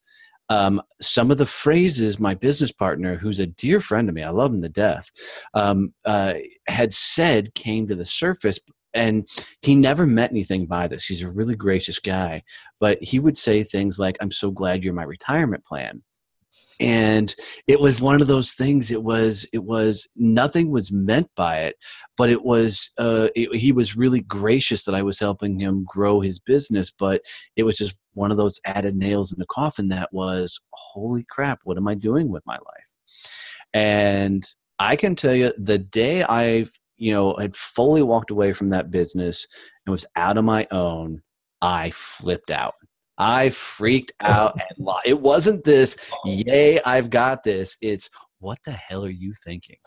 Um, 0.49 0.81
some 0.99 1.31
of 1.31 1.37
the 1.37 1.45
phrases 1.45 2.19
my 2.19 2.33
business 2.33 2.73
partner, 2.73 3.15
who's 3.15 3.39
a 3.39 3.47
dear 3.47 3.79
friend 3.79 4.09
of 4.09 4.15
me, 4.15 4.21
I 4.21 4.31
love 4.31 4.53
him 4.53 4.61
to 4.61 4.67
death, 4.67 5.09
um, 5.53 5.93
uh, 6.03 6.33
had 6.67 6.93
said 6.93 7.53
came 7.53 7.87
to 7.87 7.95
the 7.95 8.03
surface. 8.03 8.59
And 8.93 9.27
he 9.61 9.75
never 9.75 10.05
met 10.05 10.31
anything 10.31 10.65
by 10.65 10.87
this. 10.87 11.05
He's 11.05 11.21
a 11.21 11.31
really 11.31 11.55
gracious 11.55 11.99
guy. 11.99 12.43
But 12.79 12.97
he 13.01 13.19
would 13.19 13.37
say 13.37 13.63
things 13.63 13.99
like, 13.99 14.17
I'm 14.21 14.31
so 14.31 14.51
glad 14.51 14.83
you're 14.83 14.93
my 14.93 15.03
retirement 15.03 15.63
plan 15.65 16.03
and 16.81 17.35
it 17.67 17.79
was 17.79 18.01
one 18.01 18.19
of 18.19 18.27
those 18.27 18.53
things 18.53 18.91
it 18.91 19.03
was 19.03 19.47
it 19.53 19.63
was 19.63 20.09
nothing 20.15 20.71
was 20.71 20.91
meant 20.91 21.29
by 21.35 21.59
it 21.59 21.75
but 22.17 22.29
it 22.29 22.43
was 22.43 22.89
uh, 22.97 23.27
it, 23.35 23.55
he 23.55 23.71
was 23.71 23.95
really 23.95 24.21
gracious 24.21 24.83
that 24.83 24.95
i 24.95 25.03
was 25.03 25.19
helping 25.19 25.59
him 25.59 25.85
grow 25.87 26.19
his 26.19 26.39
business 26.39 26.91
but 26.91 27.21
it 27.55 27.63
was 27.63 27.77
just 27.77 27.95
one 28.13 28.31
of 28.31 28.37
those 28.37 28.59
added 28.65 28.95
nails 28.95 29.31
in 29.31 29.39
the 29.39 29.45
coffin 29.45 29.89
that 29.89 30.11
was 30.11 30.59
holy 30.73 31.23
crap 31.29 31.59
what 31.63 31.77
am 31.77 31.87
i 31.87 31.93
doing 31.93 32.29
with 32.29 32.43
my 32.45 32.55
life 32.55 32.91
and 33.73 34.47
i 34.79 34.95
can 34.95 35.13
tell 35.13 35.35
you 35.35 35.53
the 35.57 35.77
day 35.77 36.23
i 36.23 36.65
you 37.01 37.11
know 37.11 37.35
had 37.35 37.55
fully 37.55 38.03
walked 38.03 38.31
away 38.31 38.53
from 38.53 38.69
that 38.69 38.91
business 38.91 39.47
and 39.85 39.91
was 39.91 40.05
out 40.15 40.37
of 40.37 40.45
my 40.45 40.67
own 40.71 41.21
i 41.61 41.89
flipped 41.91 42.51
out 42.51 42.73
I 43.17 43.49
freaked 43.49 44.13
out 44.21 44.53
and 44.55 44.85
lied. 44.85 45.03
It 45.05 45.21
wasn't 45.21 45.63
this, 45.63 45.95
yay, 46.25 46.81
I've 46.81 47.11
got 47.11 47.43
this. 47.43 47.77
It's 47.79 48.09
what 48.39 48.57
the 48.65 48.71
hell 48.71 49.05
are 49.05 49.09
you 49.09 49.31
thinking? 49.45 49.77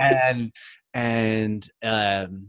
and 0.00 0.50
and 0.94 1.68
um, 1.82 2.48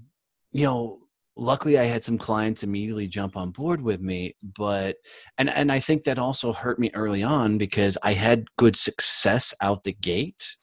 you 0.54 0.64
know, 0.64 1.00
luckily 1.36 1.78
I 1.78 1.84
had 1.84 2.04
some 2.04 2.18
clients 2.18 2.64
immediately 2.64 3.08
jump 3.08 3.36
on 3.36 3.52
board 3.52 3.82
with 3.82 4.00
me, 4.00 4.36
but 4.58 4.96
and 5.38 5.50
and 5.50 5.72
I 5.72 5.80
think 5.80 6.06
that 6.06 6.18
also 6.18 6.54
hurt 6.54 6.80
me 6.80 6.92
early 6.94 7.24
on 7.24 7.58
because 7.58 7.98
I 8.04 8.14
had 8.14 8.46
good 8.58 8.78
success 8.78 9.54
out 9.62 9.84
the 9.84 9.94
gate 9.94 10.56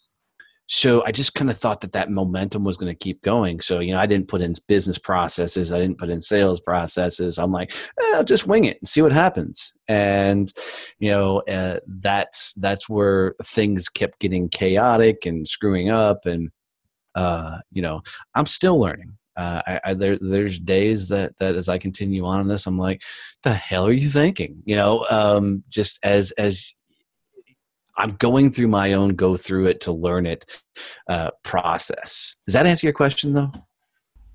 so 0.72 1.04
I 1.04 1.11
just 1.11 1.35
kind 1.35 1.50
of 1.50 1.59
thought 1.59 1.80
that 1.80 1.90
that 1.92 2.12
momentum 2.12 2.62
was 2.62 2.76
going 2.76 2.92
to 2.92 2.98
keep 2.98 3.22
going. 3.22 3.61
So, 3.61 3.80
you 3.80 3.92
know, 3.92 3.98
I 3.98 4.06
didn't 4.06 4.28
put 4.28 4.40
in 4.40 4.54
business 4.68 4.98
processes, 4.98 5.72
I 5.72 5.80
didn't 5.80 5.98
put 5.98 6.11
in 6.11 6.22
sales 6.22 6.61
processes. 6.61 7.38
I'm 7.38 7.50
like, 7.50 7.74
eh, 8.00 8.12
I'll 8.14 8.22
just 8.22 8.46
wing 8.46 8.66
it 8.66 8.78
and 8.80 8.88
see 8.88 9.02
what 9.02 9.11
happens. 9.11 9.72
And, 9.88 10.52
you 11.00 11.11
know, 11.11 11.38
uh, 11.40 11.80
that's 11.88 12.52
that's 12.52 12.88
where 12.88 13.35
things 13.42 13.88
kept 13.88 14.20
getting 14.20 14.48
chaotic 14.48 15.26
and 15.26 15.46
screwing 15.48 15.90
up. 15.90 16.24
And, 16.24 16.50
uh, 17.16 17.59
you 17.72 17.83
know, 17.83 18.00
I'm 18.37 18.46
still 18.46 18.78
learning. 18.78 19.18
Uh, 19.37 19.62
I, 19.66 19.80
I, 19.87 19.94
there, 19.94 20.18
there's 20.20 20.61
days 20.61 21.09
that 21.09 21.37
that 21.40 21.56
as 21.56 21.68
I 21.68 21.78
continue 21.78 22.24
on 22.24 22.42
in 22.42 22.46
this, 22.46 22.68
I'm 22.68 22.78
like, 22.78 23.02
the 23.42 23.54
hell 23.54 23.88
are 23.88 23.92
you 23.92 24.09
thinking? 24.09 24.62
You 24.66 24.76
know, 24.76 25.04
um, 25.11 25.64
just 25.68 25.98
as 26.04 26.30
as 26.33 26.72
I'm 28.01 28.17
going 28.17 28.51
through 28.51 28.69
my 28.69 28.95
own 28.95 29.11
go 29.11 29.37
through 29.37 29.67
it 29.67 29.81
to 29.83 29.93
learn 29.93 30.27
it 30.27 30.63
uh, 31.09 31.31
process. 31.45 32.37
Does 32.47 32.55
that 32.55 32.67
answer 32.67 32.87
your 32.87 32.95
question 32.95 33.35
though? 33.35 33.53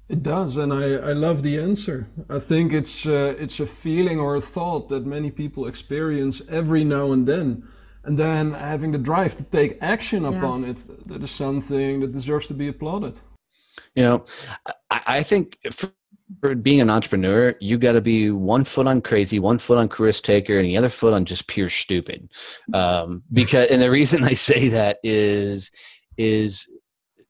It 0.07 0.21
does, 0.21 0.57
and 0.57 0.71
I, 0.71 1.09
I 1.09 1.13
love 1.13 1.41
the 1.41 1.57
answer. 1.59 2.07
I 2.29 2.37
think 2.37 2.73
it's 2.73 3.07
uh, 3.07 3.33
it's 3.39 3.59
a 3.59 3.65
feeling 3.65 4.19
or 4.19 4.35
a 4.35 4.41
thought 4.41 4.87
that 4.89 5.03
many 5.03 5.31
people 5.31 5.65
experience 5.65 6.43
every 6.47 6.83
now 6.83 7.11
and 7.11 7.27
then, 7.27 7.67
and 8.03 8.15
then 8.15 8.53
having 8.53 8.91
the 8.91 8.99
drive 8.99 9.35
to 9.37 9.43
take 9.43 9.79
action 9.81 10.21
yeah. 10.23 10.29
upon 10.29 10.63
it 10.63 10.85
that 11.07 11.23
is 11.23 11.31
something 11.31 12.01
that 12.01 12.11
deserves 12.11 12.47
to 12.47 12.53
be 12.53 12.67
applauded. 12.67 13.17
You 13.95 14.03
know, 14.03 14.25
I, 14.91 15.01
I 15.17 15.23
think 15.23 15.57
for, 15.71 15.91
for 16.41 16.55
being 16.55 16.81
an 16.81 16.89
entrepreneur, 16.89 17.55
you 17.59 17.77
got 17.77 17.93
to 17.93 18.01
be 18.01 18.31
one 18.31 18.63
foot 18.63 18.87
on 18.87 19.01
crazy, 19.01 19.39
one 19.39 19.57
foot 19.57 19.77
on 19.77 19.89
risk 19.99 20.23
taker, 20.23 20.57
and 20.57 20.65
the 20.65 20.77
other 20.77 20.89
foot 20.89 21.13
on 21.13 21.25
just 21.25 21.47
pure 21.47 21.69
stupid. 21.69 22.29
Um, 22.73 23.23
because, 23.31 23.67
and 23.69 23.81
the 23.81 23.91
reason 23.91 24.23
I 24.23 24.33
say 24.33 24.69
that 24.69 24.97
is 25.03 25.71
is 26.17 26.67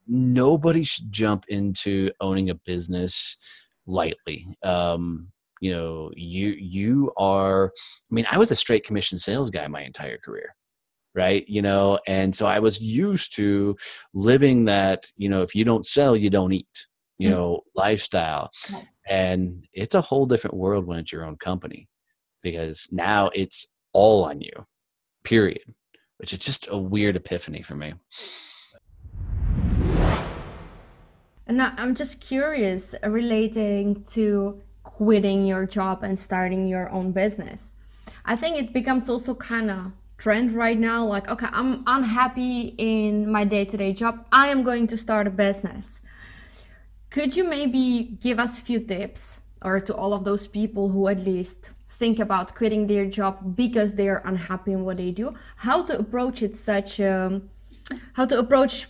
nobody 0.08 0.84
should 0.84 1.12
jump 1.12 1.46
into 1.48 2.12
owning 2.22 2.50
a 2.50 2.56
business 2.56 3.38
lightly. 3.86 4.48
Um, 4.64 5.32
you 5.62 5.72
know, 5.72 6.12
you 6.16 6.50
you 6.50 7.12
are. 7.18 7.72
I 7.76 8.14
mean, 8.14 8.26
I 8.30 8.38
was 8.38 8.52
a 8.52 8.56
straight 8.56 8.86
commission 8.86 9.18
sales 9.18 9.50
guy 9.50 9.68
my 9.68 9.82
entire 9.82 10.18
career, 10.18 10.56
right? 11.14 11.48
You 11.48 11.62
know, 11.62 12.00
and 12.08 12.36
so 12.36 12.46
I 12.46 12.60
was 12.60 12.80
used 12.80 13.36
to 13.36 13.76
living 14.14 14.66
that. 14.66 15.06
You 15.18 15.30
know, 15.30 15.42
if 15.42 15.56
you 15.56 15.66
don't 15.66 15.86
sell, 15.86 16.16
you 16.16 16.30
don't 16.30 16.54
eat. 16.54 16.88
You 17.18 17.30
mm-hmm. 17.30 17.38
know, 17.38 17.62
lifestyle, 17.76 18.52
and 19.08 19.66
it's 19.74 19.96
a 19.96 20.02
whole 20.02 20.26
different 20.26 20.58
world 20.58 20.86
when 20.86 21.00
it's 21.00 21.12
your 21.12 21.26
own 21.26 21.38
company, 21.38 21.88
because 22.42 22.88
now 22.92 23.30
it's 23.34 23.68
all 23.94 24.24
on 24.26 24.42
you. 24.42 24.66
Period. 25.24 25.74
Which 26.18 26.32
is 26.32 26.40
just 26.40 26.68
a 26.72 26.78
weird 26.78 27.18
epiphany 27.18 27.62
for 27.62 27.76
me. 27.76 27.94
And 31.48 31.62
I'm 31.62 31.94
just 31.94 32.22
curious 32.22 32.96
relating 33.04 34.04
to 34.12 34.62
quitting 34.84 35.46
your 35.46 35.66
job 35.66 36.04
and 36.04 36.18
starting 36.18 36.68
your 36.68 36.90
own 36.90 37.12
business. 37.12 37.74
I 38.24 38.36
think 38.36 38.58
it 38.58 38.74
becomes 38.74 39.10
also 39.10 39.36
kind 39.36 39.70
of 39.70 39.92
trend 40.18 40.54
right 40.54 40.80
now 40.80 41.06
like 41.06 41.28
okay, 41.28 41.48
I'm 41.52 41.84
unhappy 41.86 42.76
in 42.78 43.30
my 43.30 43.44
day-to-day 43.44 43.94
job. 43.94 44.26
I 44.32 44.48
am 44.48 44.64
going 44.64 44.88
to 44.88 44.98
start 44.98 45.28
a 45.28 45.32
business. 45.32 46.00
Could 47.16 47.34
you 47.34 47.46
maybe 47.46 48.18
give 48.20 48.40
us 48.40 48.60
a 48.60 48.62
few 48.62 48.82
tips 48.82 49.38
or 49.62 49.80
to 49.80 49.96
all 49.96 50.14
of 50.14 50.26
those 50.26 50.48
people 50.48 50.90
who 50.90 51.08
at 51.08 51.22
least 51.22 51.70
think 51.90 52.20
about 52.20 52.54
quitting 52.54 52.88
their 52.88 53.06
job 53.06 53.56
because 53.56 53.94
they're 53.94 54.22
unhappy 54.26 54.74
in 54.74 54.84
what 54.84 54.98
they 54.98 55.12
do, 55.12 55.34
how 55.56 55.82
to 55.84 55.98
approach 55.98 56.44
it 56.44 56.58
such 56.58 57.00
um, 57.00 57.50
how 58.12 58.26
to 58.26 58.38
approach 58.38 58.90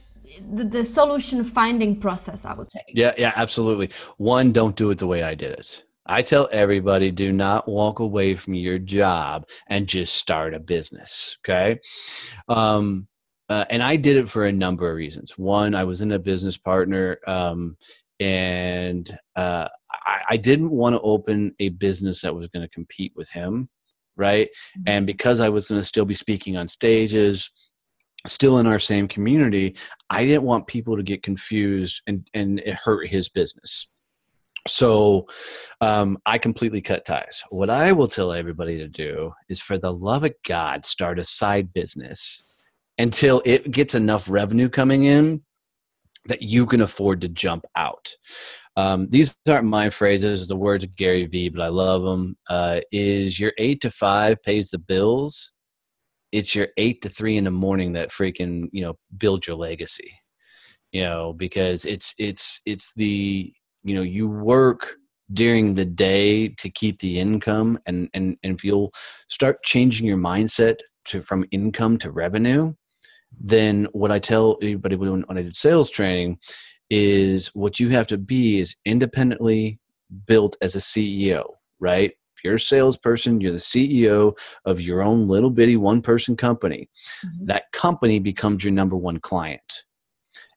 the, 0.51 0.63
the 0.63 0.83
solution 0.83 1.43
finding 1.43 1.95
process 1.99 2.45
i 2.45 2.53
would 2.53 2.69
say 2.69 2.81
yeah 2.87 3.13
yeah 3.17 3.31
absolutely 3.35 3.89
one 4.17 4.51
don't 4.51 4.75
do 4.75 4.89
it 4.89 4.97
the 4.97 5.07
way 5.07 5.21
i 5.21 5.35
did 5.35 5.51
it 5.51 5.83
I 6.07 6.21
tell 6.21 6.47
everybody 6.51 7.09
do 7.09 7.31
not 7.31 7.67
walk 7.67 7.97
away 7.97 8.35
from 8.35 8.53
your 8.53 8.77
job 8.77 9.47
and 9.65 9.87
just 9.87 10.13
start 10.13 10.53
a 10.53 10.59
business. 10.59 11.37
Okay. 11.41 11.79
Um, 12.47 13.07
uh, 13.49 13.65
and 13.69 13.83
I 13.83 13.95
did 13.95 14.17
it 14.17 14.29
for 14.29 14.45
a 14.45 14.51
number 14.51 14.89
of 14.89 14.95
reasons. 14.95 15.37
One, 15.37 15.75
I 15.75 15.83
was 15.83 16.01
in 16.01 16.11
a 16.11 16.19
business 16.19 16.57
partner, 16.57 17.19
um, 17.27 17.77
and 18.19 19.17
uh, 19.35 19.67
I, 19.91 20.21
I, 20.31 20.37
didn't 20.37 20.71
want 20.71 20.95
to 20.95 21.01
open 21.01 21.53
a 21.59 21.69
business 21.69 22.21
that 22.21 22.33
was 22.33 22.47
going 22.47 22.65
to 22.65 22.73
compete 22.73 23.13
with 23.15 23.29
him. 23.29 23.69
Right. 24.15 24.47
Mm-hmm. 24.47 24.83
And 24.87 25.07
because 25.07 25.41
I 25.41 25.49
was 25.49 25.67
going 25.67 25.81
to 25.81 25.85
still 25.85 26.05
be 26.05 26.15
speaking 26.15 26.55
on 26.55 26.67
stages, 26.67 27.51
still 28.25 28.59
in 28.59 28.67
our 28.67 28.79
same 28.79 29.07
community, 29.07 29.75
I 30.09 30.25
didn't 30.25 30.43
want 30.43 30.67
people 30.67 30.95
to 30.95 31.03
get 31.03 31.23
confused 31.23 32.01
and, 32.07 32.27
and 32.33 32.59
it 32.59 32.75
hurt 32.75 33.07
his 33.07 33.27
business. 33.27 33.87
So 34.67 35.27
um, 35.81 36.17
I 36.25 36.37
completely 36.37 36.81
cut 36.81 37.05
ties. 37.05 37.43
What 37.49 37.69
I 37.69 37.91
will 37.91 38.07
tell 38.07 38.31
everybody 38.31 38.77
to 38.79 38.87
do 38.87 39.33
is 39.47 39.61
for 39.61 39.77
the 39.77 39.93
love 39.93 40.23
of 40.23 40.33
God, 40.43 40.85
start 40.85 41.19
a 41.19 41.23
side 41.23 41.71
business 41.71 42.43
until 42.97 43.41
it 43.45 43.69
gets 43.71 43.93
enough 43.93 44.29
revenue 44.29 44.69
coming 44.69 45.03
in 45.03 45.43
that 46.27 46.41
you 46.41 46.65
can 46.65 46.81
afford 46.81 47.21
to 47.21 47.29
jump 47.29 47.65
out. 47.75 48.15
Um, 48.75 49.07
these 49.09 49.35
aren't 49.47 49.67
my 49.67 49.89
phrases, 49.89 50.47
the 50.47 50.55
words 50.55 50.83
of 50.83 50.95
Gary 50.95 51.25
Vee, 51.25 51.49
but 51.49 51.61
I 51.61 51.69
love 51.69 52.01
them. 52.01 52.35
Uh, 52.49 52.81
is 52.91 53.39
your 53.39 53.53
eight 53.57 53.81
to 53.81 53.91
five 53.91 54.41
pays 54.43 54.71
the 54.71 54.79
bills 54.79 55.53
it's 56.35 56.53
your 56.53 56.67
eight 56.75 57.01
to 57.01 57.07
three 57.07 57.37
in 57.37 57.45
the 57.45 57.51
morning 57.51 57.93
that 57.93 58.09
freaking 58.09 58.67
you 58.73 58.81
know 58.81 58.97
build 59.17 59.47
your 59.47 59.55
legacy 59.55 60.11
you 60.91 61.01
know 61.01 61.31
because 61.31 61.85
it's 61.85 62.13
it's 62.17 62.61
it's 62.65 62.93
the 62.95 63.53
you 63.83 63.95
know 63.95 64.01
you 64.01 64.27
work 64.27 64.95
during 65.31 65.73
the 65.73 65.85
day 65.85 66.49
to 66.49 66.69
keep 66.69 66.99
the 66.99 67.17
income 67.19 67.79
and 67.85 68.09
and, 68.13 68.37
and 68.43 68.53
if 68.53 68.65
you'll 68.65 68.91
start 69.29 69.63
changing 69.63 70.05
your 70.05 70.17
mindset 70.17 70.75
to 71.05 71.21
from 71.21 71.45
income 71.51 71.97
to 71.97 72.11
revenue 72.11 72.73
then 73.39 73.87
what 73.91 74.11
i 74.11 74.19
tell 74.19 74.57
anybody 74.61 74.95
when, 74.95 75.21
when 75.21 75.37
i 75.37 75.41
did 75.41 75.55
sales 75.55 75.89
training 75.89 76.37
is 76.89 77.47
what 77.55 77.79
you 77.79 77.89
have 77.89 78.07
to 78.07 78.17
be 78.17 78.59
is 78.59 78.75
independently 78.85 79.79
built 80.27 80.55
as 80.61 80.75
a 80.75 80.79
ceo 80.79 81.43
right 81.79 82.13
If 82.37 82.43
you're 82.43 82.55
a 82.55 82.59
salesperson, 82.59 83.39
you're 83.41 83.51
the 83.51 83.57
CEO 83.57 84.37
of 84.65 84.81
your 84.81 85.01
own 85.01 85.27
little 85.27 85.49
bitty 85.49 85.77
one 85.77 86.01
person 86.01 86.35
company. 86.35 86.89
Mm-hmm. 87.25 87.45
That 87.45 87.71
company 87.71 88.19
becomes 88.19 88.63
your 88.63 88.73
number 88.73 88.95
one 88.97 89.19
client. 89.19 89.84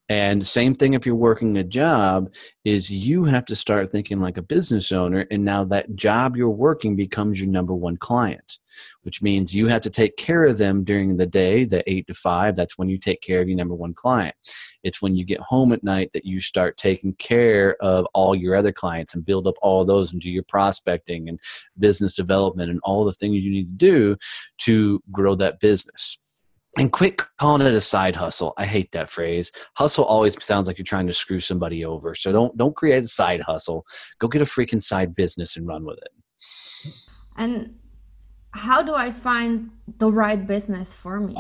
And 0.09 0.47
same 0.47 0.75
thing 0.75 0.95
if 0.95 1.05
you're 1.05 1.15
working 1.15 1.59
a 1.59 1.65
job 1.65 2.33
is 2.65 2.91
you 2.91 3.25
have 3.25 3.45
to 3.47 3.55
start 3.55 3.93
thinking 3.93 4.21
like 4.21 4.39
a 4.39 4.43
business 4.43 4.91
owner 4.91 5.27
and 5.31 5.45
now 5.45 5.65
that 5.65 5.97
job 5.97 6.35
you're 6.35 6.49
working 6.49 6.97
becomes 6.97 7.39
your 7.39 7.51
number 7.51 7.75
one 7.75 7.99
client, 7.99 8.59
which 9.03 9.21
means 9.21 9.55
you 9.55 9.67
have 9.67 9.83
to 9.83 9.91
take 9.91 10.17
care 10.17 10.45
of 10.45 10.57
them 10.57 10.83
during 10.83 11.19
the 11.19 11.27
day, 11.27 11.65
the 11.65 11.89
8 11.91 12.07
to 12.07 12.15
5, 12.15 12.57
that's 12.57 12.79
when 12.79 12.89
you 12.89 12.97
take 12.97 13.21
care 13.21 13.43
of 13.43 13.49
your 13.49 13.57
number 13.57 13.75
one 13.75 13.93
client. 13.93 14.35
It's 14.83 15.03
when 15.03 15.15
you 15.15 15.27
get 15.27 15.41
home 15.41 15.73
at 15.73 15.85
night 15.85 16.13
that 16.13 16.25
you 16.25 16.41
start 16.41 16.79
taking 16.79 17.13
care 17.15 17.77
of 17.83 18.07
all 18.15 18.35
your 18.35 18.57
other 18.57 18.73
clients 18.73 19.15
and 19.15 19.27
build 19.27 19.47
up 19.47 19.57
all 19.61 19.85
those 19.85 20.13
and 20.13 20.23
do 20.23 20.31
your 20.31 20.45
prospecting 20.45 21.29
and 21.29 21.39
business 21.79 22.15
development 22.15 22.71
and 22.71 22.81
all 22.83 23.05
the 23.05 23.13
things 23.13 23.37
you 23.37 23.51
need 23.51 23.79
to 23.79 23.87
do 23.87 24.17
to 24.59 25.03
grow 25.13 25.35
that 25.35 25.61
business 25.61 26.19
and 26.77 26.93
quit 26.93 27.21
calling 27.39 27.67
it 27.67 27.75
a 27.75 27.81
side 27.81 28.17
hustle. 28.17 28.55
I 28.57 28.67
hate 28.67 28.93
that 28.93 29.11
phrase. 29.11 29.51
Hustle 29.75 30.05
always 30.05 30.43
sounds 30.43 30.67
like 30.67 30.79
you're 30.79 30.85
trying 30.85 31.07
to 31.07 31.13
screw 31.13 31.41
somebody 31.41 31.85
over. 31.85 32.15
So 32.15 32.33
don't 32.33 32.57
don't 32.57 32.77
create 32.77 33.05
a 33.05 33.09
side 33.09 33.41
hustle. 33.41 33.87
Go 34.19 34.29
get 34.29 34.43
a 34.43 34.47
freaking 34.47 34.83
side 34.83 35.15
business 35.15 35.57
and 35.57 35.67
run 35.67 35.85
with 35.85 35.99
it. 35.99 36.93
And 37.37 37.77
how 38.53 38.83
do 38.83 38.95
I 38.95 39.13
find 39.13 39.71
the 39.99 40.11
right 40.11 40.47
business 40.47 40.93
for 40.93 41.21
me? 41.21 41.37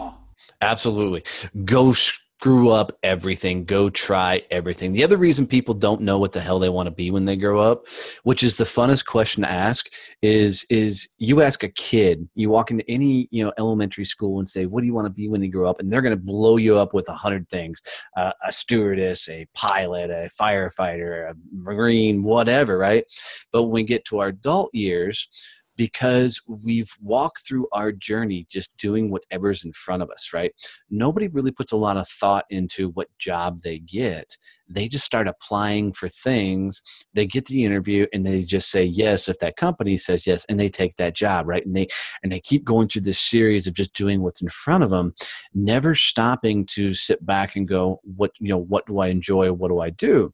Absolutely. 0.60 1.24
Go 1.64 1.92
screw 2.40 2.70
up 2.70 2.96
everything, 3.02 3.64
go 3.64 3.90
try 3.90 4.40
everything. 4.52 4.92
The 4.92 5.02
other 5.02 5.16
reason 5.16 5.44
people 5.44 5.74
don't 5.74 6.02
know 6.02 6.20
what 6.20 6.30
the 6.30 6.40
hell 6.40 6.60
they 6.60 6.68
want 6.68 6.86
to 6.86 6.92
be 6.92 7.10
when 7.10 7.24
they 7.24 7.34
grow 7.34 7.60
up, 7.60 7.86
which 8.22 8.44
is 8.44 8.56
the 8.56 8.64
funnest 8.64 9.06
question 9.06 9.42
to 9.42 9.50
ask, 9.50 9.90
is 10.22 10.64
is 10.70 11.08
you 11.18 11.42
ask 11.42 11.64
a 11.64 11.68
kid, 11.68 12.28
you 12.36 12.48
walk 12.48 12.70
into 12.70 12.88
any 12.88 13.26
you 13.32 13.44
know 13.44 13.52
elementary 13.58 14.04
school 14.04 14.38
and 14.38 14.48
say, 14.48 14.66
"What 14.66 14.82
do 14.82 14.86
you 14.86 14.94
want 14.94 15.06
to 15.06 15.12
be 15.12 15.28
when 15.28 15.42
you 15.42 15.50
grow 15.50 15.68
up?" 15.68 15.80
and 15.80 15.92
they're 15.92 16.02
going 16.02 16.16
to 16.16 16.22
blow 16.22 16.58
you 16.58 16.78
up 16.78 16.94
with 16.94 17.08
a 17.08 17.12
hundred 17.12 17.48
things: 17.48 17.82
uh, 18.16 18.32
a 18.46 18.52
stewardess, 18.52 19.28
a 19.28 19.44
pilot, 19.54 20.10
a 20.10 20.30
firefighter, 20.40 21.32
a 21.32 21.34
marine, 21.52 22.22
whatever, 22.22 22.78
right? 22.78 23.04
But 23.52 23.64
when 23.64 23.72
we 23.72 23.82
get 23.82 24.04
to 24.06 24.18
our 24.20 24.28
adult 24.28 24.72
years 24.72 25.28
because 25.78 26.42
we've 26.48 26.90
walked 27.00 27.46
through 27.46 27.68
our 27.72 27.92
journey 27.92 28.46
just 28.50 28.76
doing 28.76 29.10
whatever's 29.10 29.64
in 29.64 29.72
front 29.72 30.02
of 30.02 30.10
us, 30.10 30.32
right? 30.34 30.52
Nobody 30.90 31.28
really 31.28 31.52
puts 31.52 31.70
a 31.70 31.76
lot 31.76 31.96
of 31.96 32.08
thought 32.08 32.44
into 32.50 32.90
what 32.90 33.06
job 33.18 33.60
they 33.62 33.78
get. 33.78 34.36
They 34.68 34.88
just 34.88 35.04
start 35.04 35.28
applying 35.28 35.92
for 35.92 36.08
things. 36.08 36.82
They 37.14 37.28
get 37.28 37.46
the 37.46 37.64
interview 37.64 38.06
and 38.12 38.26
they 38.26 38.42
just 38.42 38.72
say 38.72 38.82
yes 38.82 39.28
if 39.28 39.38
that 39.38 39.56
company 39.56 39.96
says 39.96 40.26
yes 40.26 40.44
and 40.46 40.58
they 40.58 40.68
take 40.68 40.96
that 40.96 41.14
job, 41.14 41.46
right? 41.46 41.64
And 41.64 41.76
they 41.76 41.86
and 42.24 42.32
they 42.32 42.40
keep 42.40 42.64
going 42.64 42.88
through 42.88 43.02
this 43.02 43.20
series 43.20 43.68
of 43.68 43.74
just 43.74 43.94
doing 43.94 44.20
what's 44.22 44.42
in 44.42 44.48
front 44.48 44.82
of 44.82 44.90
them, 44.90 45.14
never 45.54 45.94
stopping 45.94 46.66
to 46.66 46.92
sit 46.92 47.24
back 47.24 47.54
and 47.54 47.68
go, 47.68 48.00
what, 48.02 48.32
you 48.40 48.48
know, 48.48 48.58
what 48.58 48.84
do 48.86 48.98
I 48.98 49.06
enjoy? 49.06 49.52
What 49.52 49.68
do 49.68 49.78
I 49.78 49.90
do? 49.90 50.32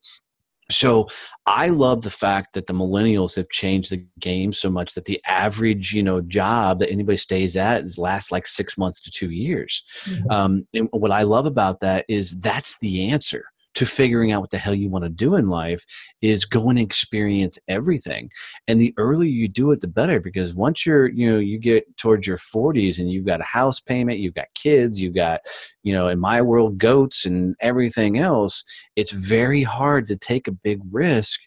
So 0.71 1.09
i 1.47 1.69
love 1.69 2.03
the 2.03 2.11
fact 2.11 2.55
that 2.55 2.67
the 2.67 2.73
millennials 2.73 3.37
have 3.37 3.49
changed 3.51 3.91
the 3.91 4.05
game 4.19 4.53
so 4.53 4.71
much 4.71 4.95
that 4.95 5.05
the 5.05 5.21
average 5.27 5.93
you 5.93 6.03
know 6.03 6.21
job 6.21 6.79
that 6.79 6.91
anybody 6.91 7.17
stays 7.17 7.57
at 7.57 7.83
is 7.83 7.99
lasts 7.99 8.33
like 8.33 8.47
six 8.47 8.79
months 8.79 9.01
to 9.01 9.11
two 9.11 9.31
years 9.31 9.83
mm-hmm. 10.05 10.31
um, 10.31 10.67
and 10.75 10.89
what 10.93 11.13
i 11.13 11.23
love 11.23 11.47
about 11.47 11.81
that 11.81 12.05
is 12.09 12.39
that's 12.41 12.79
the 12.79 13.11
answer 13.11 13.45
to 13.75 13.87
figuring 13.87 14.33
out 14.33 14.41
what 14.41 14.51
the 14.51 14.59
hell 14.59 14.75
you 14.75 14.89
want 14.89 15.05
to 15.05 15.09
do 15.09 15.35
in 15.35 15.49
life 15.49 15.85
is 16.23 16.45
go 16.45 16.71
and 16.71 16.79
experience 16.79 17.59
everything. 17.69 18.31
And 18.69 18.81
the 18.81 18.95
earlier 18.97 19.31
you 19.31 19.49
do 19.49 19.73
it 19.73 19.81
the 19.81 19.89
better 19.89 20.21
because 20.21 20.55
once 20.55 20.87
you're 20.87 21.09
you 21.09 21.31
know 21.31 21.39
you 21.39 21.59
get 21.59 21.85
towards 21.97 22.27
your 22.27 22.37
40s 22.37 22.99
and 22.99 23.11
you've 23.11 23.27
got 23.27 23.41
a 23.41 23.45
house 23.45 23.81
payment 23.81 24.19
you've 24.19 24.35
got 24.35 24.47
kids 24.55 25.01
you've 25.01 25.15
got 25.15 25.41
you 25.83 25.93
know 25.93 26.09
in 26.09 26.19
my 26.19 26.41
world 26.41 26.79
goats 26.79 27.25
and 27.25 27.55
everything 27.61 28.19
else 28.19 28.65
it's 28.97 29.13
very 29.13 29.63
hard 29.63 30.07
to 30.09 30.17
take 30.17 30.49
a 30.49 30.53
big 30.53 30.81
risk 30.91 31.41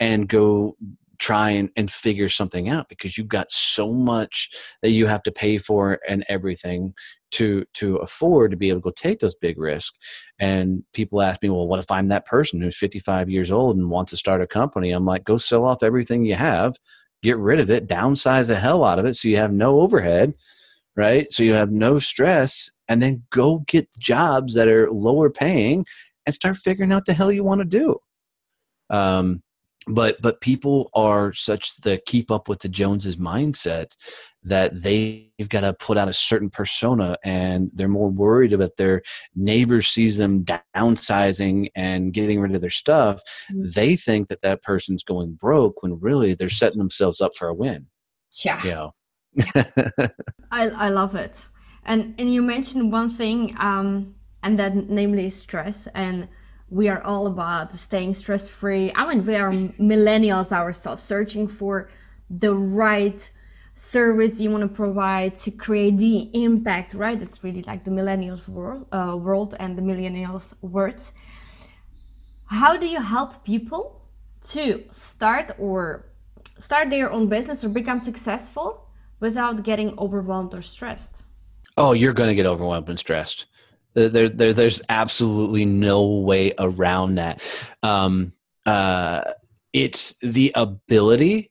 and 0.00 0.28
go 0.28 0.76
try 1.22 1.50
and, 1.50 1.70
and 1.76 1.88
figure 1.88 2.28
something 2.28 2.68
out 2.68 2.88
because 2.88 3.16
you've 3.16 3.28
got 3.28 3.48
so 3.50 3.92
much 3.92 4.50
that 4.82 4.90
you 4.90 5.06
have 5.06 5.22
to 5.22 5.30
pay 5.30 5.56
for 5.56 6.00
and 6.08 6.24
everything 6.28 6.92
to 7.30 7.64
to 7.74 7.96
afford 7.96 8.50
to 8.50 8.56
be 8.56 8.68
able 8.68 8.80
to 8.80 8.84
go 8.84 8.90
take 8.90 9.20
those 9.20 9.36
big 9.36 9.56
risks. 9.56 9.96
And 10.40 10.82
people 10.92 11.22
ask 11.22 11.40
me 11.42 11.48
well 11.48 11.68
what 11.68 11.78
if 11.78 11.90
i'm 11.90 12.08
that 12.08 12.26
person 12.26 12.60
who's 12.60 12.76
55 12.76 13.30
years 13.30 13.50
old 13.50 13.76
and 13.76 13.88
wants 13.88 14.10
to 14.10 14.16
start 14.16 14.42
a 14.42 14.46
company? 14.46 14.90
I'm 14.90 15.06
like 15.06 15.24
go 15.24 15.36
sell 15.36 15.64
off 15.64 15.82
everything 15.82 16.24
you 16.24 16.34
have 16.34 16.76
get 17.22 17.38
rid 17.38 17.60
of 17.60 17.70
it 17.70 17.86
downsize 17.86 18.48
the 18.48 18.56
hell 18.56 18.84
out 18.84 18.98
of 18.98 19.04
it 19.04 19.14
so 19.14 19.28
you 19.28 19.36
have 19.36 19.52
no 19.52 19.80
overhead 19.80 20.34
right? 20.96 21.30
So 21.32 21.42
you 21.42 21.54
have 21.54 21.70
no 21.70 21.98
stress 21.98 22.70
and 22.88 23.00
then 23.00 23.22
go 23.30 23.60
get 23.66 23.88
jobs 23.98 24.54
that 24.54 24.68
are 24.68 24.90
lower 24.90 25.30
paying 25.30 25.86
and 26.26 26.34
start 26.34 26.56
figuring 26.56 26.92
out 26.92 27.06
the 27.06 27.14
hell 27.14 27.32
you 27.32 27.44
want 27.44 27.60
to 27.60 27.64
do. 27.64 27.98
Um, 28.90 29.42
but 29.88 30.20
but 30.22 30.40
people 30.40 30.88
are 30.94 31.32
such 31.32 31.76
the 31.78 32.00
keep 32.06 32.30
up 32.30 32.48
with 32.48 32.60
the 32.60 32.68
joneses 32.68 33.16
mindset 33.16 33.96
that 34.42 34.82
they've 34.82 35.48
got 35.48 35.60
to 35.60 35.72
put 35.74 35.96
out 35.96 36.08
a 36.08 36.12
certain 36.12 36.50
persona 36.50 37.16
and 37.24 37.70
they're 37.74 37.88
more 37.88 38.10
worried 38.10 38.52
about 38.52 38.76
their 38.76 39.02
neighbor 39.34 39.82
sees 39.82 40.16
them 40.18 40.44
downsizing 40.44 41.68
and 41.74 42.12
getting 42.12 42.40
rid 42.40 42.54
of 42.54 42.60
their 42.60 42.70
stuff 42.70 43.20
mm-hmm. 43.50 43.70
they 43.70 43.96
think 43.96 44.28
that 44.28 44.40
that 44.40 44.62
person's 44.62 45.02
going 45.02 45.32
broke 45.34 45.82
when 45.82 45.98
really 46.00 46.34
they're 46.34 46.48
setting 46.48 46.78
themselves 46.78 47.20
up 47.20 47.34
for 47.36 47.48
a 47.48 47.54
win 47.54 47.86
yeah 48.44 48.62
you 48.64 48.70
know? 48.74 48.94
I, 50.50 50.68
I 50.68 50.88
love 50.90 51.14
it 51.14 51.46
and 51.84 52.14
and 52.18 52.32
you 52.32 52.42
mentioned 52.42 52.92
one 52.92 53.10
thing 53.10 53.56
um 53.58 54.14
and 54.42 54.58
that 54.58 54.74
namely 54.88 55.30
stress 55.30 55.88
and 55.94 56.28
we 56.72 56.88
are 56.88 57.02
all 57.02 57.26
about 57.26 57.70
staying 57.74 58.14
stress 58.14 58.48
free. 58.48 58.90
I 58.94 59.06
mean, 59.06 59.26
we 59.26 59.36
are 59.36 59.52
millennials 59.52 60.52
ourselves, 60.52 61.02
searching 61.02 61.46
for 61.46 61.90
the 62.30 62.54
right 62.54 63.30
service 63.74 64.40
you 64.40 64.50
want 64.50 64.62
to 64.62 64.68
provide 64.68 65.36
to 65.36 65.50
create 65.50 65.98
the 65.98 66.30
impact, 66.32 66.94
right? 66.94 67.20
That's 67.20 67.44
really 67.44 67.62
like 67.62 67.84
the 67.84 67.90
millennials 67.90 68.48
world, 68.48 68.86
uh, 68.90 69.16
world 69.20 69.54
and 69.60 69.76
the 69.76 69.82
millennials 69.82 70.54
words. 70.62 71.12
How 72.46 72.78
do 72.78 72.86
you 72.86 73.02
help 73.02 73.44
people 73.44 74.08
to 74.48 74.82
start 74.92 75.52
or 75.58 76.06
start 76.58 76.88
their 76.88 77.12
own 77.12 77.28
business 77.28 77.62
or 77.64 77.68
become 77.68 78.00
successful 78.00 78.88
without 79.20 79.62
getting 79.62 79.98
overwhelmed 79.98 80.54
or 80.54 80.62
stressed? 80.62 81.22
Oh, 81.76 81.92
you're 81.92 82.14
going 82.14 82.30
to 82.30 82.34
get 82.34 82.46
overwhelmed 82.46 82.88
and 82.88 82.98
stressed. 82.98 83.44
There, 83.94 84.28
there, 84.28 84.52
there's 84.52 84.82
absolutely 84.88 85.64
no 85.64 86.06
way 86.06 86.52
around 86.58 87.16
that. 87.16 87.42
Um, 87.82 88.32
uh, 88.64 89.32
it's 89.72 90.14
the 90.22 90.52
ability 90.54 91.50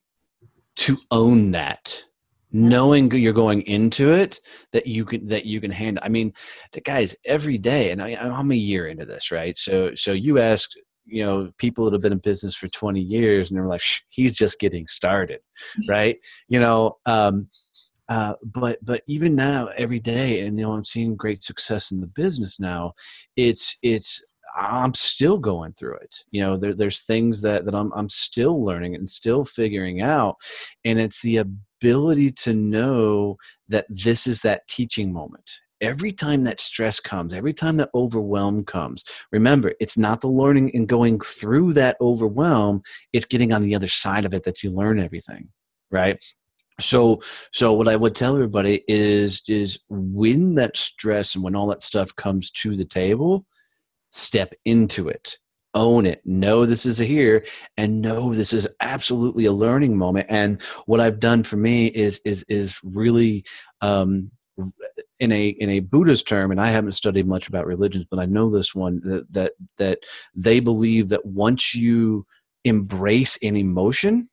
to 0.77 0.97
own 1.11 1.51
that 1.51 2.05
knowing 2.51 3.11
you're 3.11 3.33
going 3.33 3.61
into 3.63 4.11
it 4.11 4.39
that 4.71 4.85
you 4.85 5.05
can 5.05 5.27
that 5.27 5.45
you 5.45 5.61
can 5.61 5.71
handle. 5.71 6.03
I 6.03 6.09
mean 6.09 6.33
the 6.73 6.81
guys 6.81 7.15
every 7.25 7.57
day 7.57 7.91
and 7.91 8.01
I, 8.01 8.15
i'm 8.15 8.51
a 8.51 8.55
year 8.55 8.87
into 8.87 9.05
this 9.05 9.31
right? 9.31 9.55
So 9.55 9.93
so 9.95 10.11
you 10.11 10.39
ask 10.39 10.71
you 11.05 11.25
know 11.25 11.51
people 11.57 11.85
that 11.85 11.93
have 11.93 12.01
been 12.01 12.11
in 12.11 12.19
business 12.19 12.55
for 12.55 12.67
20 12.67 12.99
years 12.99 13.49
and 13.49 13.57
they're 13.57 13.67
like 13.67 13.81
he's 14.09 14.33
just 14.33 14.59
getting 14.59 14.87
started 14.87 15.39
right? 15.87 16.17
You 16.47 16.59
know 16.59 16.97
um 17.05 17.47
uh, 18.11 18.33
but 18.43 18.77
but 18.83 19.03
even 19.07 19.35
now, 19.35 19.67
every 19.77 19.99
day, 20.01 20.41
and 20.41 20.59
you 20.59 20.65
know, 20.65 20.73
I'm 20.73 20.83
seeing 20.83 21.15
great 21.15 21.41
success 21.41 21.91
in 21.91 22.01
the 22.01 22.07
business 22.07 22.59
now. 22.59 22.93
It's 23.37 23.77
it's 23.83 24.21
I'm 24.53 24.93
still 24.93 25.37
going 25.37 25.71
through 25.79 25.95
it. 25.95 26.17
You 26.31 26.41
know, 26.41 26.57
there, 26.57 26.73
there's 26.73 27.03
things 27.03 27.41
that, 27.43 27.63
that 27.63 27.73
I'm, 27.73 27.89
I'm 27.93 28.09
still 28.09 28.61
learning 28.65 28.95
and 28.95 29.09
still 29.09 29.45
figuring 29.45 30.01
out. 30.01 30.35
And 30.83 30.99
it's 30.99 31.21
the 31.21 31.37
ability 31.37 32.33
to 32.43 32.53
know 32.53 33.37
that 33.69 33.85
this 33.87 34.27
is 34.27 34.41
that 34.41 34.67
teaching 34.67 35.13
moment. 35.13 35.49
Every 35.79 36.11
time 36.11 36.43
that 36.43 36.59
stress 36.59 36.99
comes, 36.99 37.33
every 37.33 37.53
time 37.53 37.77
that 37.77 37.91
overwhelm 37.95 38.65
comes, 38.65 39.05
remember, 39.31 39.71
it's 39.79 39.97
not 39.97 40.19
the 40.19 40.27
learning 40.27 40.71
and 40.73 40.85
going 40.85 41.21
through 41.21 41.71
that 41.73 41.95
overwhelm, 42.01 42.81
it's 43.13 43.25
getting 43.25 43.53
on 43.53 43.63
the 43.63 43.73
other 43.73 43.87
side 43.87 44.25
of 44.25 44.33
it 44.33 44.43
that 44.43 44.63
you 44.63 44.69
learn 44.69 44.99
everything, 44.99 45.47
right? 45.91 46.21
So 46.79 47.21
so 47.51 47.73
what 47.73 47.87
i 47.87 47.95
would 47.95 48.15
tell 48.15 48.33
everybody 48.33 48.83
is 48.87 49.41
is 49.47 49.79
when 49.89 50.55
that 50.55 50.75
stress 50.75 51.35
and 51.35 51.43
when 51.43 51.55
all 51.55 51.67
that 51.67 51.81
stuff 51.81 52.15
comes 52.15 52.49
to 52.49 52.75
the 52.75 52.85
table 52.85 53.45
step 54.11 54.53
into 54.65 55.07
it. 55.07 55.37
Own 55.73 56.05
it. 56.05 56.21
Know 56.25 56.65
this 56.65 56.85
is 56.85 56.97
here 56.97 57.45
and 57.77 58.01
know 58.01 58.33
this 58.33 58.51
is 58.51 58.67
absolutely 58.81 59.45
a 59.45 59.53
learning 59.53 59.97
moment. 59.97 60.27
And 60.29 60.61
what 60.85 60.99
i've 60.99 61.19
done 61.19 61.43
for 61.43 61.55
me 61.55 61.87
is 61.87 62.19
is 62.25 62.43
is 62.49 62.77
really 62.83 63.45
um 63.79 64.29
in 65.19 65.31
a 65.31 65.47
in 65.47 65.69
a 65.69 65.79
buddhist 65.79 66.27
term 66.27 66.51
and 66.51 66.59
i 66.59 66.67
haven't 66.67 66.91
studied 66.91 67.25
much 67.25 67.47
about 67.47 67.65
religions 67.65 68.05
but 68.11 68.19
i 68.19 68.25
know 68.25 68.49
this 68.49 68.75
one 68.75 68.99
that 69.03 69.31
that 69.31 69.53
that 69.77 69.99
they 70.35 70.59
believe 70.59 71.09
that 71.09 71.25
once 71.25 71.73
you 71.73 72.25
embrace 72.65 73.37
an 73.41 73.55
emotion 73.55 74.29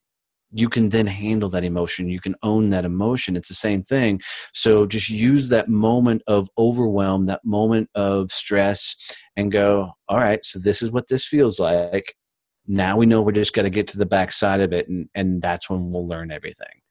you 0.52 0.68
can 0.68 0.88
then 0.88 1.06
handle 1.06 1.48
that 1.50 1.64
emotion 1.64 2.08
you 2.08 2.20
can 2.20 2.34
own 2.42 2.70
that 2.70 2.84
emotion 2.84 3.37
it's 3.37 3.48
the 3.48 3.54
same 3.54 3.82
thing. 3.82 4.20
So 4.52 4.87
just 4.87 5.11
use 5.11 5.48
that 5.50 5.68
moment 5.68 6.22
of 6.26 6.48
overwhelm 6.58 7.26
that 7.26 7.44
moment 7.44 7.90
of 7.94 8.32
stress 8.32 8.96
and 9.37 9.52
go 9.52 9.92
all 10.08 10.18
right 10.18 10.44
so 10.44 10.58
this 10.58 10.82
is 10.82 10.90
what 10.90 11.08
this 11.08 11.26
feels 11.26 11.61
like. 11.61 12.14
Now 12.66 12.96
we 12.96 13.06
know 13.06 13.22
we're 13.22 13.32
just 13.32 13.54
got 13.54 13.62
to 13.62 13.70
get 13.70 13.88
to 13.88 13.98
the 13.98 14.06
backside 14.06 14.61
of 14.61 14.72
it 14.72 14.88
and, 14.88 15.08
and 15.14 15.40
that's 15.40 15.70
when 15.70 15.90
we'll 15.90 16.06
learn 16.06 16.30
everything. 16.30 16.82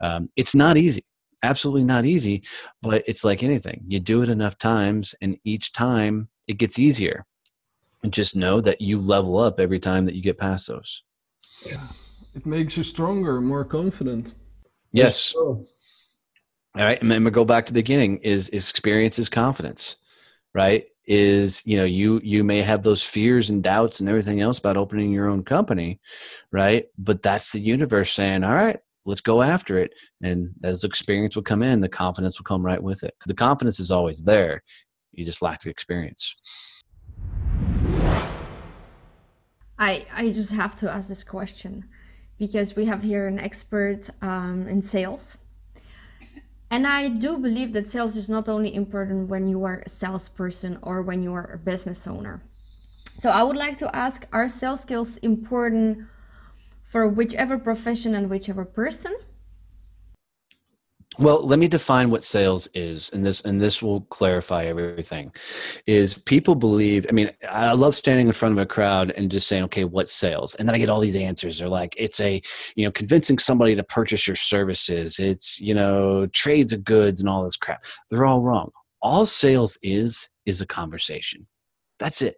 Um, 0.00 0.30
it's 0.36 0.54
not 0.54 0.76
easy 0.76 1.04
absolutely 1.42 1.84
not 1.84 2.04
easy 2.04 2.42
but 2.82 3.02
it's 3.06 3.24
like 3.24 3.42
anything 3.42 3.82
you 3.86 3.98
do 3.98 4.22
it 4.22 4.28
enough 4.28 4.58
times 4.58 5.14
and 5.22 5.38
each 5.44 5.72
time 5.72 6.28
it 6.46 6.58
gets 6.58 6.78
easier. 6.78 7.26
And 8.02 8.12
just 8.12 8.34
know 8.34 8.62
that 8.62 8.80
you 8.80 8.98
level 8.98 9.38
up 9.38 9.60
every 9.60 9.78
time 9.78 10.06
that 10.06 10.14
you 10.14 10.22
get 10.22 10.38
past 10.38 10.68
those. 10.68 11.02
Yeah 11.66 11.86
it 12.34 12.46
makes 12.46 12.76
you 12.76 12.84
stronger, 12.84 13.40
more 13.40 13.64
confident. 13.64 14.34
Yes. 14.92 15.34
All 15.34 15.66
right. 16.74 17.00
And 17.00 17.10
then 17.10 17.24
we 17.24 17.30
go 17.30 17.44
back 17.44 17.66
to 17.66 17.72
the 17.72 17.80
beginning 17.80 18.18
is, 18.18 18.48
is 18.50 18.70
experience 18.70 19.18
is 19.18 19.28
confidence, 19.28 19.96
right? 20.54 20.84
Is, 21.06 21.66
you 21.66 21.76
know, 21.76 21.84
you, 21.84 22.20
you 22.22 22.44
may 22.44 22.62
have 22.62 22.82
those 22.82 23.02
fears 23.02 23.50
and 23.50 23.62
doubts 23.62 23.98
and 23.98 24.08
everything 24.08 24.40
else 24.40 24.58
about 24.58 24.76
opening 24.76 25.10
your 25.10 25.28
own 25.28 25.42
company, 25.42 26.00
right? 26.52 26.86
But 26.98 27.22
that's 27.22 27.50
the 27.50 27.60
universe 27.60 28.12
saying, 28.12 28.44
all 28.44 28.54
right, 28.54 28.78
let's 29.04 29.20
go 29.20 29.42
after 29.42 29.78
it. 29.78 29.92
And 30.22 30.50
as 30.62 30.82
the 30.82 30.86
experience 30.86 31.34
will 31.34 31.42
come 31.42 31.62
in, 31.62 31.80
the 31.80 31.88
confidence 31.88 32.38
will 32.38 32.44
come 32.44 32.64
right 32.64 32.82
with 32.82 33.02
it. 33.02 33.14
The 33.26 33.34
confidence 33.34 33.80
is 33.80 33.90
always 33.90 34.22
there. 34.22 34.62
You 35.12 35.24
just 35.24 35.42
lack 35.42 35.60
the 35.60 35.70
experience. 35.70 36.36
I, 39.78 40.06
I 40.14 40.30
just 40.30 40.52
have 40.52 40.76
to 40.76 40.90
ask 40.90 41.08
this 41.08 41.24
question 41.24 41.88
because 42.40 42.74
we 42.74 42.86
have 42.86 43.02
here 43.02 43.26
an 43.26 43.38
expert 43.38 44.08
um, 44.22 44.66
in 44.66 44.80
sales. 44.80 45.36
And 46.70 46.86
I 46.86 47.08
do 47.08 47.36
believe 47.36 47.74
that 47.74 47.90
sales 47.90 48.16
is 48.16 48.30
not 48.30 48.48
only 48.48 48.74
important 48.74 49.28
when 49.28 49.46
you 49.46 49.62
are 49.64 49.82
a 49.84 49.88
salesperson 49.88 50.78
or 50.80 51.02
when 51.02 51.22
you 51.22 51.34
are 51.34 51.52
a 51.52 51.58
business 51.58 52.06
owner. 52.06 52.42
So 53.18 53.28
I 53.28 53.42
would 53.42 53.56
like 53.56 53.76
to 53.78 53.94
ask 53.94 54.26
are 54.32 54.48
sales 54.48 54.80
skills 54.80 55.18
important 55.18 56.06
for 56.84 57.06
whichever 57.06 57.58
profession 57.58 58.14
and 58.14 58.30
whichever 58.30 58.64
person? 58.64 59.14
Well, 61.20 61.46
let 61.46 61.58
me 61.58 61.68
define 61.68 62.08
what 62.10 62.24
sales 62.24 62.66
is, 62.72 63.10
and 63.10 63.26
this 63.26 63.42
and 63.42 63.60
this 63.60 63.82
will 63.82 64.00
clarify 64.08 64.64
everything. 64.64 65.30
Is 65.86 66.16
people 66.16 66.54
believe? 66.54 67.04
I 67.10 67.12
mean, 67.12 67.30
I 67.50 67.74
love 67.74 67.94
standing 67.94 68.26
in 68.26 68.32
front 68.32 68.52
of 68.58 68.58
a 68.58 68.64
crowd 68.64 69.10
and 69.10 69.30
just 69.30 69.46
saying, 69.46 69.64
"Okay, 69.64 69.84
what 69.84 70.08
sales?" 70.08 70.54
And 70.54 70.66
then 70.66 70.74
I 70.74 70.78
get 70.78 70.88
all 70.88 70.98
these 70.98 71.16
answers. 71.16 71.58
They're 71.58 71.68
like, 71.68 71.94
"It's 71.98 72.20
a, 72.20 72.40
you 72.74 72.86
know, 72.86 72.90
convincing 72.90 73.38
somebody 73.38 73.74
to 73.74 73.82
purchase 73.84 74.26
your 74.26 74.34
services. 74.34 75.18
It's, 75.18 75.60
you 75.60 75.74
know, 75.74 76.26
trades 76.28 76.72
of 76.72 76.84
goods 76.84 77.20
and 77.20 77.28
all 77.28 77.44
this 77.44 77.56
crap." 77.58 77.84
They're 78.08 78.24
all 78.24 78.40
wrong. 78.40 78.70
All 79.02 79.26
sales 79.26 79.76
is 79.82 80.26
is 80.46 80.62
a 80.62 80.66
conversation. 80.66 81.46
That's 81.98 82.22
it. 82.22 82.36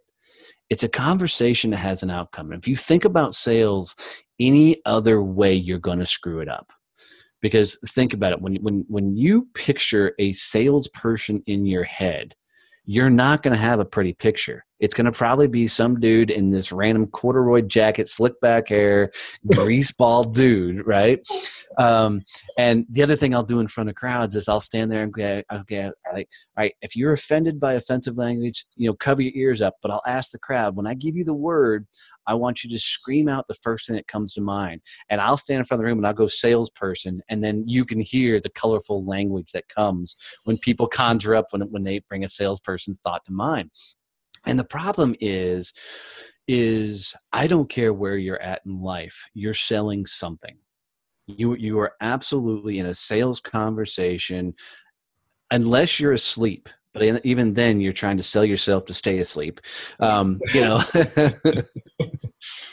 It's 0.70 0.82
a 0.82 0.88
conversation 0.88 1.70
that 1.70 1.76
has 1.76 2.02
an 2.02 2.10
outcome. 2.10 2.50
And 2.50 2.60
if 2.60 2.66
you 2.66 2.74
think 2.74 3.04
about 3.04 3.32
sales 3.32 3.94
any 4.40 4.80
other 4.86 5.22
way, 5.22 5.54
you're 5.54 5.78
going 5.78 6.00
to 6.00 6.06
screw 6.06 6.40
it 6.40 6.48
up 6.48 6.72
because 7.42 7.78
think 7.88 8.14
about 8.14 8.32
it 8.32 8.40
when 8.40 8.56
when 8.56 8.84
when 8.88 9.16
you 9.16 9.48
picture 9.54 10.14
a 10.18 10.32
salesperson 10.32 11.42
in 11.46 11.66
your 11.66 11.84
head 11.84 12.34
you're 12.84 13.10
not 13.10 13.42
going 13.42 13.54
to 13.54 13.60
have 13.60 13.80
a 13.80 13.84
pretty 13.84 14.14
picture 14.14 14.64
it's 14.82 14.94
going 14.94 15.06
to 15.06 15.12
probably 15.12 15.46
be 15.46 15.68
some 15.68 16.00
dude 16.00 16.30
in 16.30 16.50
this 16.50 16.72
random 16.72 17.06
corduroy 17.06 17.62
jacket, 17.62 18.08
slick 18.08 18.38
back 18.40 18.68
hair, 18.68 19.12
greaseball 19.46 20.34
dude, 20.34 20.84
right? 20.84 21.20
Um, 21.78 22.22
and 22.58 22.84
the 22.90 23.04
other 23.04 23.14
thing 23.14 23.32
I'll 23.32 23.44
do 23.44 23.60
in 23.60 23.68
front 23.68 23.88
of 23.88 23.94
crowds 23.94 24.34
is 24.34 24.48
I'll 24.48 24.60
stand 24.60 24.90
there 24.90 25.04
and 25.04 25.12
go, 25.12 25.40
okay, 25.52 25.84
like, 26.12 26.28
all 26.56 26.62
right, 26.64 26.74
if 26.82 26.96
you're 26.96 27.12
offended 27.12 27.60
by 27.60 27.74
offensive 27.74 28.18
language, 28.18 28.66
you 28.74 28.88
know, 28.88 28.94
cover 28.94 29.22
your 29.22 29.32
ears 29.36 29.62
up. 29.62 29.76
But 29.80 29.92
I'll 29.92 30.02
ask 30.04 30.32
the 30.32 30.40
crowd 30.40 30.74
when 30.74 30.88
I 30.88 30.94
give 30.94 31.14
you 31.14 31.22
the 31.22 31.32
word, 31.32 31.86
I 32.26 32.34
want 32.34 32.64
you 32.64 32.70
to 32.70 32.78
scream 32.78 33.28
out 33.28 33.46
the 33.46 33.54
first 33.54 33.86
thing 33.86 33.94
that 33.94 34.08
comes 34.08 34.34
to 34.34 34.40
mind. 34.40 34.80
And 35.08 35.20
I'll 35.20 35.36
stand 35.36 35.60
in 35.60 35.64
front 35.64 35.78
of 35.78 35.84
the 35.84 35.86
room 35.86 35.98
and 35.98 36.06
I'll 36.08 36.12
go 36.12 36.26
salesperson. 36.26 37.22
And 37.28 37.44
then 37.44 37.62
you 37.68 37.84
can 37.84 38.00
hear 38.00 38.40
the 38.40 38.50
colorful 38.50 39.04
language 39.04 39.52
that 39.52 39.68
comes 39.68 40.16
when 40.42 40.58
people 40.58 40.88
conjure 40.88 41.36
up 41.36 41.46
when, 41.50 41.62
when 41.70 41.84
they 41.84 42.00
bring 42.00 42.24
a 42.24 42.28
salesperson's 42.28 42.98
thought 43.04 43.24
to 43.26 43.32
mind. 43.32 43.70
And 44.46 44.58
the 44.58 44.64
problem 44.64 45.14
is, 45.20 45.72
is 46.48 47.14
I 47.32 47.46
don't 47.46 47.68
care 47.68 47.92
where 47.92 48.16
you're 48.16 48.42
at 48.42 48.62
in 48.66 48.80
life, 48.82 49.28
you're 49.34 49.54
selling 49.54 50.06
something. 50.06 50.56
You, 51.26 51.54
you 51.54 51.78
are 51.78 51.94
absolutely 52.00 52.78
in 52.78 52.86
a 52.86 52.94
sales 52.94 53.40
conversation 53.40 54.54
unless 55.50 56.00
you're 56.00 56.12
asleep 56.12 56.68
but 56.94 57.24
even 57.24 57.54
then 57.54 57.80
you're 57.80 57.90
trying 57.90 58.18
to 58.18 58.22
sell 58.22 58.44
yourself 58.44 58.84
to 58.84 58.92
stay 58.92 59.18
asleep. 59.18 59.62
Um, 59.98 60.40
you 60.52 60.60
know? 60.60 60.82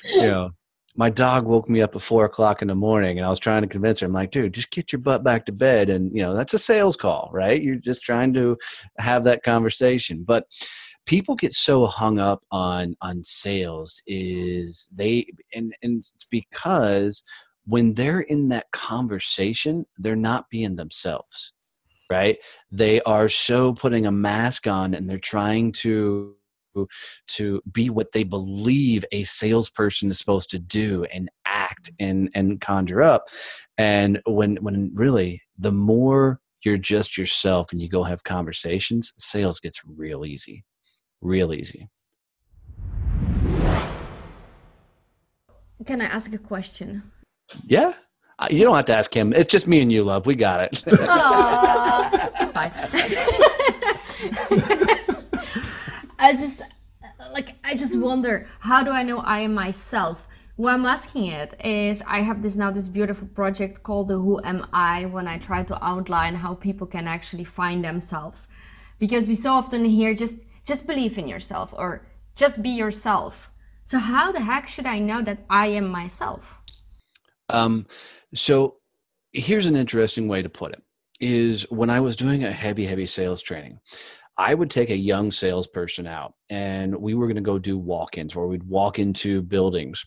You 0.03 0.21
know 0.21 0.51
my 0.95 1.09
dog 1.09 1.45
woke 1.45 1.69
me 1.69 1.81
up 1.81 1.95
at 1.95 2.01
four 2.01 2.25
o'clock 2.25 2.61
in 2.61 2.67
the 2.67 2.75
morning 2.75 3.17
and 3.17 3.25
i 3.25 3.29
was 3.29 3.39
trying 3.39 3.61
to 3.61 3.67
convince 3.67 3.99
her. 3.99 4.07
I'm 4.07 4.13
like 4.13 4.31
dude 4.31 4.53
just 4.53 4.71
get 4.71 4.91
your 4.91 4.99
butt 4.99 5.23
back 5.23 5.45
to 5.45 5.51
bed. 5.51 5.89
And 5.89 6.11
you 6.13 6.21
know 6.23 6.35
that's 6.35 6.53
a 6.53 6.59
sales 6.59 6.95
call 6.95 7.29
right? 7.31 7.61
You're 7.61 7.75
just 7.75 8.01
trying 8.01 8.33
to 8.33 8.57
have 8.97 9.23
that 9.23 9.43
conversation. 9.43 10.23
But 10.27 10.45
people 11.09 11.35
get 11.35 11.51
so 11.51 11.87
hung 11.87 12.19
up 12.19 12.43
on 12.51 12.95
on 13.01 13.23
sales 13.23 14.01
is 14.05 14.89
they 14.93 15.25
and 15.55 15.73
and 15.81 16.03
because 16.29 17.23
when 17.65 17.93
they're 17.95 18.21
in 18.21 18.49
that 18.49 18.71
conversation 18.71 19.85
they're 19.97 20.15
not 20.15 20.49
being 20.49 20.75
themselves 20.75 21.53
right? 22.09 22.37
They 22.71 23.01
are 23.01 23.29
so 23.29 23.73
putting 23.73 24.05
a 24.05 24.11
mask 24.11 24.67
on 24.67 24.93
and 24.93 25.09
they're 25.09 25.19
trying 25.19 25.71
to 25.73 26.35
to 27.27 27.61
be 27.71 27.89
what 27.89 28.11
they 28.11 28.23
believe 28.23 29.03
a 29.11 29.23
salesperson 29.23 30.09
is 30.11 30.19
supposed 30.19 30.49
to 30.51 30.59
do 30.59 31.03
and 31.05 31.29
act 31.45 31.91
and 31.99 32.29
and 32.35 32.61
conjure 32.61 33.01
up. 33.01 33.27
And 33.77 34.21
when 34.25 34.57
when 34.57 34.91
really 34.93 35.41
the 35.57 35.71
more 35.71 36.39
you're 36.63 36.77
just 36.77 37.17
yourself 37.17 37.71
and 37.71 37.81
you 37.81 37.89
go 37.89 38.03
have 38.03 38.23
conversations 38.23 39.13
sales 39.17 39.59
gets 39.59 39.81
real 39.95 40.25
easy 40.25 40.63
real 41.21 41.53
easy 41.53 41.87
can 45.85 46.01
i 46.01 46.05
ask 46.05 46.33
a 46.33 46.37
question 46.37 47.03
yeah 47.65 47.93
uh, 48.39 48.47
you 48.49 48.63
don't 48.63 48.75
have 48.75 48.85
to 48.85 48.95
ask 48.95 49.13
him. 49.13 49.33
It's 49.33 49.51
just 49.51 49.67
me 49.67 49.81
and 49.81 49.91
you, 49.91 50.01
love. 50.01 50.25
We 50.25 50.33
got 50.33 50.61
it. 50.61 50.77
Fine. 52.53 52.71
I 56.19 56.35
just 56.35 56.61
like 57.31 57.55
I 57.63 57.75
just 57.75 57.97
wonder 57.97 58.47
how 58.59 58.83
do 58.83 58.91
I 58.91 59.03
know 59.03 59.19
I 59.19 59.39
am 59.39 59.53
myself? 59.53 60.27
Why 60.55 60.73
I'm 60.73 60.85
asking 60.85 61.27
it 61.27 61.53
is 61.63 62.01
I 62.05 62.19
have 62.19 62.41
this 62.41 62.55
now 62.55 62.71
this 62.71 62.87
beautiful 62.87 63.27
project 63.27 63.83
called 63.83 64.07
the 64.07 64.17
Who 64.17 64.41
Am 64.43 64.67
I 64.73 65.05
when 65.05 65.27
I 65.27 65.37
try 65.37 65.63
to 65.63 65.83
outline 65.83 66.35
how 66.35 66.55
people 66.55 66.87
can 66.87 67.07
actually 67.07 67.45
find 67.45 67.83
themselves. 67.83 68.47
Because 68.99 69.27
we 69.27 69.35
so 69.35 69.53
often 69.53 69.85
hear 69.85 70.13
just 70.13 70.37
just 70.69 70.85
believe 70.87 71.17
in 71.17 71.27
yourself 71.27 71.73
or 71.73 72.05
just 72.35 72.61
be 72.61 72.69
yourself. 72.69 73.49
So 73.83 73.97
how 73.97 74.31
the 74.31 74.39
heck 74.39 74.69
should 74.69 74.85
I 74.85 74.99
know 74.99 75.21
that 75.23 75.39
I 75.49 75.67
am 75.79 75.87
myself? 75.87 76.55
Um, 77.49 77.87
so 78.35 78.77
here's 79.33 79.65
an 79.65 79.75
interesting 79.75 80.27
way 80.27 80.41
to 80.43 80.49
put 80.49 80.71
it 80.73 80.83
is 81.19 81.69
when 81.69 81.89
I 81.89 81.99
was 81.99 82.15
doing 82.15 82.43
a 82.43 82.51
heavy, 82.51 82.85
heavy 82.85 83.07
sales 83.07 83.41
training, 83.41 83.79
I 84.39 84.53
would 84.53 84.69
take 84.69 84.89
a 84.89 84.97
young 84.97 85.33
salesperson 85.33 86.07
out 86.07 86.33
and 86.49 86.95
we 86.95 87.13
were 87.13 87.27
going 87.27 87.35
to 87.35 87.41
go 87.41 87.59
do 87.59 87.77
walk 87.77 88.17
ins 88.17 88.33
where 88.33 88.47
we'd 88.47 88.63
walk 88.63 88.97
into 88.97 89.41
buildings. 89.41 90.05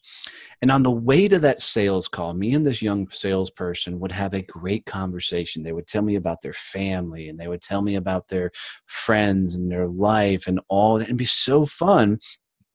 And 0.62 0.70
on 0.70 0.82
the 0.82 0.90
way 0.90 1.28
to 1.28 1.38
that 1.40 1.60
sales 1.60 2.08
call, 2.08 2.32
me 2.32 2.54
and 2.54 2.64
this 2.64 2.80
young 2.80 3.06
salesperson 3.08 4.00
would 4.00 4.10
have 4.10 4.32
a 4.32 4.40
great 4.40 4.86
conversation. 4.86 5.62
They 5.62 5.72
would 5.72 5.86
tell 5.86 6.00
me 6.00 6.14
about 6.14 6.40
their 6.40 6.54
family 6.54 7.28
and 7.28 7.38
they 7.38 7.46
would 7.46 7.60
tell 7.60 7.82
me 7.82 7.96
about 7.96 8.28
their 8.28 8.52
friends 8.86 9.54
and 9.54 9.70
their 9.70 9.86
life 9.86 10.46
and 10.46 10.60
all 10.68 10.96
that. 10.96 11.04
It'd 11.04 11.18
be 11.18 11.26
so 11.26 11.66
fun 11.66 12.18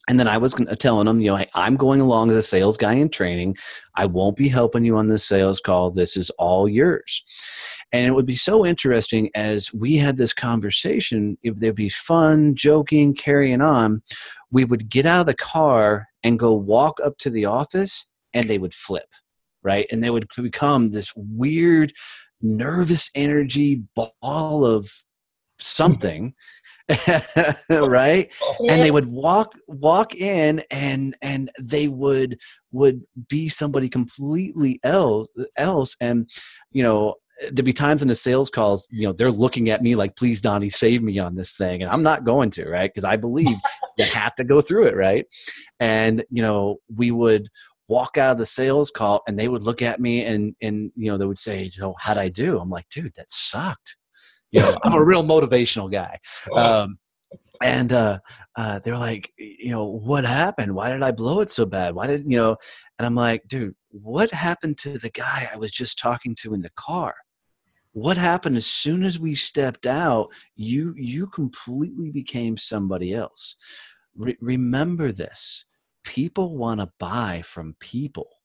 and 0.08 0.20
then 0.20 0.28
I 0.28 0.38
was 0.38 0.56
telling 0.80 1.06
them, 1.06 1.20
you 1.20 1.32
know, 1.32 1.36
hey, 1.36 1.50
I'm 1.54 1.76
going 1.76 2.00
along 2.00 2.30
as 2.32 2.38
a 2.38 2.42
sales 2.42 2.78
guy 2.78 2.94
in 2.94 3.10
training. 3.10 3.58
I 3.96 4.06
won't 4.06 4.38
be 4.38 4.48
helping 4.48 4.86
you 4.86 4.96
on 4.98 5.08
this 5.08 5.26
sales 5.26 5.60
call. 5.60 5.92
This 5.92 6.16
is 6.16 6.30
all 6.32 6.70
yours. 6.70 7.24
And 7.92 8.06
it 8.06 8.12
would 8.12 8.26
be 8.26 8.36
so 8.36 8.66
interesting 8.66 9.30
as 9.36 9.74
we 9.74 9.98
had 9.98 10.18
this 10.18 10.34
conversation, 10.34 11.38
if 11.44 11.56
there'd 11.58 11.76
be 11.76 11.90
fun, 11.90 12.56
joking, 12.56 13.16
carrying 13.16 13.62
on, 13.62 14.02
we 14.52 14.64
would 14.64 14.90
get 14.90 15.06
out 15.06 15.22
of 15.22 15.26
the 15.28 15.34
car 15.36 16.08
and 16.24 16.40
go 16.40 16.54
walk 16.54 17.00
up 17.04 17.18
to 17.20 17.30
the 17.30 17.46
office 17.46 18.06
and 18.34 18.50
they 18.50 18.58
would 18.58 18.74
flip, 18.74 19.10
right? 19.62 19.88
And 19.92 20.04
they 20.04 20.10
would 20.10 20.28
become 20.38 20.92
this 20.92 21.14
weird, 21.16 21.92
nervous 22.42 23.10
energy 23.16 23.84
ball 23.96 24.66
of 24.66 24.86
mm-hmm. 24.86 25.04
something 25.60 26.34
right? 27.70 28.32
Yeah. 28.60 28.74
and 28.74 28.84
they 28.84 28.92
would 28.92 29.08
walk 29.08 29.52
walk 29.68 30.16
in 30.16 30.64
and 30.72 31.16
and 31.22 31.52
they 31.62 31.88
would 31.88 32.40
would 32.72 33.02
be 33.28 33.50
somebody 33.50 33.90
completely 33.90 34.80
else 34.84 35.28
else. 35.58 35.98
And 36.00 36.30
you 36.72 36.84
know 36.84 37.16
there'd 37.52 37.66
be 37.66 37.74
times 37.74 38.02
in 38.02 38.08
the 38.08 38.16
sales 38.16 38.50
calls 38.50 38.88
you 38.90 39.06
know 39.06 39.14
they're 39.14 39.30
looking 39.30 39.70
at 39.70 39.84
me 39.84 39.96
like 39.96 40.16
please 40.16 40.42
donnie 40.42 40.70
save 40.70 41.04
me 41.04 41.20
on 41.20 41.36
this 41.36 41.56
thing. 41.56 41.84
And 41.84 41.92
i'm 41.92 42.04
not 42.04 42.24
going 42.24 42.50
to 42.52 42.68
right? 42.70 42.90
Because 42.90 43.04
i 43.04 43.18
believe 43.18 43.58
you 43.98 44.06
have 44.14 44.36
to 44.36 44.44
go 44.44 44.62
through 44.62 44.86
it 44.86 44.96
right? 44.96 45.26
And 45.80 46.24
you 46.30 46.42
know 46.42 46.78
we 46.96 47.12
would 47.12 47.50
walk 47.90 48.18
out 48.18 48.32
of 48.32 48.38
the 48.38 48.46
sales 48.46 48.92
call 48.92 49.24
and 49.28 49.38
they 49.38 49.48
would 49.48 49.64
look 49.64 49.82
at 49.82 50.00
me 50.00 50.24
and 50.24 50.56
and 50.62 50.92
you 50.96 51.12
know 51.12 51.18
they 51.18 51.26
would 51.26 51.38
say 51.38 51.70
so 51.70 51.96
how'd 52.00 52.18
i 52.18 52.30
do? 52.30 52.58
I'm 52.60 52.70
like 52.70 52.88
dude 52.90 53.14
that 53.16 53.30
sucked 53.30 53.98
you 54.52 54.60
know, 54.62 54.78
I'm 54.84 54.94
a 54.94 55.04
real 55.04 55.24
motivational 55.24 55.92
guy. 55.92 56.20
Um, 56.56 56.98
and 57.62 57.92
uh, 57.92 58.20
uh, 58.56 58.80
they're 58.80 58.98
like, 58.98 59.32
you 59.38 59.72
know, 59.72 59.86
what 59.86 60.24
happened? 60.24 60.74
Why 60.74 60.90
did 60.90 61.02
I 61.02 61.12
blow 61.12 61.40
it 61.42 61.50
so 61.50 61.66
bad? 61.66 61.96
Why 61.96 62.08
did 62.08 62.24
you 62.30 62.38
know? 62.38 62.58
And 63.00 63.06
I'm 63.06 63.16
like, 63.16 63.48
dude, 63.48 63.76
what 63.90 64.32
happened 64.32 64.78
to 64.80 64.98
the 64.98 65.10
guy 65.10 65.50
I 65.52 65.58
was 65.58 65.72
just 65.72 65.98
talking 65.98 66.36
to 66.42 66.54
in 66.54 66.62
the 66.62 66.72
car? 66.76 67.16
What 67.94 68.18
happened 68.18 68.58
as 68.58 68.68
soon 68.68 69.04
as 69.04 69.20
we 69.20 69.34
stepped 69.34 69.88
out? 69.88 70.30
You 70.56 70.94
you 70.98 71.28
completely 71.28 72.12
became 72.12 72.58
somebody 72.58 73.14
else. 73.14 73.56
Re- 74.16 74.38
remember 74.40 75.12
this: 75.12 75.66
people 76.04 76.58
want 76.58 76.80
to 76.80 76.92
buy 77.00 77.42
from 77.44 77.76
people 77.80 78.37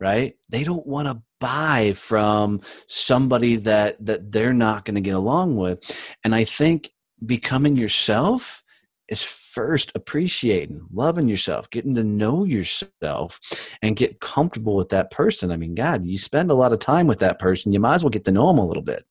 right? 0.00 0.36
They 0.48 0.64
don't 0.64 0.86
want 0.86 1.08
to 1.08 1.22
buy 1.40 1.92
from 1.94 2.60
somebody 2.86 3.56
that 3.56 4.04
that 4.04 4.32
they're 4.32 4.52
not 4.52 4.84
going 4.84 4.94
to 4.94 5.00
get 5.00 5.14
along 5.14 5.56
with. 5.56 5.78
And 6.24 6.34
i 6.34 6.44
think 6.44 6.92
becoming 7.24 7.76
yourself 7.76 8.62
is 9.08 9.22
first 9.22 9.92
appreciating 9.94 10.80
loving 10.92 11.28
yourself 11.28 11.70
getting 11.70 11.94
to 11.94 12.04
know 12.04 12.44
yourself 12.44 13.40
and 13.80 13.96
get 13.96 14.20
comfortable 14.20 14.76
with 14.76 14.88
that 14.90 15.10
person. 15.10 15.50
I 15.50 15.56
mean 15.56 15.74
god 15.74 16.06
you 16.06 16.18
spend 16.18 16.50
a 16.50 16.54
lot 16.54 16.72
of 16.72 16.78
time 16.78 17.06
with 17.06 17.18
that 17.18 17.38
person 17.38 17.72
you 17.72 17.80
might 17.80 17.94
as 17.94 18.04
well 18.04 18.10
get 18.10 18.24
to 18.24 18.32
know 18.32 18.46
them 18.46 18.58
a 18.58 18.66
little 18.66 18.82
bit. 18.82 19.04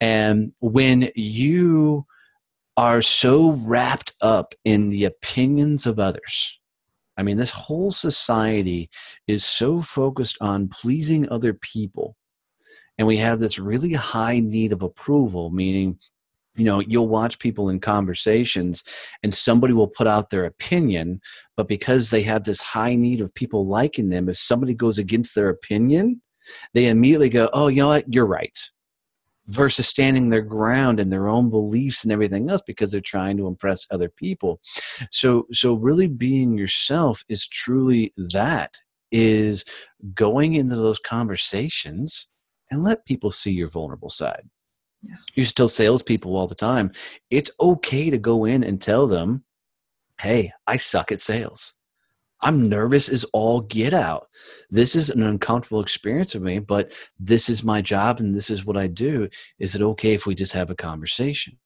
And 0.00 0.52
when 0.60 1.10
you 1.14 2.06
are 2.76 3.02
so 3.02 3.52
wrapped 3.52 4.12
up 4.20 4.54
in 4.64 4.88
the 4.88 5.04
opinions 5.04 5.86
of 5.86 6.00
others 6.00 6.58
I 7.16 7.22
mean, 7.22 7.36
this 7.36 7.50
whole 7.50 7.92
society 7.92 8.90
is 9.26 9.44
so 9.44 9.80
focused 9.80 10.36
on 10.40 10.68
pleasing 10.68 11.28
other 11.28 11.54
people. 11.54 12.16
And 12.98 13.06
we 13.06 13.16
have 13.18 13.40
this 13.40 13.58
really 13.58 13.92
high 13.92 14.40
need 14.40 14.72
of 14.72 14.82
approval, 14.82 15.50
meaning, 15.50 15.98
you 16.56 16.64
know, 16.64 16.80
you'll 16.80 17.08
watch 17.08 17.38
people 17.38 17.68
in 17.68 17.80
conversations 17.80 18.84
and 19.22 19.34
somebody 19.34 19.74
will 19.74 19.88
put 19.88 20.06
out 20.06 20.30
their 20.30 20.44
opinion, 20.44 21.20
but 21.56 21.68
because 21.68 22.10
they 22.10 22.22
have 22.22 22.44
this 22.44 22.60
high 22.60 22.94
need 22.94 23.20
of 23.20 23.34
people 23.34 23.66
liking 23.66 24.10
them, 24.10 24.28
if 24.28 24.36
somebody 24.36 24.74
goes 24.74 24.98
against 24.98 25.34
their 25.34 25.48
opinion, 25.48 26.22
they 26.72 26.86
immediately 26.86 27.30
go, 27.30 27.48
oh, 27.52 27.68
you 27.68 27.82
know 27.82 27.88
what, 27.88 28.12
you're 28.12 28.26
right 28.26 28.58
versus 29.46 29.86
standing 29.86 30.28
their 30.28 30.42
ground 30.42 30.98
and 31.00 31.12
their 31.12 31.28
own 31.28 31.50
beliefs 31.50 32.04
and 32.04 32.12
everything 32.12 32.48
else 32.48 32.62
because 32.66 32.90
they're 32.90 33.00
trying 33.00 33.36
to 33.36 33.46
impress 33.46 33.86
other 33.90 34.08
people 34.08 34.60
so 35.10 35.46
so 35.52 35.74
really 35.74 36.06
being 36.06 36.56
yourself 36.56 37.24
is 37.28 37.46
truly 37.46 38.12
that 38.32 38.74
is 39.12 39.64
going 40.14 40.54
into 40.54 40.76
those 40.76 40.98
conversations 40.98 42.28
and 42.70 42.82
let 42.82 43.04
people 43.04 43.30
see 43.30 43.52
your 43.52 43.68
vulnerable 43.68 44.10
side 44.10 44.48
yeah. 45.02 45.16
you 45.34 45.44
tell 45.44 45.68
salespeople 45.68 46.36
all 46.36 46.46
the 46.46 46.54
time 46.54 46.90
it's 47.30 47.50
okay 47.60 48.08
to 48.08 48.18
go 48.18 48.46
in 48.46 48.64
and 48.64 48.80
tell 48.80 49.06
them 49.06 49.44
hey, 50.20 50.52
I 50.66 50.76
suck 50.76 51.12
at 51.12 51.20
sales. 51.20 51.74
I'm 52.44 52.68
nervous 52.68 53.08
as 53.08 53.24
all 53.32 53.62
get 53.62 53.94
out. 53.94 54.28
This 54.70 54.94
is 54.94 55.08
an 55.08 55.22
uncomfortable 55.22 55.80
experience 55.80 56.34
for 56.34 56.40
me, 56.40 56.58
but 56.58 56.92
this 57.18 57.48
is 57.48 57.64
my 57.64 57.80
job 57.80 58.20
and 58.20 58.34
this 58.34 58.50
is 58.50 58.66
what 58.66 58.76
I 58.76 58.86
do. 58.86 59.30
Is 59.58 59.74
it 59.74 59.80
okay 59.80 60.12
if 60.12 60.26
we 60.26 60.34
just 60.34 60.52
have 60.52 60.70
a 60.70 60.76
conversation? 60.76 61.58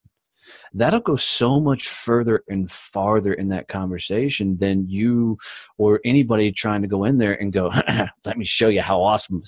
That'll 0.73 1.01
go 1.01 1.17
so 1.17 1.59
much 1.59 1.89
further 1.89 2.45
and 2.49 2.71
farther 2.71 3.35
in 3.35 3.49
that 3.49 3.67
conversation 3.67 4.57
than 4.59 4.89
you 4.89 5.37
or 5.79 6.01
anybody 6.05 6.53
trying 6.53 6.83
to 6.83 6.89
go 6.89 7.03
in 7.03 7.19
there 7.19 7.35
and 7.35 7.53
go, 7.53 7.73
let 8.25 8.39
me 8.39 8.45
show 8.45 8.69
you 8.69 8.81
how 8.81 9.03
awesome 9.03 9.43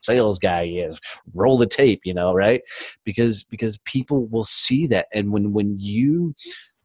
sales 0.00 0.38
guy 0.38 0.62
is 0.62 1.00
roll 1.34 1.58
the 1.58 1.66
tape 1.66 2.00
you 2.04 2.14
know 2.14 2.32
right 2.32 2.62
because 3.02 3.42
because 3.42 3.78
people 3.78 4.26
will 4.26 4.44
see 4.44 4.86
that 4.86 5.06
and 5.12 5.32
when 5.32 5.52
when 5.52 5.76
you 5.80 6.32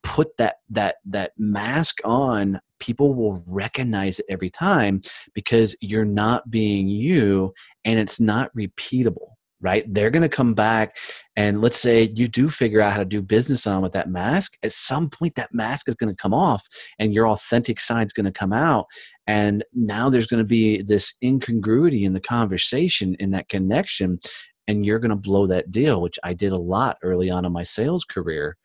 put 0.01 0.35
that 0.37 0.55
that 0.67 0.95
that 1.05 1.31
mask 1.37 1.99
on 2.03 2.59
people 2.83 3.13
will 3.13 3.41
recognize 3.47 4.19
it 4.19 4.25
every 4.29 4.49
time 4.49 5.01
because 5.33 5.73
you're 5.79 6.03
not 6.03 6.51
being 6.51 6.89
you 6.89 7.53
and 7.85 7.97
it's 7.97 8.19
not 8.19 8.53
repeatable 8.55 9.29
right? 9.61 9.85
They're 9.93 10.09
going 10.09 10.23
to 10.23 10.27
come 10.27 10.53
back 10.53 10.97
and 11.37 11.61
let's 11.61 11.79
say 11.79 12.11
you 12.15 12.27
do 12.27 12.49
figure 12.49 12.81
out 12.81 12.91
how 12.91 12.97
to 12.97 13.05
do 13.05 13.21
business 13.21 13.65
on 13.65 13.81
with 13.81 13.93
that 13.93 14.09
mask 14.09 14.57
at 14.61 14.73
some 14.73 15.09
point 15.09 15.35
that 15.35 15.53
mask 15.53 15.87
is 15.87 15.95
going 15.95 16.13
to 16.13 16.21
come 16.21 16.33
off 16.33 16.67
and 16.99 17.13
your 17.13 17.29
authentic 17.29 17.79
side 17.79 18.07
is 18.07 18.11
going 18.11 18.25
to 18.25 18.31
come 18.33 18.51
out. 18.51 18.87
And 19.25 19.63
now 19.73 20.09
there's 20.09 20.27
going 20.27 20.43
to 20.43 20.43
be 20.43 20.81
this 20.81 21.13
incongruity 21.23 22.03
in 22.03 22.11
the 22.11 22.19
conversation 22.19 23.15
in 23.19 23.31
that 23.31 23.47
connection 23.47 24.19
and 24.67 24.85
you're 24.85 24.99
going 24.99 25.09
to 25.09 25.15
blow 25.15 25.45
that 25.47 25.71
deal 25.71 26.01
which 26.01 26.17
i 26.23 26.33
did 26.33 26.51
a 26.51 26.57
lot 26.57 26.97
early 27.03 27.29
on 27.29 27.45
in 27.45 27.51
my 27.51 27.63
sales 27.63 28.03
career 28.03 28.57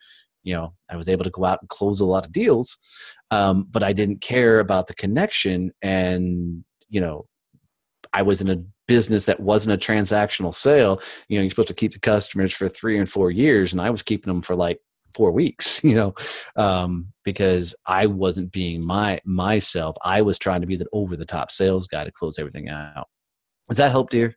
you 0.43 0.55
know 0.55 0.73
i 0.91 0.97
was 0.97 1.09
able 1.09 1.25
to 1.25 1.31
go 1.31 1.45
out 1.45 1.59
and 1.61 1.69
close 1.69 2.01
a 2.01 2.07
lot 2.07 2.25
of 2.25 2.33
deals 2.33 2.79
um, 3.31 3.67
but 3.71 3.83
i 3.83 3.93
didn't 3.93 4.21
care 4.21 4.61
about 4.61 4.87
the 4.87 4.95
connection 4.95 5.73
and 5.83 6.65
you 6.89 7.01
know 7.01 7.27
i 8.13 8.23
was 8.23 8.41
in 8.41 8.51
a 8.51 8.63
business 8.87 9.27
that 9.27 9.39
wasn't 9.39 9.73
a 9.73 9.77
transactional 9.77 10.55
sale. 10.55 10.99
You 11.29 11.39
know 11.39 11.43
you're 11.43 11.51
supposed 11.51 11.69
to 11.69 11.75
keep 11.75 11.93
the 11.93 11.99
customers 11.99 12.55
for 12.55 12.69
three 12.69 12.99
and 12.99 13.09
four 13.09 13.31
years 13.31 13.73
and 13.73 13.83
i 13.83 13.91
was 13.91 14.03
keeping 14.03 14.33
them 14.33 14.43
for 14.43 14.57
like 14.57 14.81
four 15.15 15.31
weeks 15.31 15.83
you 15.85 15.95
know 15.95 16.15
um, 16.57 17.13
because 17.25 17.75
i 17.87 18.07
wasn't 18.07 18.51
being 18.51 18.85
my 18.85 19.21
myself. 19.25 19.97
I 20.03 20.23
was 20.23 20.39
trying 20.39 20.63
to 20.63 20.67
be 20.67 20.77
the 20.77 20.87
over 20.93 21.17
the 21.17 21.27
top 21.27 21.51
sales 21.51 21.87
guy 21.87 22.05
to 22.05 22.13
close 22.13 22.39
everything 22.39 22.69
out. 22.69 23.09
Does 23.69 23.79
that 23.79 23.91
help 23.91 24.11
dear? 24.11 24.35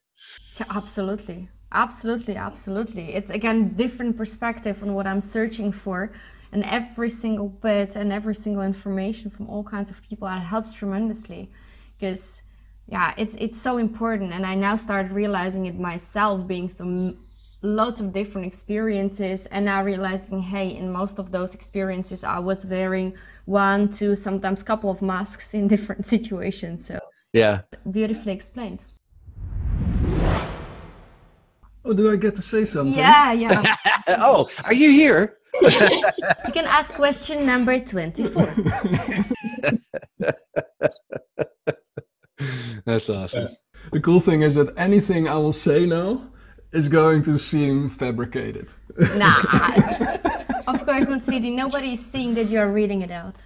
Absolutely 0.70 1.50
Absolutely, 1.74 2.36
absolutely. 2.36 3.14
It's 3.14 3.32
again 3.32 3.70
different 3.76 4.18
perspective 4.18 4.84
on 4.84 4.94
what 4.94 5.08
I'm 5.08 5.22
searching 5.22 5.72
for, 5.72 6.12
and 6.52 6.64
every 6.66 7.10
single 7.10 7.48
bit 7.48 7.96
and 7.96 8.12
every 8.12 8.36
single 8.36 8.62
information 8.64 9.30
from 9.32 9.50
all 9.50 9.64
kinds 9.64 9.90
of 9.90 10.02
people 10.02 10.28
that 10.28 10.42
helps 10.42 10.74
tremendously, 10.74 11.50
because 11.98 12.42
yeah, 12.88 13.14
it's 13.18 13.36
it's 13.36 13.60
so 13.62 13.78
important. 13.78 14.34
And 14.34 14.46
I 14.46 14.56
now 14.56 14.76
started 14.76 15.14
realizing 15.14 15.66
it 15.66 15.80
myself, 15.80 16.46
being 16.46 16.68
through 16.68 17.16
lots 17.62 18.02
of 18.02 18.12
different 18.12 18.48
experiences, 18.48 19.46
and 19.46 19.64
now 19.66 19.82
realizing, 19.82 20.42
hey, 20.42 20.76
in 20.76 20.92
most 20.92 21.20
of 21.20 21.32
those 21.32 21.56
experiences, 21.56 22.24
I 22.26 22.40
was 22.40 22.66
wearing 22.66 23.14
one, 23.46 23.90
two, 23.90 24.16
sometimes 24.18 24.62
couple 24.62 24.90
of 24.90 25.02
masks 25.02 25.54
in 25.54 25.68
different 25.76 26.06
situations. 26.06 26.86
So 26.86 27.00
yeah, 27.32 27.62
beautifully 27.90 28.34
explained. 28.34 28.84
Oh, 31.84 31.94
do 31.94 32.12
I 32.12 32.16
get 32.16 32.36
to 32.36 32.42
say 32.42 32.64
something? 32.66 32.94
Yeah, 32.94 33.32
yeah. 33.34 33.76
oh, 34.08 34.50
are 34.64 34.74
you 34.74 34.92
here? 34.92 35.38
you 35.62 35.70
can 36.54 36.66
ask 36.66 36.94
question 36.94 37.46
number 37.46 37.80
24. 37.80 38.46
That's 42.86 43.10
awesome. 43.10 43.50
The 43.92 44.00
cool 44.00 44.20
thing 44.20 44.44
is 44.44 44.56
that 44.56 44.74
anything 44.78 45.28
I 45.28 45.36
will 45.36 45.54
say 45.54 45.86
now 45.86 46.22
is 46.72 46.88
going 46.88 47.24
to 47.24 47.38
seem 47.38 47.90
fabricated. 47.90 48.70
Nah. 49.16 49.36
of 50.68 50.86
course 50.86 51.08
not, 51.08 51.24
sweetie. 51.24 51.50
Nobody 51.50 51.94
is 51.94 52.06
seeing 52.06 52.34
that 52.36 52.46
you're 52.46 52.72
reading 52.72 53.02
it 53.02 53.12
out. 53.12 53.42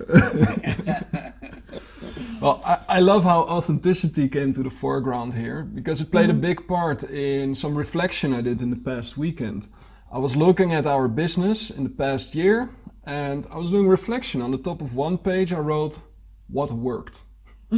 Well, 2.42 2.62
I, 2.66 2.98
I, 2.98 3.00
love 3.00 3.24
how 3.24 3.42
authenticity 3.42 4.28
came 4.30 4.54
to 4.54 4.64
the 4.64 4.70
foreground 4.70 5.34
here 5.34 5.64
because 5.64 6.02
it 6.02 6.12
played 6.12 6.30
mm-hmm. 6.30 6.38
a 6.38 6.48
big 6.48 6.68
part 6.68 7.04
in 7.04 7.56
some 7.56 7.76
reflection 7.76 8.34
I 8.34 8.42
did 8.42 8.62
in 8.62 8.70
the 8.70 8.76
past 8.76 9.18
weekend. 9.18 9.68
I 10.12 10.20
was 10.20 10.36
looking 10.36 10.74
at 10.74 10.86
our 10.86 11.08
business 11.08 11.70
in 11.70 11.84
the 11.84 11.90
past 11.90 12.36
year 12.36 12.70
and 13.06 13.46
I 13.52 13.58
was 13.58 13.72
doing 13.72 13.88
reflection. 13.88 14.42
On 14.42 14.52
the 14.52 14.58
top 14.58 14.82
of 14.82 14.96
one 14.96 15.18
page, 15.18 15.54
I 15.54 15.60
wrote 15.60 16.00
what 16.48 16.72
worked. 16.72 17.24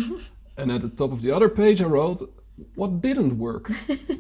and 0.57 0.71
at 0.71 0.81
the 0.81 0.89
top 0.89 1.11
of 1.11 1.21
the 1.21 1.31
other 1.31 1.49
page, 1.49 1.81
I 1.81 1.85
wrote 1.85 2.21
what 2.75 3.01
didn't 3.01 3.37
work. 3.37 3.71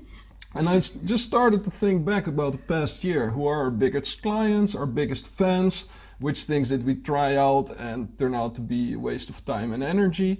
and 0.55 0.69
I 0.69 0.79
just 0.79 1.25
started 1.25 1.63
to 1.63 1.71
think 1.71 2.05
back 2.05 2.27
about 2.27 2.53
the 2.53 2.57
past 2.59 3.03
year. 3.03 3.29
Who 3.29 3.45
are 3.47 3.61
our 3.63 3.71
biggest 3.71 4.21
clients, 4.21 4.75
our 4.75 4.85
biggest 4.85 5.27
fans? 5.27 5.85
Which 6.19 6.45
things 6.45 6.69
did 6.69 6.85
we 6.85 6.95
try 6.95 7.35
out 7.35 7.69
and 7.77 8.17
turn 8.17 8.33
out 8.33 8.55
to 8.55 8.61
be 8.61 8.93
a 8.93 8.99
waste 8.99 9.29
of 9.29 9.43
time 9.45 9.71
and 9.73 9.83
energy. 9.83 10.39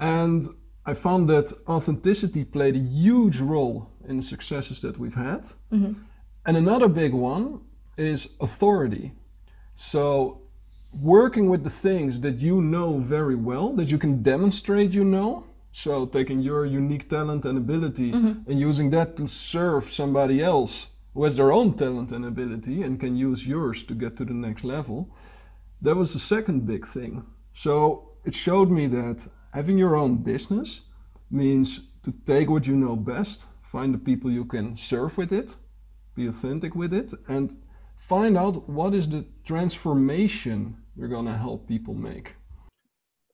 And 0.00 0.46
I 0.84 0.94
found 0.94 1.28
that 1.28 1.52
authenticity 1.68 2.44
played 2.44 2.76
a 2.76 2.80
huge 2.80 3.38
role 3.38 3.90
in 4.08 4.16
the 4.16 4.22
successes 4.22 4.80
that 4.80 4.98
we've 4.98 5.14
had. 5.14 5.42
Mm-hmm. 5.72 5.92
And 6.46 6.56
another 6.56 6.88
big 6.88 7.12
one 7.12 7.60
is 7.96 8.28
authority. 8.40 9.12
So, 9.74 10.42
working 10.92 11.48
with 11.48 11.62
the 11.64 11.70
things 11.70 12.20
that 12.20 12.38
you 12.38 12.60
know 12.60 12.98
very 12.98 13.36
well, 13.36 13.72
that 13.74 13.88
you 13.88 13.98
can 13.98 14.22
demonstrate 14.22 14.90
you 14.90 15.04
know. 15.04 15.44
So, 15.70 16.04
taking 16.06 16.40
your 16.40 16.66
unique 16.66 17.08
talent 17.08 17.44
and 17.44 17.56
ability 17.56 18.12
mm-hmm. 18.12 18.50
and 18.50 18.60
using 18.60 18.90
that 18.90 19.16
to 19.18 19.28
serve 19.28 19.90
somebody 19.92 20.42
else 20.42 20.88
who 21.14 21.24
has 21.24 21.36
their 21.36 21.52
own 21.52 21.74
talent 21.74 22.12
and 22.12 22.24
ability 22.24 22.82
and 22.82 22.98
can 22.98 23.16
use 23.16 23.46
yours 23.46 23.84
to 23.84 23.94
get 23.94 24.16
to 24.16 24.24
the 24.24 24.34
next 24.34 24.64
level. 24.64 25.14
That 25.80 25.96
was 25.96 26.12
the 26.12 26.18
second 26.18 26.66
big 26.66 26.86
thing. 26.86 27.24
So 27.52 28.12
it 28.24 28.34
showed 28.34 28.70
me 28.70 28.86
that 28.88 29.26
having 29.52 29.78
your 29.78 29.96
own 29.96 30.16
business 30.16 30.82
means 31.30 31.80
to 32.02 32.12
take 32.24 32.48
what 32.48 32.66
you 32.66 32.76
know 32.76 32.96
best, 32.96 33.44
find 33.62 33.92
the 33.94 33.98
people 33.98 34.30
you 34.30 34.44
can 34.44 34.76
serve 34.76 35.16
with 35.18 35.32
it, 35.32 35.56
be 36.14 36.26
authentic 36.26 36.74
with 36.74 36.92
it, 36.92 37.12
and 37.28 37.54
find 37.96 38.36
out 38.36 38.68
what 38.68 38.94
is 38.94 39.08
the 39.08 39.24
transformation 39.44 40.76
you're 40.96 41.08
going 41.08 41.26
to 41.26 41.36
help 41.36 41.68
people 41.68 41.94
make. 41.94 42.34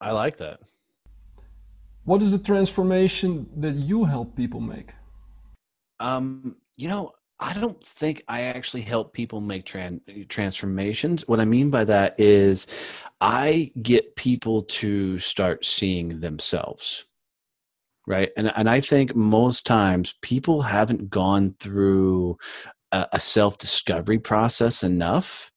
I 0.00 0.12
like 0.12 0.36
that. 0.36 0.60
What 2.04 2.22
is 2.22 2.30
the 2.30 2.38
transformation 2.38 3.48
that 3.56 3.74
you 3.74 4.04
help 4.04 4.36
people 4.36 4.60
make? 4.60 4.94
Um, 6.00 6.56
you 6.76 6.88
know, 6.88 7.12
I 7.40 7.52
don't 7.52 7.82
think 7.84 8.24
I 8.26 8.42
actually 8.42 8.82
help 8.82 9.12
people 9.12 9.40
make 9.40 9.64
tran- 9.64 10.28
transformations. 10.28 11.26
What 11.28 11.40
I 11.40 11.44
mean 11.44 11.70
by 11.70 11.84
that 11.84 12.18
is 12.18 12.66
I 13.20 13.70
get 13.80 14.16
people 14.16 14.64
to 14.64 15.18
start 15.18 15.64
seeing 15.64 16.20
themselves. 16.20 17.04
Right. 18.06 18.30
And, 18.36 18.50
and 18.56 18.68
I 18.68 18.80
think 18.80 19.14
most 19.14 19.66
times 19.66 20.14
people 20.22 20.62
haven't 20.62 21.10
gone 21.10 21.54
through 21.60 22.38
a, 22.90 23.06
a 23.12 23.20
self 23.20 23.58
discovery 23.58 24.18
process 24.18 24.82
enough 24.82 25.52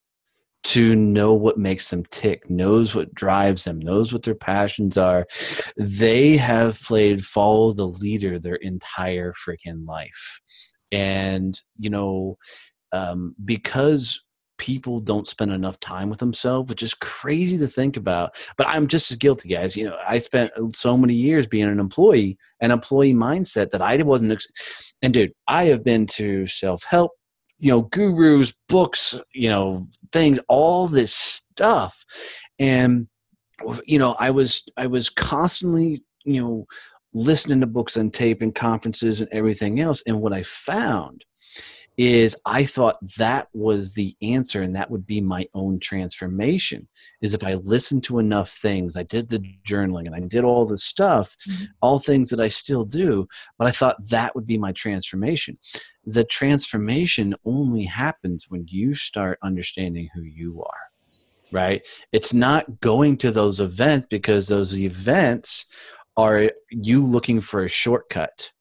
to 0.63 0.95
know 0.95 1.33
what 1.33 1.57
makes 1.57 1.89
them 1.89 2.05
tick, 2.11 2.47
knows 2.49 2.93
what 2.93 3.15
drives 3.15 3.63
them, 3.63 3.79
knows 3.79 4.13
what 4.13 4.21
their 4.21 4.35
passions 4.35 4.97
are. 4.97 5.25
They 5.77 6.37
have 6.37 6.79
played 6.81 7.25
follow 7.25 7.71
the 7.71 7.87
leader 7.87 8.37
their 8.37 8.55
entire 8.55 9.33
freaking 9.33 9.87
life 9.87 10.41
and 10.91 11.59
you 11.77 11.89
know 11.89 12.37
um, 12.91 13.35
because 13.45 14.21
people 14.57 14.99
don't 14.99 15.27
spend 15.27 15.51
enough 15.51 15.79
time 15.79 16.09
with 16.09 16.19
themselves 16.19 16.69
which 16.69 16.83
is 16.83 16.93
crazy 16.93 17.57
to 17.57 17.65
think 17.67 17.97
about 17.97 18.35
but 18.57 18.67
i'm 18.67 18.85
just 18.85 19.09
as 19.09 19.17
guilty 19.17 19.49
guys. 19.49 19.75
You 19.75 19.85
know 19.85 19.97
i 20.07 20.19
spent 20.19 20.51
so 20.73 20.95
many 20.95 21.15
years 21.15 21.47
being 21.47 21.63
an 21.65 21.79
employee 21.79 22.37
an 22.59 22.69
employee 22.69 23.13
mindset 23.13 23.71
that 23.71 23.81
i 23.81 23.95
wasn't 24.03 24.45
and 25.01 25.13
dude 25.13 25.33
i 25.47 25.65
have 25.65 25.83
been 25.83 26.05
to 26.07 26.45
self-help 26.45 27.11
you 27.61 27.71
know 27.71 27.83
gurus 27.83 28.53
books 28.67 29.19
you 29.33 29.49
know 29.49 29.85
things 30.11 30.39
all 30.49 30.87
this 30.87 31.13
stuff. 31.13 32.05
And 32.59 33.07
you 33.85 33.99
know 33.99 34.15
i 34.19 34.31
was 34.31 34.63
i 34.75 34.87
was 34.87 35.09
constantly 35.09 36.03
you 36.25 36.41
know 36.41 36.65
listening 37.13 37.61
to 37.61 37.67
books 37.67 37.97
on 37.97 38.09
tape 38.09 38.41
and 38.41 38.55
conferences 38.55 39.21
and 39.21 39.29
everything 39.31 39.79
else. 39.79 40.03
And 40.05 40.21
what 40.21 40.33
I 40.33 40.43
found 40.43 41.25
is 41.97 42.35
I 42.45 42.63
thought 42.63 42.97
that 43.17 43.49
was 43.53 43.93
the 43.93 44.15
answer 44.21 44.61
and 44.61 44.73
that 44.73 44.89
would 44.89 45.05
be 45.05 45.21
my 45.21 45.47
own 45.53 45.79
transformation 45.79 46.87
is 47.21 47.35
if 47.35 47.43
I 47.43 47.55
listened 47.55 48.03
to 48.05 48.19
enough 48.19 48.49
things, 48.49 48.95
I 48.95 49.03
did 49.03 49.29
the 49.29 49.43
journaling 49.65 50.05
and 50.05 50.15
I 50.15 50.21
did 50.21 50.43
all 50.43 50.65
the 50.65 50.77
stuff, 50.77 51.35
mm-hmm. 51.47 51.65
all 51.81 51.99
things 51.99 52.29
that 52.29 52.39
I 52.39 52.47
still 52.47 52.85
do, 52.85 53.27
but 53.57 53.67
I 53.67 53.71
thought 53.71 54.07
that 54.09 54.33
would 54.35 54.47
be 54.47 54.57
my 54.57 54.71
transformation. 54.71 55.57
The 56.05 56.23
transformation 56.23 57.35
only 57.45 57.83
happens 57.83 58.49
when 58.49 58.65
you 58.67 58.93
start 58.93 59.37
understanding 59.43 60.09
who 60.15 60.23
you 60.23 60.63
are 60.63 60.91
right? 61.53 61.85
It's 62.13 62.33
not 62.33 62.79
going 62.79 63.17
to 63.17 63.29
those 63.29 63.59
events 63.59 64.07
because 64.09 64.47
those 64.47 64.79
events 64.79 65.65
are 66.17 66.51
you 66.69 67.03
looking 67.03 67.41
for 67.41 67.63
a 67.63 67.69
shortcut. 67.69 68.51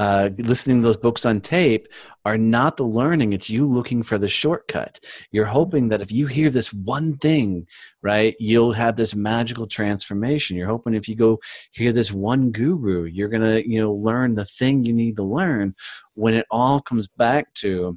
Uh, 0.00 0.30
listening 0.38 0.78
to 0.78 0.82
those 0.82 0.96
books 0.96 1.24
on 1.24 1.40
tape 1.40 1.86
are 2.24 2.36
not 2.36 2.76
the 2.76 2.84
learning 2.84 3.32
it's 3.32 3.48
you 3.48 3.64
looking 3.64 4.02
for 4.02 4.18
the 4.18 4.28
shortcut. 4.28 4.98
You're 5.30 5.44
hoping 5.44 5.88
that 5.88 6.02
if 6.02 6.10
you 6.10 6.26
hear 6.26 6.50
this 6.50 6.72
one 6.72 7.16
thing 7.18 7.68
right 8.02 8.34
you'll 8.40 8.72
have 8.72 8.96
this 8.96 9.14
magical 9.14 9.68
transformation. 9.68 10.56
You're 10.56 10.66
hoping 10.66 10.94
if 10.94 11.08
you 11.08 11.14
go 11.14 11.38
hear 11.70 11.92
this 11.92 12.10
one 12.10 12.50
guru 12.50 13.04
you're 13.04 13.28
gonna 13.28 13.60
you 13.60 13.80
know 13.80 13.92
learn 13.92 14.34
the 14.34 14.44
thing 14.44 14.84
you 14.84 14.92
need 14.92 15.16
to 15.18 15.22
learn. 15.22 15.76
When 16.14 16.34
it 16.34 16.46
all 16.50 16.80
comes 16.80 17.06
back 17.06 17.54
to 17.54 17.96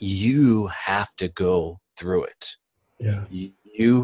you 0.00 0.68
have 0.68 1.14
to 1.16 1.28
go 1.28 1.78
through 1.98 2.24
it. 2.24 2.56
Yeah. 2.98 3.24
You 3.30 3.52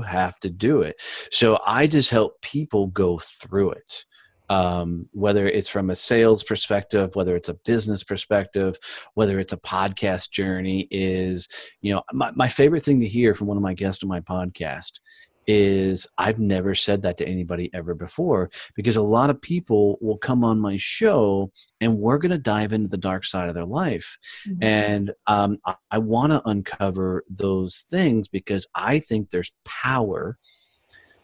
have 0.01 0.39
to 0.41 0.51
do 0.51 0.83
it. 0.83 1.01
So 1.31 1.59
i 1.67 1.87
just 1.87 2.11
help 2.11 2.41
people 2.43 2.89
go 2.89 3.19
through 3.19 3.73
it 3.73 4.05
um, 4.51 5.09
whether 5.13 5.47
it's 5.49 5.69
from 5.69 5.91
a 5.91 5.95
sales 5.95 6.45
perspective, 6.45 7.11
whether 7.15 7.35
it's 7.35 7.49
a 7.49 7.59
business 7.65 8.05
perspective, 8.05 8.77
whether 9.15 9.39
it's 9.39 9.53
a 9.53 9.59
podcast 9.59 10.31
journey, 10.31 10.87
is 10.91 11.49
you 11.81 11.95
know 11.95 12.03
my, 12.13 12.31
my 12.33 12.49
favorite 12.49 12.83
thing 12.83 13.01
to 13.01 13.07
hear 13.07 13.35
from 13.35 13.47
one 13.49 13.57
of 13.57 13.63
my 13.63 13.75
guests 13.75 14.03
on 14.03 14.09
my 14.09 14.21
podcast 14.21 15.01
is 15.47 16.07
I've 16.19 16.39
never 16.39 16.75
said 16.75 17.03
that 17.03 17.17
to 17.19 17.29
anybody 17.29 17.71
ever 17.75 17.95
before 17.95 18.51
because 18.75 18.97
a 18.97 19.03
lot 19.03 19.31
of 19.31 19.41
people 19.41 19.99
will 20.01 20.19
come 20.19 20.45
on 20.45 20.59
my 20.59 20.77
show 20.77 21.53
and 21.81 21.99
we're 21.99 22.19
going 22.19 22.33
to 22.33 22.39
dive 22.39 22.73
into 22.73 22.89
the 22.89 22.97
dark 22.97 23.25
side 23.25 23.49
of 23.49 23.55
their 23.55 23.65
life. 23.65 24.19
Mm-hmm. 24.49 24.63
And 24.63 25.13
um, 25.27 25.59
I, 25.67 25.75
I 25.91 25.99
want 25.99 26.33
to 26.33 26.43
uncover 26.47 27.25
those 27.29 27.87
things 27.91 28.29
because 28.29 28.67
I 28.75 28.99
think 28.99 29.31
there's 29.31 29.53
power 29.65 30.39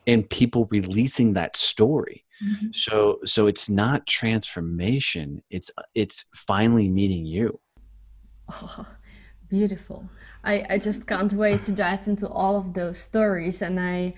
in 0.07 0.25
people 0.25 0.67
releasing 0.71 1.35
that 1.35 1.57
story. 1.57 2.25
Mm-hmm. 2.43 2.69
So 2.73 3.19
so 3.25 3.47
it's 3.47 3.69
not 3.69 4.07
transformation. 4.07 5.43
It's 5.51 5.71
it's 5.95 6.25
finally 6.35 6.89
meeting 6.89 7.27
you. 7.27 7.61
Oh, 8.51 8.87
beautiful. 9.51 10.09
I, 10.43 10.65
I 10.71 10.79
just 10.79 11.07
can't 11.07 11.33
wait 11.35 11.65
to 11.65 11.73
dive 11.73 12.09
into 12.09 12.27
all 12.29 12.57
of 12.57 12.73
those 12.73 12.99
stories 12.99 13.61
and 13.61 13.79
I 13.79 14.15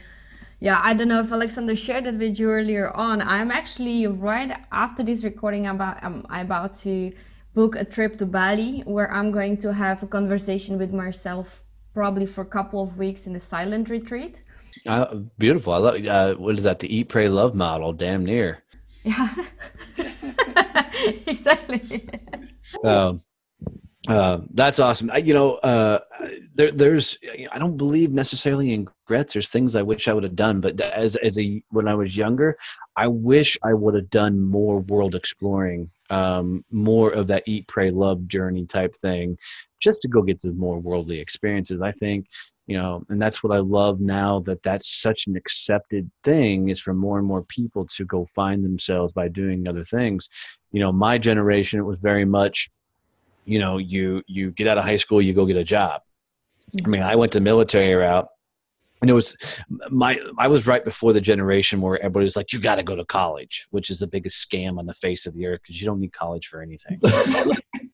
yeah, 0.61 0.81
I 0.81 0.95
don't 0.95 1.09
know 1.09 1.19
if 1.19 1.33
Alexander 1.33 1.75
shared 1.75 2.07
it 2.07 2.15
with 2.15 2.39
you 2.39 2.49
earlier 2.49 2.89
on. 2.97 3.21
I'm 3.21 3.51
actually 3.51 4.07
right 4.07 4.57
after 4.71 5.03
this 5.03 5.25
recording 5.25 5.67
about 5.67 5.99
I'm 6.05 6.25
about 6.31 6.79
to 6.85 7.13
book 7.53 7.75
a 7.75 7.85
trip 7.85 8.17
to 8.19 8.27
Bali 8.27 8.83
where 8.85 9.13
I'm 9.13 9.33
going 9.33 9.57
to 9.57 9.73
have 9.73 10.05
a 10.05 10.07
conversation 10.07 10.79
with 10.79 10.93
myself 10.93 11.65
probably 11.95 12.27
for 12.27 12.43
a 12.43 12.47
couple 12.47 12.81
of 12.81 12.97
weeks 12.97 13.27
in 13.27 13.33
the 13.33 13.41
silent 13.41 13.91
retreat. 13.91 14.45
Uh, 14.87 15.17
beautiful. 15.37 15.73
I 15.73 15.79
love. 15.79 16.07
Uh, 16.07 16.35
what 16.35 16.57
is 16.57 16.63
that? 16.63 16.79
The 16.79 16.95
eat, 16.95 17.09
pray, 17.09 17.29
love 17.29 17.57
model. 17.57 17.93
Damn 17.93 18.25
near. 18.25 18.63
Yeah. 19.03 19.35
exactly. 21.27 22.09
Um, 22.85 23.23
uh, 24.09 24.39
that's 24.53 24.81
awesome. 24.81 25.11
I, 25.13 25.19
you 25.19 25.33
know, 25.33 25.55
uh, 25.57 26.01
there, 26.55 26.73
there's. 26.73 27.19
I 27.53 27.59
don't 27.59 27.77
believe 27.77 28.11
necessarily 28.11 28.73
in 28.73 28.89
regrets. 29.07 29.33
There's 29.33 29.49
things 29.49 29.77
I 29.77 29.83
wish 29.83 30.09
I 30.09 30.13
would 30.13 30.25
have 30.25 30.35
done, 30.35 30.61
but 30.61 30.81
as 30.81 31.15
as 31.17 31.39
a 31.39 31.63
when 31.71 31.87
I 31.87 31.95
was 31.95 32.17
younger, 32.17 32.59
I 32.97 33.07
wish 33.07 33.57
I 33.63 33.75
would 33.75 33.95
have 33.95 34.11
done 34.11 34.41
more 34.41 34.81
world 34.81 35.15
exploring, 35.15 35.89
um, 36.11 36.65
more 36.73 37.11
of 37.11 37.29
that 37.29 37.45
eat, 37.47 37.69
pray, 37.69 37.91
love 37.93 38.27
journey 38.27 38.67
type 38.67 38.97
thing, 38.97 39.39
just 39.81 40.03
to 40.03 40.09
go 40.09 40.23
get 40.23 40.41
some 40.41 40.59
more 40.59 40.81
worldly 40.81 41.21
experiences. 41.21 41.81
I 41.81 41.93
think 41.93 42.27
you 42.67 42.79
know 42.79 43.03
and 43.09 43.21
that's 43.21 43.43
what 43.43 43.53
i 43.53 43.59
love 43.59 44.01
now 44.01 44.39
that 44.41 44.63
that's 44.63 44.89
such 44.89 45.27
an 45.27 45.37
accepted 45.37 46.09
thing 46.23 46.69
is 46.69 46.81
for 46.81 46.95
more 46.95 47.19
and 47.19 47.27
more 47.27 47.43
people 47.43 47.85
to 47.85 48.05
go 48.05 48.25
find 48.27 48.65
themselves 48.65 49.13
by 49.13 49.27
doing 49.27 49.67
other 49.67 49.83
things 49.83 50.29
you 50.71 50.79
know 50.79 50.93
my 50.93 51.19
generation 51.19 51.81
it 51.81 51.85
was 51.85 51.99
very 51.99 52.25
much 52.25 52.71
you 53.45 53.59
know 53.59 53.79
you 53.79 54.23
you 54.27 54.51
get 54.51 54.67
out 54.67 54.79
of 54.79 54.85
high 54.85 54.97
school 54.97 55.21
you 55.21 55.33
go 55.33 55.47
get 55.47 55.57
a 55.57 55.65
job. 55.65 56.03
I 56.85 56.89
mean 56.89 57.03
i 57.03 57.17
went 57.17 57.33
to 57.33 57.41
military 57.41 57.93
route 57.95 58.29
and 59.03 59.11
it 59.11 59.13
was 59.13 59.37
my 59.91 60.19
i 60.39 60.49
was 60.49 60.67
right 60.67 60.85
before 60.85 61.13
the 61.13 61.21
generation 61.21 61.81
where 61.81 61.99
everybody 61.99 62.25
was 62.25 62.37
like 62.37 62.53
you 62.53 62.61
got 62.61 62.77
to 62.77 62.83
go 62.83 62.97
to 62.97 63.05
college 63.05 63.67
which 63.71 63.91
is 63.91 63.99
the 63.99 64.07
biggest 64.07 64.49
scam 64.49 64.79
on 64.79 64.87
the 64.87 64.95
face 64.95 65.27
of 65.27 65.35
the 65.35 65.47
earth 65.47 65.61
because 65.63 65.81
you 65.81 65.87
don't 65.87 66.01
need 66.01 66.13
college 66.13 66.47
for 66.47 66.63
anything. 66.63 67.01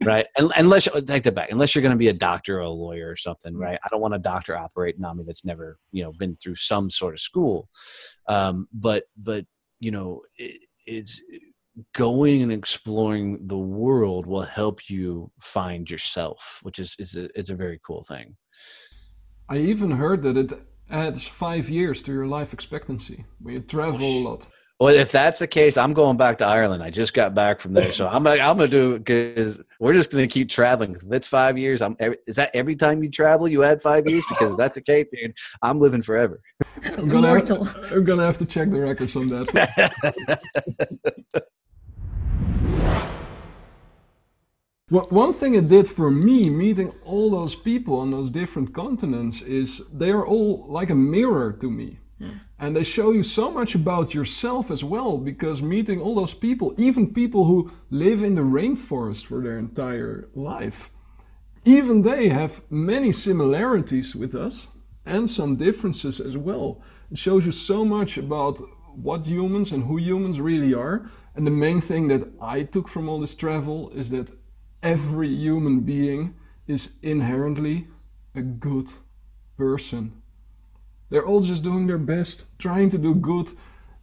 Right? 0.04 0.26
Unless 0.36 0.88
take 1.06 1.24
that 1.24 1.34
back 1.34 1.50
unless 1.50 1.74
you're 1.74 1.82
going 1.82 1.92
to 1.92 1.98
be 1.98 2.08
a 2.08 2.14
doctor 2.14 2.58
or 2.58 2.62
a 2.62 2.70
lawyer 2.70 3.10
or 3.10 3.16
something 3.16 3.52
mm. 3.52 3.60
right? 3.60 3.78
I 3.84 3.88
don't 3.90 4.00
want 4.00 4.14
a 4.14 4.18
doctor 4.18 4.56
operating 4.56 5.04
on 5.04 5.18
me 5.18 5.24
that's 5.26 5.44
never 5.44 5.76
you 5.92 6.02
know 6.02 6.12
been 6.12 6.34
through 6.36 6.54
some 6.54 6.88
sort 6.88 7.12
of 7.12 7.20
school. 7.20 7.68
Um, 8.26 8.68
but 8.72 9.04
but 9.18 9.44
you 9.80 9.90
know 9.90 10.22
it, 10.36 10.62
it's 10.86 11.20
going 11.94 12.42
and 12.42 12.52
exploring 12.52 13.38
the 13.46 13.58
world 13.58 14.26
will 14.26 14.42
help 14.42 14.88
you 14.88 15.30
find 15.40 15.90
yourself 15.90 16.60
which 16.62 16.78
is 16.78 16.96
is 16.98 17.14
a, 17.16 17.28
is 17.38 17.50
a 17.50 17.54
very 17.54 17.80
cool 17.86 18.02
thing 18.02 18.36
i 19.48 19.56
even 19.56 19.90
heard 19.90 20.22
that 20.22 20.36
it 20.36 20.52
adds 20.90 21.26
five 21.26 21.68
years 21.68 22.02
to 22.02 22.12
your 22.12 22.26
life 22.26 22.52
expectancy 22.52 23.24
when 23.40 23.54
you 23.54 23.60
travel 23.60 24.00
a 24.00 24.20
lot. 24.22 24.48
Well, 24.80 24.94
if 24.94 25.10
that's 25.10 25.40
the 25.40 25.48
case, 25.48 25.76
I'm 25.76 25.92
going 25.92 26.16
back 26.16 26.38
to 26.38 26.46
Ireland. 26.46 26.84
I 26.84 26.90
just 26.90 27.12
got 27.12 27.34
back 27.34 27.60
from 27.60 27.72
there, 27.72 27.90
so 27.90 28.06
I'm 28.06 28.22
gonna 28.22 28.40
I'm 28.40 28.56
gonna 28.56 28.68
do 28.68 28.96
because 28.96 29.60
we're 29.80 29.92
just 29.92 30.12
gonna 30.12 30.28
keep 30.28 30.48
traveling. 30.48 30.94
If 30.94 31.02
it's 31.10 31.26
five 31.26 31.58
years. 31.58 31.82
I'm 31.82 31.96
is 32.28 32.36
that 32.36 32.52
every 32.54 32.76
time 32.76 33.02
you 33.02 33.10
travel 33.10 33.48
you 33.48 33.64
add 33.64 33.82
five 33.82 34.08
years? 34.08 34.24
Because 34.28 34.52
if 34.52 34.56
that's 34.56 34.76
the 34.76 34.82
case, 34.82 35.06
dude, 35.10 35.34
I'm 35.62 35.80
living 35.80 36.02
forever. 36.02 36.40
I'm 36.84 37.08
gonna 37.08 37.28
have, 37.28 37.50
I'm 37.90 38.04
gonna 38.04 38.24
have 38.24 38.38
to 38.38 38.46
check 38.46 38.70
the 38.70 38.80
records 38.80 39.16
on 39.16 39.26
that. 39.26 40.38
One 44.90 45.34
thing 45.34 45.54
it 45.54 45.68
did 45.68 45.86
for 45.86 46.10
me, 46.10 46.48
meeting 46.48 46.92
all 47.04 47.30
those 47.30 47.54
people 47.54 47.98
on 47.98 48.10
those 48.10 48.30
different 48.30 48.72
continents, 48.72 49.42
is 49.42 49.82
they 49.92 50.10
are 50.10 50.26
all 50.26 50.66
like 50.68 50.88
a 50.90 50.94
mirror 50.94 51.52
to 51.52 51.70
me. 51.70 51.98
Yeah. 52.18 52.30
And 52.58 52.74
they 52.74 52.84
show 52.84 53.12
you 53.12 53.22
so 53.22 53.50
much 53.50 53.74
about 53.74 54.14
yourself 54.14 54.70
as 54.70 54.82
well, 54.82 55.18
because 55.18 55.62
meeting 55.62 56.00
all 56.00 56.14
those 56.14 56.34
people, 56.34 56.74
even 56.78 57.12
people 57.12 57.44
who 57.44 57.70
live 57.90 58.22
in 58.22 58.34
the 58.34 58.42
rainforest 58.42 59.26
for 59.26 59.42
their 59.42 59.58
entire 59.58 60.28
life, 60.34 60.90
even 61.64 62.02
they 62.02 62.30
have 62.30 62.62
many 62.70 63.12
similarities 63.12 64.16
with 64.16 64.34
us 64.34 64.68
and 65.04 65.28
some 65.28 65.54
differences 65.54 66.18
as 66.18 66.36
well. 66.36 66.80
It 67.10 67.18
shows 67.18 67.44
you 67.44 67.52
so 67.52 67.84
much 67.84 68.16
about 68.16 68.58
what 68.94 69.26
humans 69.26 69.70
and 69.72 69.84
who 69.84 69.98
humans 69.98 70.40
really 70.40 70.74
are. 70.74 71.08
And 71.36 71.46
the 71.46 71.52
main 71.52 71.80
thing 71.80 72.08
that 72.08 72.28
I 72.40 72.62
took 72.64 72.88
from 72.88 73.08
all 73.08 73.20
this 73.20 73.34
travel 73.34 73.90
is 73.90 74.10
that 74.10 74.32
every 74.82 75.28
human 75.28 75.80
being 75.80 76.34
is 76.66 76.90
inherently 77.02 77.88
a 78.34 78.42
good 78.42 78.88
person. 79.56 80.22
They're 81.10 81.26
all 81.26 81.40
just 81.40 81.64
doing 81.64 81.86
their 81.86 81.98
best, 81.98 82.44
trying 82.58 82.90
to 82.90 82.98
do 82.98 83.14
good, 83.14 83.52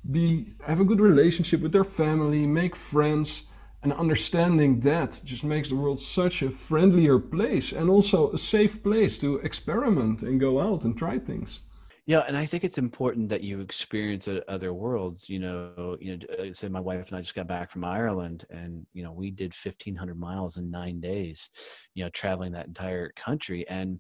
be 0.10 0.54
have 0.66 0.80
a 0.80 0.86
good 0.86 1.00
relationship 1.00 1.62
with 1.62 1.72
their 1.72 1.84
family, 1.84 2.46
make 2.48 2.76
friends, 2.76 3.44
and 3.84 3.94
understanding 3.94 4.80
that 4.80 5.22
just 5.24 5.44
makes 5.44 5.70
the 5.70 5.76
world 5.76 6.00
such 6.00 6.42
a 6.42 6.50
friendlier 6.50 7.20
place 7.20 7.72
and 7.72 7.90
also 7.90 8.32
a 8.32 8.38
safe 8.38 8.82
place 8.82 9.20
to 9.20 9.38
experiment 9.38 10.24
and 10.24 10.40
go 10.40 10.60
out 10.60 10.84
and 10.84 10.98
try 10.98 11.20
things. 11.20 11.62
Yeah, 12.08 12.20
and 12.28 12.38
I 12.38 12.46
think 12.46 12.64
it's 12.64 12.78
important 12.78 13.30
that 13.30 13.42
you 13.42 13.62
experience 13.62 14.30
other 14.48 14.74
worlds. 14.76 15.28
You 15.28 15.40
know, 15.40 15.98
you 16.00 16.18
know, 16.18 16.26
uh, 16.38 16.54
say 16.54 16.68
my 16.68 16.80
wife 16.80 17.08
and 17.10 17.18
I 17.18 17.22
just 17.22 17.34
got 17.34 17.48
back 17.48 17.72
from 17.72 17.84
Ireland, 17.84 18.46
and 18.52 18.86
you 18.94 19.02
know, 19.04 19.12
we 19.12 19.32
did 19.32 19.54
fifteen 19.56 19.96
hundred 19.96 20.20
miles 20.20 20.58
in 20.58 20.70
nine 20.70 21.00
days. 21.00 21.50
You 21.96 22.04
know, 22.04 22.10
traveling 22.12 22.52
that 22.52 22.68
entire 22.68 23.10
country, 23.16 23.68
and 23.70 24.00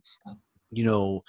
you 0.71 0.85
know, 0.85 1.23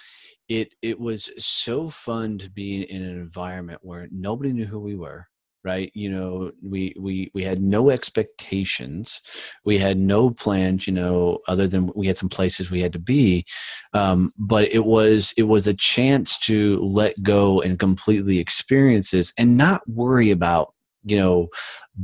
it 0.48 0.74
it 0.82 1.00
was 1.00 1.30
so 1.38 1.88
fun 1.88 2.38
to 2.38 2.50
be 2.50 2.82
in 2.82 3.02
an 3.02 3.18
environment 3.20 3.80
where 3.82 4.08
nobody 4.12 4.52
knew 4.52 4.66
who 4.66 4.80
we 4.80 4.96
were 4.96 5.28
right? 5.66 5.90
You 5.94 6.10
know 6.10 6.52
we 6.62 6.94
we 6.98 7.30
we 7.34 7.44
had 7.44 7.60
no 7.60 7.90
expectations. 7.90 9.20
We 9.64 9.78
had 9.78 9.98
no 9.98 10.30
plans 10.30 10.86
you 10.86 10.92
know 10.92 11.40
other 11.48 11.66
than 11.68 11.90
we 11.94 12.06
had 12.06 12.16
some 12.16 12.28
places 12.28 12.70
we 12.70 12.80
had 12.80 12.92
to 12.92 12.98
be. 13.00 13.44
Um, 13.92 14.32
but 14.38 14.72
it 14.72 14.84
was 14.84 15.34
it 15.36 15.42
was 15.44 15.66
a 15.66 15.74
chance 15.74 16.38
to 16.46 16.78
let 16.80 17.20
go 17.22 17.60
and 17.60 17.78
completely 17.78 18.38
experiences 18.38 19.34
and 19.36 19.56
not 19.56 19.82
worry 19.88 20.30
about 20.30 20.72
you 21.06 21.16
know 21.16 21.48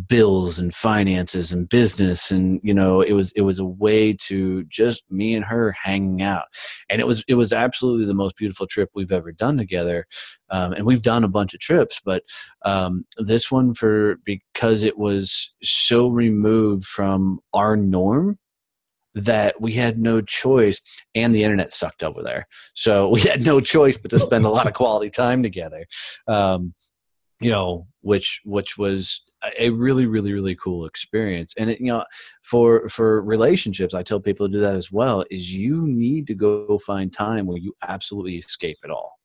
bills 0.06 0.58
and 0.58 0.72
finances 0.72 1.52
and 1.52 1.68
business 1.68 2.30
and 2.30 2.60
you 2.62 2.72
know 2.72 3.00
it 3.00 3.12
was 3.12 3.32
it 3.32 3.42
was 3.42 3.58
a 3.58 3.64
way 3.64 4.12
to 4.14 4.62
just 4.64 5.02
me 5.10 5.34
and 5.34 5.44
her 5.44 5.72
hanging 5.72 6.22
out. 6.22 6.44
And 6.88 7.00
it 7.00 7.06
was 7.06 7.24
it 7.28 7.34
was 7.34 7.52
absolutely 7.52 8.06
the 8.06 8.14
most 8.14 8.36
beautiful 8.36 8.66
trip 8.66 8.90
we've 8.94 9.12
ever 9.12 9.32
done 9.32 9.58
together. 9.58 10.06
Um, 10.50 10.72
and 10.72 10.86
we've 10.86 11.02
done 11.02 11.24
a 11.24 11.28
bunch 11.28 11.54
of 11.54 11.60
trips 11.60 12.00
but 12.04 12.22
um, 12.64 13.04
this 13.18 13.50
one 13.50 13.74
for 13.74 14.16
because 14.24 14.82
it 14.82 14.98
was 14.98 15.52
so 15.62 16.08
removed 16.08 16.84
from 16.84 17.40
our 17.52 17.76
norm 17.76 18.38
that 19.14 19.60
we 19.60 19.72
had 19.72 19.98
no 19.98 20.20
choice 20.20 20.80
and 21.14 21.34
the 21.34 21.42
internet 21.42 21.72
sucked 21.72 22.02
over 22.02 22.22
there. 22.22 22.46
So 22.74 23.08
we 23.12 23.20
had 23.22 23.44
no 23.44 23.60
choice 23.60 23.96
but 23.96 24.10
to 24.10 24.18
spend 24.18 24.44
a 24.44 24.50
lot 24.50 24.66
of 24.66 24.74
quality 24.74 25.10
time 25.10 25.42
together. 25.42 25.86
Um, 26.26 26.74
you 27.42 27.50
know 27.50 27.86
which 28.00 28.40
which 28.44 28.78
was 28.78 29.22
a 29.58 29.70
really 29.70 30.06
really 30.06 30.32
really 30.32 30.54
cool 30.56 30.86
experience 30.86 31.54
and 31.58 31.70
it, 31.70 31.80
you 31.80 31.86
know 31.86 32.04
for 32.42 32.88
for 32.88 33.22
relationships 33.22 33.94
i 33.94 34.02
tell 34.02 34.20
people 34.20 34.46
to 34.46 34.52
do 34.52 34.60
that 34.60 34.76
as 34.76 34.92
well 34.92 35.24
is 35.30 35.52
you 35.52 35.82
need 35.86 36.26
to 36.26 36.34
go 36.34 36.78
find 36.78 37.12
time 37.12 37.46
where 37.46 37.58
you 37.58 37.74
absolutely 37.88 38.36
escape 38.36 38.78
it 38.84 38.90
all 38.90 39.18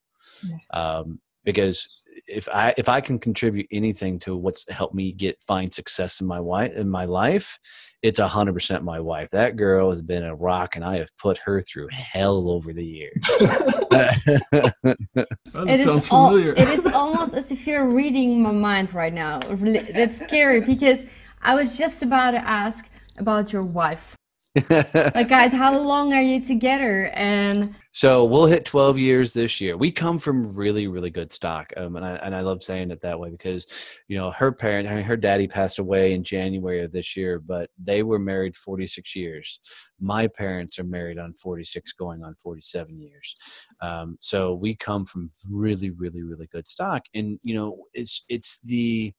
yeah. 0.44 0.58
um, 0.80 1.20
because 1.44 1.97
if 2.28 2.48
I 2.50 2.74
if 2.78 2.90
I 2.90 3.02
can 3.02 3.20
contribute 3.20 3.68
anything 3.72 4.20
to 4.20 4.36
what's 4.36 4.70
helped 4.70 4.96
me 4.96 5.12
get 5.12 5.42
find 5.42 5.74
success 5.74 6.22
in 6.22 6.28
my 6.28 6.40
wife 6.40 6.74
in 6.74 6.90
my 6.90 7.06
life, 7.06 7.60
it's 8.02 8.20
a 8.20 8.28
hundred 8.28 8.54
percent 8.54 8.84
my 8.84 9.00
wife. 9.00 9.30
That 9.30 9.56
girl 9.56 9.90
has 9.90 10.02
been 10.02 10.24
a 10.24 10.36
rock, 10.36 10.76
and 10.76 10.86
I 10.86 10.98
have 10.98 11.16
put 11.18 11.38
her 11.40 11.62
through 11.62 11.90
hell 11.92 12.50
over 12.50 12.74
the 12.74 12.86
years. 12.86 13.14
it 15.54 15.80
sounds 15.80 16.08
familiar. 16.08 16.56
Al- 16.58 16.64
it 16.64 16.70
is 16.70 16.86
almost 16.88 17.34
as 17.34 17.52
if 17.52 17.68
you're 17.68 17.90
reading 17.90 18.42
my 18.42 18.52
mind 18.52 18.94
right 18.94 19.14
now. 19.14 19.40
That's 19.40 20.18
scary 20.20 20.62
because 20.62 21.06
I 21.42 21.56
was 21.56 21.78
just 21.78 22.02
about 22.02 22.32
to 22.32 22.40
ask 22.40 22.86
about 23.18 23.52
your 23.54 23.64
wife 23.64 24.16
like 24.56 25.28
guys 25.30 25.52
how 25.52 25.78
long 25.78 26.14
are 26.14 26.22
you 26.22 26.42
together? 26.44 27.12
And 27.14 27.76
so 27.92 28.26
we'll 28.26 28.46
hit 28.46 28.66
12 28.66 28.98
years 28.98 29.34
this 29.34 29.62
year. 29.62 29.78
We 29.78 29.92
come 29.92 30.18
from 30.18 30.54
really 30.54 30.88
really 30.88 31.10
good 31.10 31.32
stock 31.32 31.72
um, 31.78 31.96
and, 31.96 32.06
I, 32.06 32.16
and 32.16 32.36
i 32.36 32.42
love 32.42 32.64
saying 32.64 32.92
it 32.92 33.02
that 33.02 33.20
way 33.20 33.30
because 33.30 33.68
you 34.08 34.18
know 34.18 34.32
her 34.32 34.52
parent 34.52 34.88
I 34.88 34.96
mean, 34.96 35.04
her 35.04 35.18
daddy 35.18 35.48
passed 35.48 35.80
away 35.80 36.14
in 36.14 36.24
january 36.24 36.84
of 36.84 36.92
this 36.92 37.16
year 37.16 37.40
but 37.40 37.70
they 37.78 38.04
were 38.04 38.20
married 38.20 38.56
46 38.56 39.16
years. 39.16 39.60
My 40.00 40.28
parents 40.28 40.80
are 40.80 40.84
married 40.84 41.20
on 41.20 41.34
46 41.34 41.94
going 41.94 42.24
on 42.24 42.36
47 42.36 43.00
years. 43.00 43.36
Um, 43.82 44.18
so 44.20 44.54
we 44.54 44.76
come 44.76 45.06
from 45.06 45.30
really 45.50 45.92
really 45.92 46.24
really 46.24 46.48
good 46.48 46.68
stock. 46.68 47.04
And 47.14 47.40
you 47.44 47.56
know 47.56 47.84
it's 47.94 48.24
it's 48.30 48.60
the 48.62 49.14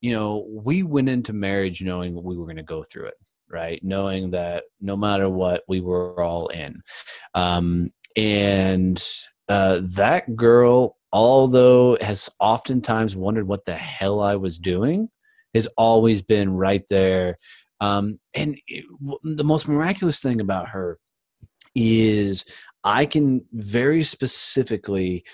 you 0.00 0.12
know 0.12 0.46
we 0.50 0.82
went 0.82 1.08
into 1.08 1.32
marriage 1.32 1.82
knowing 1.82 2.14
we 2.22 2.36
were 2.36 2.46
going 2.46 2.56
to 2.56 2.62
go 2.62 2.82
through 2.82 3.06
it 3.06 3.14
right? 3.50 3.82
Knowing 3.82 4.30
that 4.30 4.64
no 4.80 4.96
matter 4.96 5.28
what, 5.28 5.62
we 5.68 5.80
were 5.80 6.22
all 6.22 6.48
in. 6.48 6.82
Um, 7.34 7.90
and 8.16 9.02
uh, 9.48 9.80
that 9.82 10.36
girl, 10.36 10.96
although 11.12 11.98
has 12.00 12.30
oftentimes 12.38 13.16
wondered 13.16 13.46
what 13.46 13.64
the 13.64 13.74
hell 13.74 14.20
I 14.20 14.36
was 14.36 14.58
doing, 14.58 15.08
has 15.54 15.66
always 15.76 16.22
been 16.22 16.54
right 16.54 16.84
there. 16.88 17.38
Um, 17.80 18.20
and 18.34 18.58
it, 18.68 18.84
the 19.22 19.44
most 19.44 19.66
miraculous 19.66 20.20
thing 20.20 20.40
about 20.40 20.68
her 20.68 20.98
is 21.74 22.44
I 22.84 23.06
can 23.06 23.44
very 23.52 24.02
specifically 24.02 25.24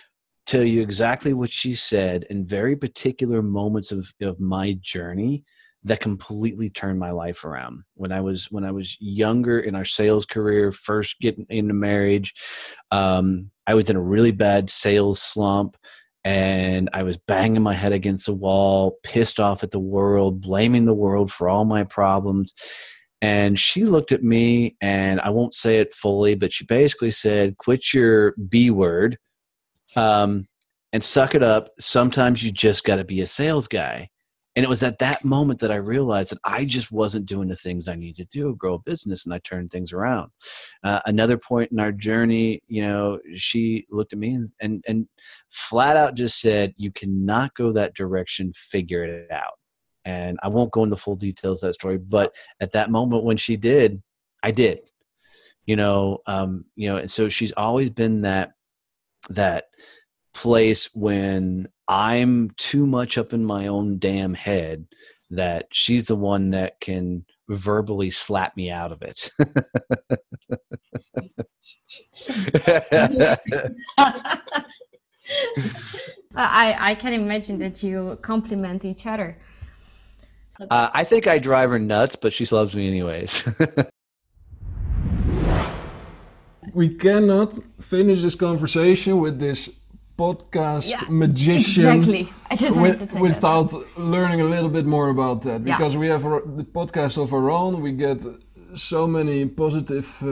tell 0.47 0.63
you 0.63 0.81
exactly 0.81 1.33
what 1.33 1.51
she 1.51 1.75
said 1.75 2.25
in 2.31 2.47
very 2.47 2.77
particular 2.77 3.43
moments 3.43 3.91
of, 3.91 4.13
of 4.23 4.39
my 4.41 4.79
journey 4.81 5.45
that 5.87 6.01
completely 6.01 6.69
turned 6.69 6.99
my 6.99 7.13
life 7.13 7.45
around. 7.45 7.83
When 7.95 8.13
i 8.13 8.21
was 8.21 8.51
when 8.51 8.65
i 8.65 8.71
was 8.71 8.97
younger 9.01 9.61
in 9.61 9.75
our 9.75 9.85
sales 9.85 10.25
career 10.25 10.73
first 10.73 11.21
getting 11.21 11.47
into 11.49 11.75
marriage 11.75 12.35
um, 12.91 13.51
i 13.67 13.75
was 13.75 13.89
in 13.91 13.97
a 13.97 14.03
really 14.03 14.33
bad 14.33 14.69
sales 14.69 15.21
slump 15.23 15.77
and 16.25 16.91
i 16.93 17.03
was 17.03 17.17
banging 17.17 17.63
my 17.63 17.75
head 17.75 17.93
against 17.93 18.27
the 18.27 18.35
wall 18.35 18.99
pissed 19.03 19.41
off 19.41 19.63
at 19.63 19.71
the 19.71 19.81
world 19.81 20.41
blaming 20.41 20.85
the 20.85 20.95
world 20.95 21.33
for 21.33 21.49
all 21.49 21.65
my 21.65 21.85
problems. 21.85 22.55
And 23.23 23.59
she 23.59 23.85
looked 23.85 24.13
at 24.13 24.23
me 24.23 24.77
and 24.81 25.21
i 25.21 25.31
won't 25.31 25.55
say 25.55 25.79
it 25.79 25.95
fully 25.95 26.35
but 26.35 26.53
she 26.53 26.65
basically 26.65 27.11
said 27.11 27.57
quit 27.57 27.95
your 27.95 28.35
b 28.49 28.71
word 28.71 29.19
um, 29.97 30.47
and 30.93 31.03
suck 31.03 31.35
it 31.35 31.43
up. 31.43 31.71
Sometimes 31.79 32.43
you 32.43 32.53
just 32.53 32.85
got 32.85 32.97
to 32.97 33.05
be 33.05 33.21
a 33.21 33.27
sales 33.27 33.67
guy 33.69 34.09
and 34.57 34.65
it 34.65 34.69
was 34.69 34.83
at 34.83 34.99
that 35.01 35.23
moment 35.23 35.61
that 35.61 35.71
I 35.71 35.77
realized 35.77 36.31
that 36.31 36.39
I 36.43 36.65
just 36.65 36.91
wasn't 36.91 37.27
doing 37.27 37.49
the 37.49 37.55
things 37.55 37.89
I 37.89 37.95
needed 37.95 38.31
to 38.31 38.39
do, 38.39 38.55
grow 38.57 38.75
a 38.75 38.79
business, 38.79 39.27
and 39.27 39.35
I 39.35 39.39
turned 39.41 39.71
things 39.71 39.93
around. 39.93 40.31
Uh, 40.83 41.01
another 41.05 41.37
point 41.37 41.73
in 41.73 41.79
our 41.79 41.93
journey, 41.93 42.63
you 42.67 42.81
know, 42.81 43.19
she 43.35 43.87
looked 43.91 44.15
at 44.15 44.19
me 44.19 44.35
and, 44.35 44.51
and, 44.61 44.85
and 44.89 45.09
flat 45.51 45.99
out 45.99 46.15
just 46.15 46.41
said, 46.41 46.73
"You 46.79 46.91
cannot 46.91 47.55
go 47.55 47.71
that 47.73 47.95
direction. 47.95 48.53
Figure 48.55 49.05
it 49.05 49.31
out." 49.31 49.59
And 50.07 50.39
I 50.43 50.49
won't 50.49 50.73
go 50.73 50.85
into 50.85 50.97
full 50.97 51.17
details 51.17 51.61
that 51.61 51.75
story, 51.75 51.99
but 51.99 52.35
at 52.61 52.73
that 52.73 52.91
moment 52.91 53.25
when 53.25 53.37
she 53.37 53.57
did, 53.57 54.03
I 54.43 54.53
did. 54.53 54.79
You 55.67 55.77
know, 55.77 56.21
um, 56.27 56.65
you 56.77 56.89
know, 56.89 56.97
and 56.97 57.11
so 57.11 57.29
she's 57.29 57.53
always 57.53 57.91
been 57.91 58.23
that 58.23 58.53
that 59.29 59.65
place 60.37 60.89
when 60.95 61.69
I'm 61.89 62.51
too 62.57 62.87
much 62.87 63.17
up 63.17 63.33
in 63.33 63.45
my 63.45 63.69
own 63.69 63.99
damn 63.99 64.35
head 64.35 64.87
that 65.31 65.69
she's 65.73 66.09
the 66.09 66.17
one 66.17 66.51
that 66.51 66.79
can 66.81 67.25
verbally 67.49 68.11
slap 68.11 68.55
me 68.57 68.71
out 68.71 68.93
of 68.93 69.01
it. 69.03 69.31
I 76.37 76.91
I 76.91 76.95
can 76.95 77.15
imagine 77.15 77.59
that 77.59 77.83
you 77.83 78.19
complement 78.21 78.85
each 78.85 79.07
other. 79.07 79.39
Uh, 80.71 80.91
I 80.93 81.05
think 81.05 81.27
I 81.27 81.39
drive 81.39 81.71
her 81.71 81.79
nuts, 81.79 82.17
but 82.17 82.33
she 82.33 82.47
loves 82.47 82.77
me 82.77 82.89
anyways. 82.89 83.49
we 86.75 86.95
cannot 86.95 87.59
finish 87.81 88.23
this 88.23 88.35
conversation 88.35 89.21
with 89.21 89.39
this 89.39 89.71
podcast 90.17 90.91
yeah, 90.91 91.03
magician 91.09 91.87
exactly. 91.87 92.29
I 92.51 92.57
just 92.57 92.81
with, 92.81 93.13
without 93.15 93.71
that. 93.71 93.99
learning 93.99 94.41
a 94.41 94.45
little 94.45 94.71
bit 94.71 94.87
more 94.87 95.09
about 95.11 95.43
that 95.43 95.65
because 95.65 95.95
yeah. 95.95 96.01
we 96.01 96.07
have 96.09 96.23
the 96.23 96.65
podcast 96.65 97.21
of 97.23 97.33
our 97.33 97.51
own 97.51 97.83
we 97.83 97.93
get 97.93 98.25
so 98.75 99.07
many 99.07 99.47
positive 99.47 100.09
uh, 100.23 100.27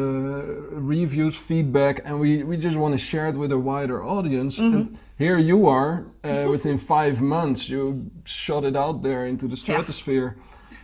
reviews 0.81 1.37
feedback 1.37 2.01
and 2.05 2.21
we, 2.21 2.43
we 2.43 2.57
just 2.57 2.77
want 2.77 2.93
to 2.93 2.99
share 2.99 3.29
it 3.29 3.37
with 3.37 3.53
a 3.53 3.59
wider 3.59 4.03
audience 4.03 4.63
mm 4.63 4.71
-hmm. 4.71 4.77
and 4.77 4.99
here 5.19 5.39
you 5.41 5.69
are 5.69 6.05
uh, 6.25 6.51
within 6.51 6.79
five 6.79 7.21
months 7.21 7.69
you 7.69 8.11
shot 8.25 8.65
it 8.65 8.77
out 8.77 9.03
there 9.03 9.29
into 9.29 9.47
the 9.49 9.57
stratosphere 9.57 10.35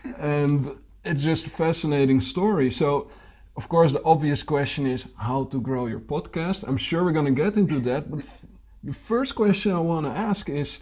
yeah. 0.03 0.41
and 0.41 0.59
it's 1.03 1.23
just 1.23 1.47
a 1.47 1.49
fascinating 1.49 2.21
story 2.21 2.71
so 2.71 3.07
of 3.53 3.67
course 3.67 3.93
the 3.97 4.03
obvious 4.03 4.43
question 4.43 4.85
is 4.87 5.05
how 5.15 5.47
to 5.47 5.61
grow 5.61 5.87
your 5.87 6.01
podcast 6.01 6.67
i'm 6.67 6.77
sure 6.77 7.03
we're 7.03 7.19
going 7.21 7.35
to 7.35 7.43
get 7.43 7.55
into 7.55 7.79
that 7.79 8.09
but 8.09 8.23
the 8.83 8.93
first 8.93 9.35
question 9.35 9.71
I 9.71 9.79
want 9.79 10.05
to 10.05 10.11
ask 10.11 10.49
is 10.49 10.79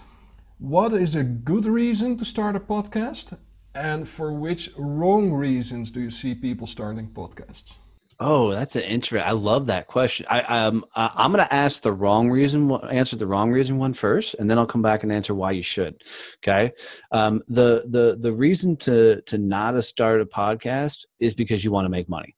what 0.57 0.93
is 0.93 1.15
a 1.15 1.23
good 1.23 1.65
reason 1.65 2.17
to 2.17 2.25
start 2.25 2.55
a 2.55 2.59
podcast? 2.59 3.37
And 3.75 4.07
for 4.07 4.33
which 4.33 4.71
wrong 4.77 5.31
reasons 5.31 5.91
do 5.91 6.01
you 6.01 6.09
see 6.09 6.33
people 6.33 6.67
starting 6.67 7.09
podcasts? 7.09 7.77
Oh, 8.21 8.51
that's 8.51 8.75
an 8.75 8.81
interesting. 8.81 9.25
I 9.25 9.31
love 9.31 9.67
that 9.67 9.87
question. 9.87 10.25
I 10.29 10.41
um 10.41 10.83
I, 10.95 11.11
I'm 11.15 11.31
going 11.31 11.45
to 11.45 11.53
ask 11.53 11.81
the 11.81 11.93
wrong 11.93 12.29
reason, 12.29 12.69
answer 12.91 13.15
the 13.15 13.27
wrong 13.27 13.51
reason 13.51 13.77
one 13.77 13.93
first, 13.93 14.35
and 14.37 14.49
then 14.49 14.57
I'll 14.57 14.65
come 14.65 14.81
back 14.81 15.03
and 15.03 15.11
answer 15.11 15.33
why 15.33 15.51
you 15.51 15.63
should. 15.63 16.01
Okay. 16.43 16.73
Um, 17.11 17.41
the 17.47 17.85
the 17.87 18.17
the 18.19 18.33
reason 18.33 18.75
to 18.77 19.21
to 19.21 19.37
not 19.37 19.81
start 19.85 20.19
a 20.19 20.25
podcast 20.25 21.05
is 21.19 21.33
because 21.33 21.63
you 21.63 21.71
want 21.71 21.85
to 21.85 21.89
make 21.89 22.09
money, 22.09 22.35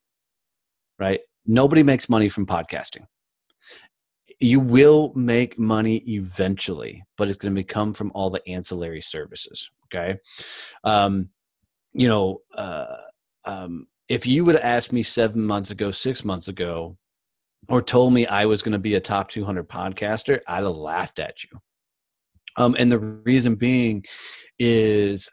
right? 1.00 1.22
Nobody 1.48 1.82
makes 1.82 2.10
money 2.10 2.30
from 2.30 2.46
podcasting 2.46 3.06
you 4.42 4.60
will 4.60 5.14
make 5.16 5.60
money 5.60 5.98
eventually, 6.08 7.04
but 7.18 7.30
it's 7.30 7.38
going 7.38 7.56
to 7.56 7.64
come 7.64 7.94
from 7.94 8.12
all 8.16 8.30
the 8.30 8.42
ancillary 8.48 9.02
services. 9.02 9.70
Okay. 9.86 10.18
Um, 10.84 11.30
you 11.94 12.08
know, 12.08 12.42
uh, 12.56 12.98
um, 13.46 13.88
if 14.10 14.26
you 14.26 14.44
would 14.44 14.56
have 14.56 14.64
asked 14.64 14.92
me 14.92 15.04
seven 15.04 15.46
months 15.46 15.72
ago, 15.72 15.92
six 15.92 16.26
months 16.26 16.48
ago, 16.48 16.98
or 17.70 17.82
told 17.82 18.14
me 18.14 18.26
I 18.26 18.46
was 18.46 18.64
going 18.64 18.72
to 18.74 18.80
be 18.80 18.96
a 18.96 19.00
top 19.00 19.30
200 19.30 19.70
podcaster, 19.70 20.40
I'd 20.48 20.64
have 20.64 20.76
laughed 20.76 21.20
at 21.20 21.44
you. 21.44 21.60
Um, 22.58 22.76
and 22.80 22.92
the 22.92 23.00
reason 23.00 23.56
being 23.56 24.04
is 24.58 25.30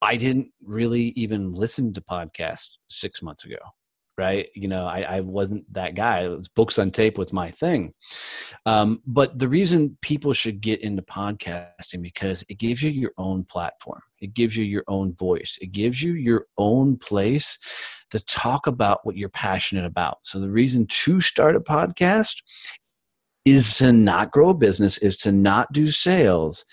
I 0.00 0.16
didn't 0.16 0.50
really 0.64 1.12
even 1.16 1.52
listen 1.52 1.92
to 1.94 2.00
podcasts 2.00 2.76
six 2.88 3.22
months 3.22 3.44
ago 3.44 3.58
right? 4.18 4.48
You 4.54 4.68
know 4.68 4.84
I, 4.86 5.00
I 5.02 5.20
wasn't 5.20 5.70
that 5.72 5.94
guy. 5.94 6.20
It 6.20 6.36
was 6.36 6.48
books 6.48 6.78
on 6.78 6.90
tape 6.90 7.18
was 7.18 7.32
my 7.32 7.50
thing. 7.50 7.94
Um, 8.66 9.02
but 9.06 9.38
the 9.38 9.48
reason 9.48 9.96
people 10.02 10.32
should 10.32 10.60
get 10.60 10.80
into 10.80 11.02
podcasting 11.02 12.02
because 12.02 12.44
it 12.48 12.58
gives 12.58 12.82
you 12.82 12.90
your 12.90 13.12
own 13.18 13.44
platform. 13.44 14.02
It 14.20 14.34
gives 14.34 14.56
you 14.56 14.64
your 14.64 14.84
own 14.88 15.14
voice. 15.14 15.58
It 15.60 15.72
gives 15.72 16.02
you 16.02 16.14
your 16.14 16.46
own 16.58 16.96
place 16.96 17.58
to 18.10 18.24
talk 18.24 18.66
about 18.66 19.00
what 19.04 19.16
you're 19.16 19.28
passionate 19.28 19.84
about. 19.84 20.18
So 20.22 20.38
the 20.38 20.50
reason 20.50 20.86
to 20.86 21.20
start 21.20 21.56
a 21.56 21.60
podcast 21.60 22.42
is 23.44 23.78
to 23.78 23.92
not 23.92 24.30
grow 24.30 24.50
a 24.50 24.54
business 24.54 24.98
is 24.98 25.16
to 25.18 25.32
not 25.32 25.72
do 25.72 25.88
sales. 25.88 26.64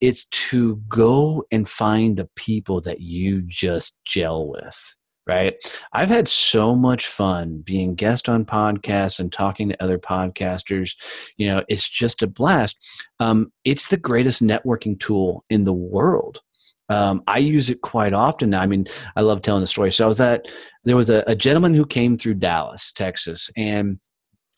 It's 0.00 0.26
to 0.26 0.76
go 0.88 1.44
and 1.50 1.68
find 1.68 2.16
the 2.16 2.28
people 2.36 2.80
that 2.82 3.00
you 3.00 3.42
just 3.42 3.98
gel 4.04 4.48
with 4.48 4.97
right? 5.28 5.54
I've 5.92 6.08
had 6.08 6.26
so 6.26 6.74
much 6.74 7.06
fun 7.06 7.62
being 7.64 7.94
guest 7.94 8.28
on 8.28 8.46
podcasts 8.46 9.20
and 9.20 9.30
talking 9.30 9.68
to 9.68 9.82
other 9.82 9.98
podcasters. 9.98 10.96
You 11.36 11.48
know, 11.48 11.64
it's 11.68 11.88
just 11.88 12.22
a 12.22 12.26
blast. 12.26 12.76
Um, 13.20 13.52
it's 13.64 13.88
the 13.88 13.98
greatest 13.98 14.42
networking 14.42 14.98
tool 14.98 15.44
in 15.50 15.64
the 15.64 15.72
world. 15.72 16.40
Um, 16.88 17.22
I 17.26 17.38
use 17.38 17.68
it 17.68 17.82
quite 17.82 18.14
often. 18.14 18.54
I 18.54 18.66
mean, 18.66 18.86
I 19.14 19.20
love 19.20 19.42
telling 19.42 19.60
the 19.60 19.66
story. 19.66 19.92
So 19.92 20.04
I 20.04 20.08
was 20.08 20.20
at 20.20 20.50
there 20.84 20.96
was 20.96 21.10
a, 21.10 21.22
a 21.26 21.36
gentleman 21.36 21.74
who 21.74 21.84
came 21.84 22.16
through 22.16 22.34
Dallas, 22.34 22.92
Texas, 22.92 23.50
and 23.58 23.98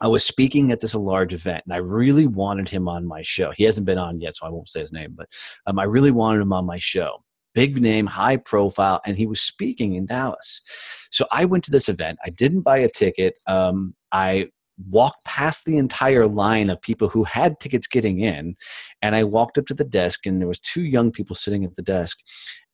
I 0.00 0.06
was 0.06 0.24
speaking 0.24 0.70
at 0.70 0.80
this 0.80 0.94
large 0.94 1.34
event, 1.34 1.64
and 1.66 1.74
I 1.74 1.78
really 1.78 2.26
wanted 2.26 2.68
him 2.68 2.88
on 2.88 3.04
my 3.04 3.22
show. 3.22 3.52
He 3.56 3.64
hasn't 3.64 3.84
been 3.84 3.98
on 3.98 4.20
yet, 4.20 4.36
so 4.36 4.46
I 4.46 4.50
won't 4.50 4.68
say 4.68 4.80
his 4.80 4.92
name, 4.92 5.14
but 5.16 5.28
um, 5.66 5.78
I 5.80 5.84
really 5.84 6.12
wanted 6.12 6.40
him 6.40 6.52
on 6.52 6.64
my 6.64 6.78
show 6.78 7.22
big 7.55 7.80
name, 7.80 8.07
high 8.07 8.36
profile, 8.36 9.01
and 9.07 9.16
he 9.16 9.26
was 9.26 9.42
speaking 9.42 9.94
in 9.94 10.07
Dallas. 10.07 10.62
So 11.11 11.26
I 11.32 11.44
went 11.44 11.64
to 11.64 11.70
this 11.70 11.88
event. 11.88 12.18
I 12.24 12.30
didn't 12.30 12.62
buy 12.62 12.78
a 12.78 12.88
ticket. 12.88 13.34
Um, 13.46 13.94
I 14.12 14.48
walked 14.88 15.24
past 15.24 15.64
the 15.64 15.76
entire 15.76 16.26
line 16.26 16.70
of 16.70 16.80
people 16.80 17.09
who 17.09 17.24
had 17.24 17.59
tickets 17.61 17.86
getting 17.86 18.20
in 18.20 18.57
and 19.03 19.14
i 19.14 19.22
walked 19.22 19.59
up 19.59 19.66
to 19.66 19.74
the 19.74 19.84
desk 19.84 20.24
and 20.24 20.40
there 20.40 20.48
was 20.48 20.59
two 20.61 20.84
young 20.84 21.11
people 21.11 21.36
sitting 21.36 21.64
at 21.64 21.74
the 21.76 21.82
desk 21.82 22.18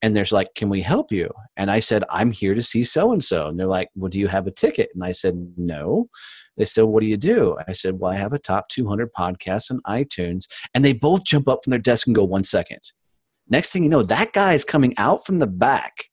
and 0.01 0.15
there's 0.15 0.31
like 0.31 0.53
can 0.55 0.69
we 0.69 0.81
help 0.81 1.11
you? 1.11 1.29
And 1.57 1.69
i 1.69 1.79
said 1.79 2.03
i'm 2.09 2.31
here 2.31 2.53
to 2.53 2.61
see 2.61 2.83
so 2.83 3.11
and 3.11 3.23
so 3.23 3.47
and 3.47 3.59
they're 3.59 3.67
like 3.67 3.89
well 3.95 4.09
do 4.09 4.19
you 4.19 4.27
have 4.27 4.47
a 4.47 4.51
ticket? 4.51 4.89
And 4.93 5.03
i 5.03 5.11
said 5.11 5.35
no. 5.57 6.07
They 6.55 6.65
said 6.65 6.83
what 6.83 7.01
do 7.01 7.07
you 7.07 7.17
do? 7.17 7.57
I 7.67 7.73
said 7.73 7.99
well 7.99 8.11
i 8.11 8.15
have 8.15 8.33
a 8.33 8.39
top 8.39 8.69
200 8.69 9.11
podcast 9.13 9.71
on 9.71 9.81
itunes. 9.87 10.45
And 10.73 10.85
they 10.85 10.93
both 10.93 11.23
jump 11.25 11.47
up 11.47 11.63
from 11.63 11.71
their 11.71 11.79
desk 11.79 12.07
and 12.07 12.15
go 12.15 12.23
one 12.23 12.43
second 12.43 12.91
Next 13.49 13.71
thing 13.71 13.83
you 13.83 13.89
know, 13.89 14.03
that 14.03 14.33
guy 14.33 14.53
is 14.53 14.63
coming 14.63 14.93
out 14.97 15.25
from 15.25 15.39
the 15.39 15.47
back 15.47 16.05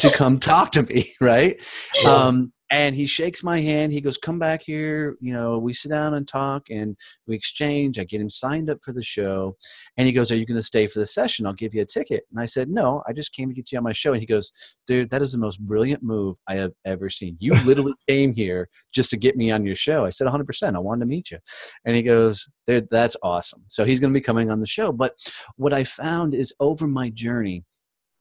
to 0.00 0.10
come 0.10 0.38
talk 0.40 0.72
to 0.72 0.82
me, 0.82 1.12
right? 1.20 1.60
Um, 2.06 2.52
and 2.72 2.96
he 2.96 3.04
shakes 3.04 3.44
my 3.44 3.60
hand. 3.60 3.92
He 3.92 4.00
goes 4.00 4.16
come 4.16 4.38
back 4.38 4.62
here. 4.62 5.16
You 5.20 5.34
know 5.34 5.58
we 5.58 5.74
sit 5.74 5.90
down 5.90 6.14
and 6.14 6.26
talk 6.26 6.70
and 6.70 6.96
we 7.26 7.36
exchange. 7.36 7.98
I 7.98 8.04
get 8.04 8.20
him 8.20 8.30
signed 8.30 8.70
up 8.70 8.78
for 8.82 8.92
the 8.92 9.02
show. 9.02 9.56
And 9.98 10.06
he 10.06 10.12
goes 10.12 10.32
are 10.32 10.36
you 10.36 10.46
going 10.46 10.58
to 10.58 10.62
stay 10.62 10.86
for 10.86 10.98
the 10.98 11.06
session? 11.06 11.46
I'll 11.46 11.52
give 11.52 11.74
you 11.74 11.82
a 11.82 11.86
ticket. 11.86 12.24
And 12.30 12.40
i 12.40 12.46
said 12.46 12.70
no 12.70 13.02
i 13.06 13.12
just 13.12 13.34
came 13.34 13.48
to 13.48 13.54
get 13.54 13.70
you 13.70 13.78
on 13.78 13.84
my 13.84 13.92
show. 13.92 14.12
And 14.12 14.20
he 14.20 14.26
goes 14.26 14.50
dude 14.86 15.10
that 15.10 15.20
is 15.20 15.32
the 15.32 15.38
most 15.38 15.60
brilliant 15.60 16.02
move 16.02 16.38
i 16.48 16.54
have 16.54 16.72
ever 16.86 17.10
seen. 17.10 17.36
You 17.40 17.52
literally 17.64 17.94
came 18.08 18.32
here 18.32 18.68
just 18.92 19.10
to 19.10 19.18
get 19.18 19.36
me 19.36 19.50
on 19.50 19.66
your 19.66 19.76
show. 19.76 20.06
I 20.06 20.10
said 20.10 20.26
100% 20.26 20.74
i 20.74 20.78
wanted 20.78 21.00
to 21.00 21.06
meet 21.06 21.30
you. 21.30 21.38
And 21.84 21.94
he 21.94 22.02
goes 22.02 22.48
dude 22.66 22.88
that's 22.90 23.16
awesome. 23.22 23.62
So 23.68 23.84
he's 23.84 24.00
going 24.00 24.12
to 24.12 24.18
be 24.18 24.24
coming 24.24 24.50
on 24.50 24.60
the 24.60 24.66
show. 24.66 24.92
But 24.92 25.14
what 25.56 25.74
i 25.74 25.84
found 25.84 26.34
is 26.34 26.54
over 26.58 26.86
my 26.86 27.10
journey 27.10 27.64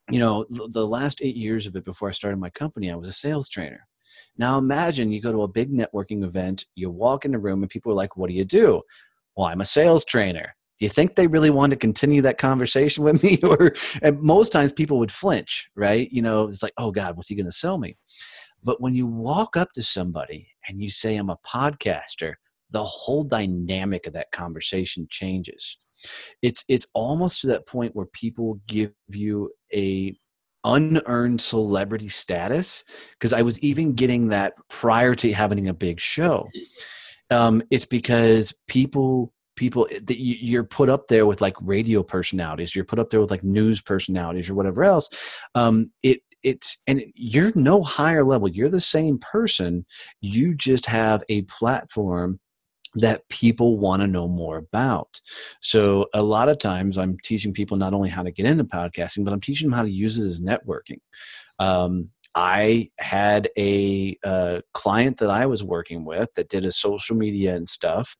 you 0.10 0.20
know 0.20 0.46
the 0.50 0.86
last 0.86 1.20
eight 1.22 1.38
years 1.38 1.68
of 1.68 1.76
it 1.76 1.86
before 1.86 2.10
i 2.10 2.12
started 2.12 2.38
my 2.38 2.50
company 2.50 2.92
i 2.92 2.96
was 2.96 3.08
a 3.08 3.14
sales 3.14 3.48
trainer 3.48 3.88
now 4.42 4.58
imagine 4.58 5.12
you 5.12 5.22
go 5.22 5.32
to 5.32 5.44
a 5.44 5.48
big 5.48 5.72
networking 5.72 6.24
event, 6.26 6.66
you 6.76 6.90
walk 6.90 7.24
in 7.24 7.36
a 7.36 7.40
room 7.40 7.62
and 7.62 7.70
people 7.70 7.92
are 7.92 7.96
like, 7.96 8.18
What 8.18 8.28
do 8.28 8.34
you 8.34 8.44
do? 8.44 8.82
Well, 9.38 9.48
I'm 9.48 9.62
a 9.62 9.66
sales 9.66 10.04
trainer. 10.04 10.56
Do 10.80 10.86
you 10.86 10.90
think 10.90 11.16
they 11.16 11.28
really 11.28 11.52
want 11.52 11.70
to 11.72 11.78
continue 11.78 12.24
that 12.24 12.40
conversation 12.40 13.04
with 13.04 13.24
me? 13.24 13.40
or 13.44 13.74
and 14.02 14.20
most 14.20 14.52
times 14.52 14.74
people 14.74 15.00
would 15.00 15.12
flinch, 15.12 15.70
right? 15.76 16.12
You 16.12 16.24
know, 16.24 16.48
it's 16.48 16.64
like, 16.64 16.74
oh 16.78 16.92
God, 16.92 17.16
what's 17.16 17.30
he 17.30 17.36
gonna 17.36 17.52
sell 17.52 17.78
me? 17.78 17.96
But 18.64 18.82
when 18.82 18.96
you 18.96 19.08
walk 19.08 19.56
up 19.56 19.70
to 19.74 19.82
somebody 19.84 20.50
and 20.68 20.82
you 20.82 20.90
say, 20.90 21.16
I'm 21.16 21.30
a 21.30 21.38
podcaster, 21.46 22.34
the 22.72 22.84
whole 22.84 23.24
dynamic 23.24 24.08
of 24.08 24.14
that 24.14 24.32
conversation 24.32 25.08
changes. 25.10 25.78
It's 26.42 26.64
it's 26.68 26.88
almost 26.96 27.42
to 27.42 27.48
that 27.48 27.68
point 27.68 27.96
where 27.96 28.08
people 28.08 28.60
give 28.68 28.92
you 29.10 29.52
a 29.72 30.16
unearned 30.64 31.42
celebrity 31.42 32.10
status 32.10 32.84
because 33.14 33.34
I 33.34 33.42
was 33.42 33.60
even 33.60 33.94
getting 33.94 34.28
that 34.30 34.54
prior 34.70 35.16
to 35.16 35.34
having 35.34 35.68
a 35.68 35.74
big 35.74 36.00
show. 36.00 36.50
Um, 37.30 37.64
it's 37.72 37.86
because 37.86 38.54
people 38.68 39.34
people 39.56 39.88
eh, 39.92 40.00
that 40.04 40.20
you're 40.20 40.64
put 40.64 40.90
up 40.90 41.08
there 41.08 41.26
with 41.26 41.42
like 41.42 41.56
radio 41.62 42.04
personalities, 42.04 42.76
you're 42.76 42.86
put 42.86 43.00
up 43.00 43.10
there 43.10 43.22
with 43.22 43.32
like 43.32 43.44
news 43.44 43.82
personalities 43.82 44.50
or 44.50 44.56
whatever 44.56 44.84
else. 44.84 45.10
Um, 45.56 45.92
it 46.04 46.22
it's 46.44 46.78
and 46.88 47.04
you're 47.16 47.52
no 47.56 47.82
higher 47.82 48.26
level. 48.26 48.50
You're 48.50 48.70
the 48.70 48.80
same 48.80 49.20
person. 49.20 49.86
You 50.20 50.56
just 50.56 50.86
have 50.88 51.24
a 51.30 51.44
platform 51.44 52.40
that 52.96 53.28
people 53.30 53.78
want 53.78 54.02
to 54.02 54.08
know 54.08 54.28
more 54.28 54.58
about. 54.58 55.22
So 55.62 56.08
a 56.14 56.22
lot 56.22 56.50
of 56.50 56.60
times 56.60 56.98
I'm 56.98 57.18
teaching 57.24 57.54
people 57.54 57.78
not 57.78 57.94
only 57.94 58.10
how 58.10 58.24
to 58.24 58.32
get 58.32 58.46
into 58.46 58.64
podcasting, 58.64 59.24
but 59.24 59.34
I'm 59.34 59.42
teaching 59.42 59.70
them 59.70 59.78
how 59.78 59.84
to 59.84 59.90
use 59.90 60.18
it 60.18 60.26
as 60.26 60.40
networking. 60.40 61.00
Um, 61.60 62.10
I 62.34 62.90
had 62.98 63.50
a 63.58 64.18
uh, 64.24 64.62
client 64.74 65.18
that 65.18 65.30
I 65.30 65.46
was 65.46 65.64
working 65.64 66.06
with 66.06 66.34
that 66.36 66.50
did 66.50 66.64
a 66.64 66.72
social 66.72 67.16
media 67.16 67.56
and 67.56 67.68
stuff, 67.68 68.16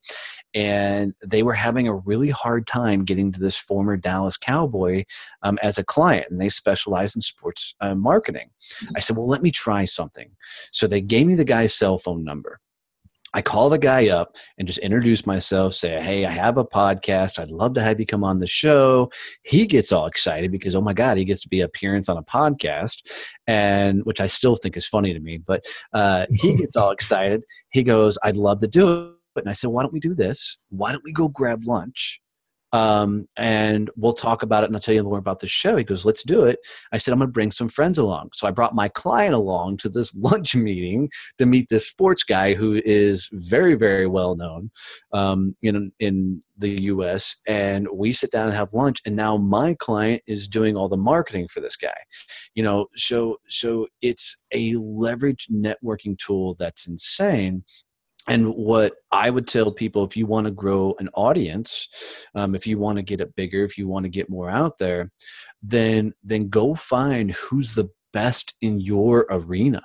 and 0.54 1.14
they 1.26 1.44
were 1.44 1.54
having 1.54 1.88
a 1.88 1.96
really 1.96 2.30
hard 2.30 2.68
time 2.68 3.06
getting 3.06 3.32
to 3.32 3.40
this 3.40 3.58
former 3.58 3.96
Dallas 3.96 4.36
Cowboy 4.36 5.06
um, 5.44 5.58
as 5.62 5.78
a 5.78 5.86
client, 5.86 6.28
and 6.30 6.42
they 6.42 6.50
specialize 6.50 7.16
in 7.16 7.22
sports 7.22 7.74
uh, 7.80 7.96
marketing. 7.96 8.50
I 8.96 9.00
said, 9.00 9.16
"Well, 9.16 9.28
let 9.28 9.42
me 9.42 9.52
try 9.52 9.86
something." 9.86 10.30
So 10.72 10.88
they 10.88 11.02
gave 11.02 11.26
me 11.26 11.36
the 11.36 11.46
guy's 11.46 11.74
cell 11.74 11.98
phone 11.98 12.26
number. 12.26 12.60
I 13.34 13.42
call 13.42 13.70
the 13.70 13.78
guy 13.78 14.10
up 14.10 14.36
and 14.58 14.68
just 14.68 14.80
introduce 14.80 15.26
myself, 15.26 15.74
say, 15.74 16.02
Hey, 16.02 16.26
I 16.26 16.32
have 16.32 16.58
a 16.58 16.66
podcast. 16.66 17.40
I'd 17.40 17.52
love 17.52 17.74
to 17.76 17.82
have 17.82 18.00
you 18.00 18.06
come 18.06 18.24
on 18.24 18.40
the 18.40 18.48
show. 18.48 19.10
He 19.44 19.66
gets 19.66 19.92
all 19.92 20.06
excited 20.06 20.52
because, 20.52 20.76
oh 20.76 20.82
my 20.82 20.94
God, 20.94 21.18
he 21.18 21.26
gets 21.26 21.42
to 21.42 21.50
be 21.50 21.62
appearance 21.62 22.10
on 22.10 22.18
a 22.18 22.24
podcast, 22.24 22.98
and 23.48 24.04
which 24.04 24.22
I 24.22 24.28
still 24.28 24.56
think 24.56 24.78
is 24.78 24.88
funny 24.88 25.14
to 25.14 25.20
me. 25.20 25.38
But 25.38 25.64
uh, 25.94 26.26
he 26.30 26.56
gets 26.58 26.76
all 26.76 26.92
excited. 26.92 27.44
He 27.72 27.84
goes, 27.84 28.18
I'd 28.24 28.38
love 28.38 28.60
to 28.60 28.68
do 28.68 29.16
it. 29.36 29.42
And 29.42 29.50
I 29.50 29.54
said, 29.54 29.70
Why 29.70 29.84
don't 29.84 29.94
we 29.94 30.00
do 30.00 30.14
this? 30.14 30.58
Why 30.70 30.92
don't 30.92 31.04
we 31.04 31.14
go 31.14 31.30
grab 31.30 31.64
lunch? 31.66 32.21
Um, 32.74 33.28
and 33.38 33.90
we'll 33.96 34.14
talk 34.14 34.44
about 34.44 34.64
it 34.64 34.68
and 34.68 34.76
I'll 34.76 34.82
tell 34.82 34.96
you 34.96 35.04
more 35.04 35.18
about 35.18 35.40
the 35.40 35.48
show. 35.48 35.76
He 35.76 35.84
goes, 35.84 36.06
let's 36.06 36.24
do 36.24 36.44
it. 36.44 36.60
I 36.92 36.98
said, 36.98 37.12
I'm 37.12 37.20
going 37.20 37.28
to 37.28 37.34
bring 37.34 37.52
some 37.52 37.70
friends 37.70 37.98
along. 37.98 38.30
So 38.34 38.48
I 38.48 38.52
brought 38.52 38.74
my 38.74 38.88
client 38.88 39.34
along 39.34 39.78
to 39.78 39.90
this 39.90 40.14
lunch 40.16 40.56
meeting 40.56 41.10
to 41.38 41.46
meet 41.46 41.68
this 41.70 41.88
sports 41.88 42.24
guy 42.24 42.54
who 42.54 42.82
is 42.86 43.30
very, 43.34 43.76
very 43.76 44.08
well 44.08 44.36
known 44.36 44.72
um, 45.14 45.56
in, 45.62 45.92
in 46.00 46.42
the 46.58 46.84
US. 46.84 47.36
And 47.48 47.88
we 47.94 48.14
sit 48.14 48.32
down 48.32 48.48
and 48.48 48.56
have 48.56 48.74
lunch. 48.74 49.02
And 49.06 49.16
now 49.16 49.38
my 49.38 49.76
client 49.76 50.22
is 50.28 50.48
doing 50.48 50.78
all 50.78 50.88
the 50.88 50.98
marketing 50.98 51.48
for 51.50 51.60
this 51.60 51.76
guy, 51.76 51.98
you 52.56 52.64
know, 52.64 52.88
so, 52.96 53.38
so 53.48 53.88
it's 54.02 54.38
a 54.54 54.76
leverage 54.76 55.48
networking 55.52 56.18
tool 56.18 56.56
that's 56.58 56.88
insane 56.88 57.64
and 58.28 58.54
what 58.54 58.94
I 59.12 59.30
would 59.30 59.48
tell 59.48 59.72
people 59.72 60.04
if 60.04 60.16
you 60.16 60.26
want 60.26 60.46
to 60.46 60.52
grow 60.52 60.96
an 61.00 61.10
audience, 61.14 61.88
um, 62.36 62.56
if 62.56 62.68
you 62.68 62.78
want 62.78 62.98
to 62.98 63.04
get 63.04 63.22
it 63.22 63.36
bigger, 63.36 63.64
if 63.64 63.78
you 63.78 63.88
want 63.88 64.04
to 64.04 64.10
get 64.10 64.30
more 64.30 64.50
out 64.50 64.78
there, 64.78 65.12
then 65.64 66.14
then 66.24 66.50
go 66.50 66.76
find 66.76 67.32
who's 67.32 67.76
the 67.76 67.90
best 68.14 68.54
in 68.62 68.80
your 68.80 69.26
arena 69.30 69.82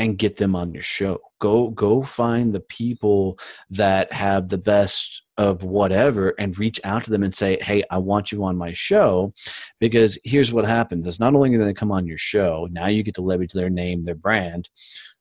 and 0.00 0.16
get 0.16 0.38
them 0.38 0.56
on 0.56 0.72
your 0.72 0.82
show. 0.82 1.18
Go 1.40 1.68
go 1.68 2.02
find 2.02 2.54
the 2.54 2.60
people 2.60 3.38
that 3.68 4.12
have 4.12 4.48
the 4.48 4.58
best 4.58 5.22
of 5.36 5.62
whatever 5.62 6.34
and 6.38 6.58
reach 6.58 6.80
out 6.84 7.04
to 7.04 7.10
them 7.10 7.22
and 7.22 7.34
say, 7.34 7.58
"Hey, 7.60 7.82
I 7.90 7.98
want 7.98 8.32
you 8.32 8.44
on 8.44 8.56
my 8.56 8.72
show." 8.72 9.32
Because 9.78 10.18
here's 10.24 10.52
what 10.52 10.66
happens: 10.66 11.06
is 11.06 11.20
not 11.20 11.34
only 11.34 11.50
do 11.50 11.58
they 11.58 11.74
come 11.74 11.92
on 11.92 12.06
your 12.06 12.18
show, 12.18 12.66
now 12.70 12.86
you 12.86 13.02
get 13.02 13.14
to 13.16 13.22
leverage 13.22 13.52
their 13.52 13.70
name, 13.70 14.04
their 14.04 14.14
brand, 14.14 14.70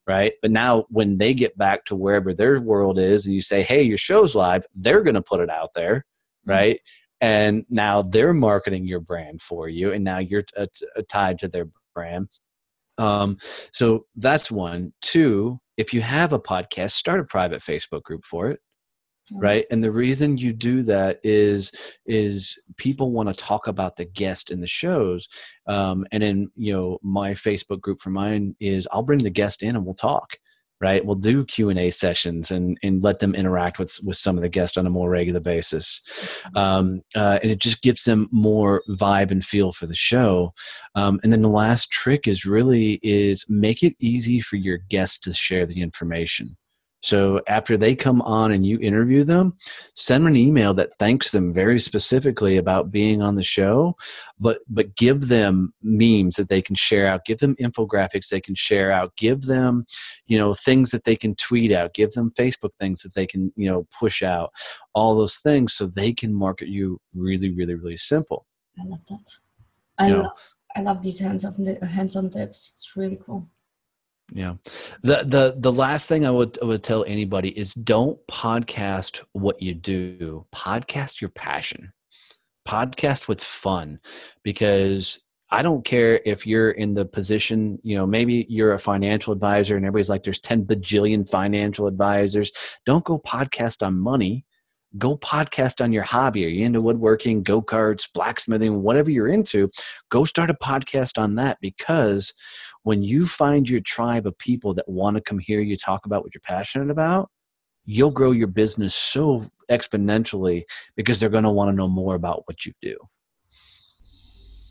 right? 0.09 0.33
But 0.41 0.49
now 0.49 0.85
when 0.89 1.19
they 1.19 1.35
get 1.35 1.55
back 1.55 1.85
to 1.85 1.95
wherever 1.95 2.33
their 2.33 2.59
world 2.59 2.97
is 2.97 3.27
and 3.27 3.35
you 3.35 3.41
say, 3.41 3.61
hey, 3.61 3.83
your 3.83 3.99
show's 3.99 4.33
live, 4.33 4.65
they're 4.73 5.03
going 5.03 5.13
to 5.13 5.21
put 5.21 5.39
it 5.39 5.51
out 5.51 5.75
there, 5.75 5.97
mm-hmm. 6.47 6.49
right? 6.49 6.79
And 7.21 7.63
now 7.69 8.01
they're 8.01 8.33
marketing 8.33 8.87
your 8.87 9.01
brand 9.01 9.39
for 9.39 9.69
you, 9.69 9.93
and 9.93 10.03
now 10.03 10.17
you're 10.17 10.41
t- 10.41 10.67
t- 10.73 10.87
tied 11.07 11.37
to 11.39 11.47
their 11.47 11.67
brand. 11.93 12.29
Um, 12.97 13.37
so 13.71 14.07
that's 14.15 14.49
one. 14.49 14.93
Two, 15.03 15.59
if 15.77 15.93
you 15.93 16.01
have 16.01 16.33
a 16.33 16.39
podcast, 16.39 16.91
start 16.91 17.19
a 17.19 17.23
private 17.25 17.61
Facebook 17.61 18.01
group 18.01 18.25
for 18.25 18.49
it 18.49 18.61
right? 19.33 19.65
And 19.71 19.83
the 19.83 19.91
reason 19.91 20.37
you 20.37 20.53
do 20.53 20.81
that 20.83 21.19
is 21.23 21.71
is 22.05 22.57
people 22.77 23.11
want 23.11 23.29
to 23.29 23.35
talk 23.35 23.67
about 23.67 23.95
the 23.95 24.05
guest 24.05 24.51
in 24.51 24.61
the 24.61 24.67
shows 24.67 25.27
um, 25.67 26.05
and 26.11 26.23
in 26.23 26.49
you 26.55 26.73
know 26.73 26.97
my 27.03 27.31
facebook 27.31 27.81
group 27.81 27.99
for 27.99 28.09
mine 28.09 28.55
is 28.59 28.87
i'll 28.91 29.03
bring 29.03 29.23
the 29.23 29.29
guest 29.29 29.63
in 29.63 29.75
and 29.75 29.85
we'll 29.85 29.93
talk 29.93 30.37
right? 30.81 31.05
We'll 31.05 31.15
do 31.15 31.45
q&a 31.45 31.89
sessions 31.89 32.51
and 32.51 32.77
and 32.83 33.03
let 33.03 33.19
them 33.19 33.35
interact 33.35 33.79
with 33.79 33.97
with 34.05 34.17
some 34.17 34.37
of 34.37 34.41
the 34.41 34.49
guests 34.49 34.77
on 34.77 34.87
a 34.87 34.89
more 34.89 35.09
regular 35.09 35.39
basis. 35.39 36.01
Um, 36.55 37.01
uh, 37.15 37.39
and 37.41 37.51
it 37.51 37.59
just 37.59 37.81
gives 37.81 38.03
them 38.03 38.29
more 38.31 38.83
vibe 38.89 39.31
and 39.31 39.43
feel 39.43 39.71
for 39.71 39.87
the 39.87 39.95
show. 39.95 40.53
Um, 40.95 41.19
and 41.23 41.31
then 41.31 41.41
the 41.41 41.49
last 41.49 41.91
trick 41.91 42.27
is 42.27 42.45
really 42.45 42.99
is 43.03 43.45
make 43.49 43.83
it 43.83 43.95
easy 43.99 44.39
for 44.39 44.55
your 44.55 44.77
guests 44.89 45.19
to 45.19 45.33
share 45.33 45.65
the 45.65 45.81
information 45.81 46.55
So 47.01 47.41
after 47.47 47.77
they 47.77 47.95
come 47.95 48.21
on 48.23 48.51
and 48.51 48.65
you 48.65 48.77
interview 48.79 49.23
them, 49.23 49.55
send 49.95 50.25
them 50.25 50.33
an 50.33 50.37
email 50.37 50.73
that 50.73 50.95
thanks 50.99 51.31
them 51.31 51.53
very 51.53 51.79
specifically 51.79 52.57
about 52.57 52.91
being 52.91 53.21
on 53.21 53.35
the 53.35 53.43
show, 53.43 53.95
but 54.39 54.59
but 54.69 54.95
give 54.95 55.27
them 55.27 55.73
memes 55.81 56.35
that 56.35 56.49
they 56.49 56.61
can 56.61 56.75
share 56.75 57.07
out, 57.07 57.25
give 57.25 57.39
them 57.39 57.55
infographics 57.55 58.29
they 58.29 58.41
can 58.41 58.55
share 58.55 58.91
out, 58.91 59.15
give 59.15 59.43
them, 59.43 59.85
you 60.27 60.37
know, 60.37 60.53
things 60.53 60.91
that 60.91 61.05
they 61.05 61.15
can 61.15 61.35
tweet 61.35 61.71
out, 61.71 61.93
give 61.93 62.11
them 62.11 62.31
Facebook 62.31 62.71
things 62.79 63.01
that 63.01 63.13
they 63.13 63.25
can, 63.25 63.51
you 63.55 63.69
know, 63.69 63.87
push 63.97 64.21
out, 64.21 64.51
all 64.93 65.15
those 65.15 65.37
things 65.37 65.73
so 65.73 65.87
they 65.87 66.11
can 66.11 66.33
market 66.33 66.67
you 66.67 66.99
really, 67.15 67.49
really, 67.49 67.75
really 67.75 67.97
simple. 67.97 68.45
I 68.79 68.83
love 68.85 69.05
that. 69.09 69.31
I 69.97 70.07
yeah. 70.09 70.15
love 70.17 70.49
I 70.75 70.81
love 70.81 71.01
these 71.01 71.19
hands-on 71.19 71.77
hands-on 71.81 72.29
tips. 72.29 72.71
It's 72.75 72.95
really 72.95 73.19
cool. 73.25 73.47
Yeah. 74.33 74.55
The 75.01 75.23
the 75.25 75.55
the 75.57 75.71
last 75.71 76.07
thing 76.07 76.25
I 76.25 76.31
would 76.31 76.57
I 76.61 76.65
would 76.65 76.83
tell 76.83 77.03
anybody 77.05 77.49
is 77.49 77.73
don't 77.73 78.19
podcast 78.27 79.23
what 79.33 79.61
you 79.61 79.73
do. 79.73 80.45
Podcast 80.53 81.21
your 81.21 81.29
passion. 81.29 81.93
Podcast 82.67 83.27
what's 83.27 83.43
fun 83.43 83.99
because 84.43 85.19
I 85.51 85.63
don't 85.63 85.83
care 85.83 86.21
if 86.25 86.45
you're 86.45 86.71
in 86.71 86.93
the 86.93 87.05
position, 87.05 87.79
you 87.81 87.95
know, 87.97 88.05
maybe 88.05 88.45
you're 88.49 88.73
a 88.73 88.79
financial 88.79 89.33
advisor 89.33 89.75
and 89.75 89.85
everybody's 89.85 90.09
like, 90.09 90.23
there's 90.23 90.39
10 90.39 90.65
bajillion 90.65 91.27
financial 91.27 91.87
advisors. 91.87 92.51
Don't 92.85 93.03
go 93.03 93.17
podcast 93.17 93.85
on 93.85 93.99
money. 93.99 94.45
Go 94.97 95.17
podcast 95.17 95.83
on 95.83 95.91
your 95.91 96.03
hobby. 96.03 96.45
Are 96.45 96.49
you 96.49 96.65
into 96.65 96.81
woodworking, 96.81 97.43
go 97.43 97.61
karts, 97.61 98.07
blacksmithing, 98.11 98.81
whatever 98.81 99.09
you're 99.09 99.27
into? 99.27 99.71
Go 100.09 100.23
start 100.23 100.49
a 100.49 100.55
podcast 100.55 101.19
on 101.19 101.35
that 101.35 101.57
because 101.61 102.33
when 102.83 103.03
you 103.03 103.25
find 103.25 103.69
your 103.69 103.81
tribe 103.81 104.25
of 104.25 104.37
people 104.37 104.73
that 104.73 104.87
want 104.87 105.15
to 105.15 105.21
come 105.21 105.39
hear 105.39 105.61
you 105.61 105.77
talk 105.77 106.05
about 106.05 106.23
what 106.23 106.33
you're 106.33 106.41
passionate 106.41 106.89
about, 106.89 107.29
you'll 107.85 108.11
grow 108.11 108.31
your 108.31 108.47
business 108.47 108.95
so 108.95 109.43
exponentially 109.69 110.63
because 110.95 111.19
they're 111.19 111.29
going 111.29 111.43
to 111.43 111.51
want 111.51 111.69
to 111.69 111.75
know 111.75 111.87
more 111.87 112.15
about 112.15 112.43
what 112.47 112.65
you 112.65 112.73
do. 112.81 112.95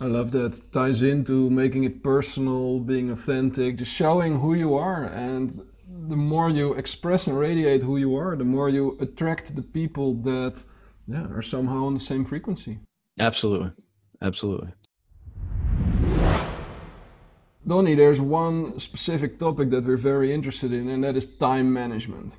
I 0.01 0.07
love 0.07 0.31
that. 0.33 0.73
Ties 0.73 1.03
into 1.03 1.51
making 1.51 1.85
it 1.85 2.03
personal, 2.05 2.79
being 2.79 3.11
authentic, 3.11 3.77
just 3.77 3.93
showing 3.93 4.39
who 4.39 4.55
you 4.55 4.77
are. 4.77 5.05
And 5.07 5.51
the 6.09 6.17
more 6.17 6.51
you 6.51 6.75
express 6.75 7.27
and 7.27 7.37
radiate 7.37 7.83
who 7.83 7.97
you 7.97 8.15
are, 8.17 8.37
the 8.37 8.45
more 8.45 8.69
you 8.69 8.97
attract 9.01 9.57
the 9.57 9.63
people 9.63 10.15
that 10.23 10.63
yeah, 11.09 11.27
are 11.27 11.43
somehow 11.43 11.87
on 11.87 11.95
the 11.95 12.01
same 12.01 12.25
frequency. 12.25 12.79
Absolutely. 13.19 13.73
Absolutely. 14.23 14.73
Donnie, 17.67 17.95
there's 17.95 18.21
one 18.21 18.79
specific 18.79 19.39
topic 19.39 19.71
that 19.71 19.85
we're 19.85 19.97
very 19.97 20.33
interested 20.33 20.73
in, 20.73 20.89
and 20.89 21.05
that 21.05 21.17
is 21.17 21.27
time 21.27 21.73
management. 21.73 22.39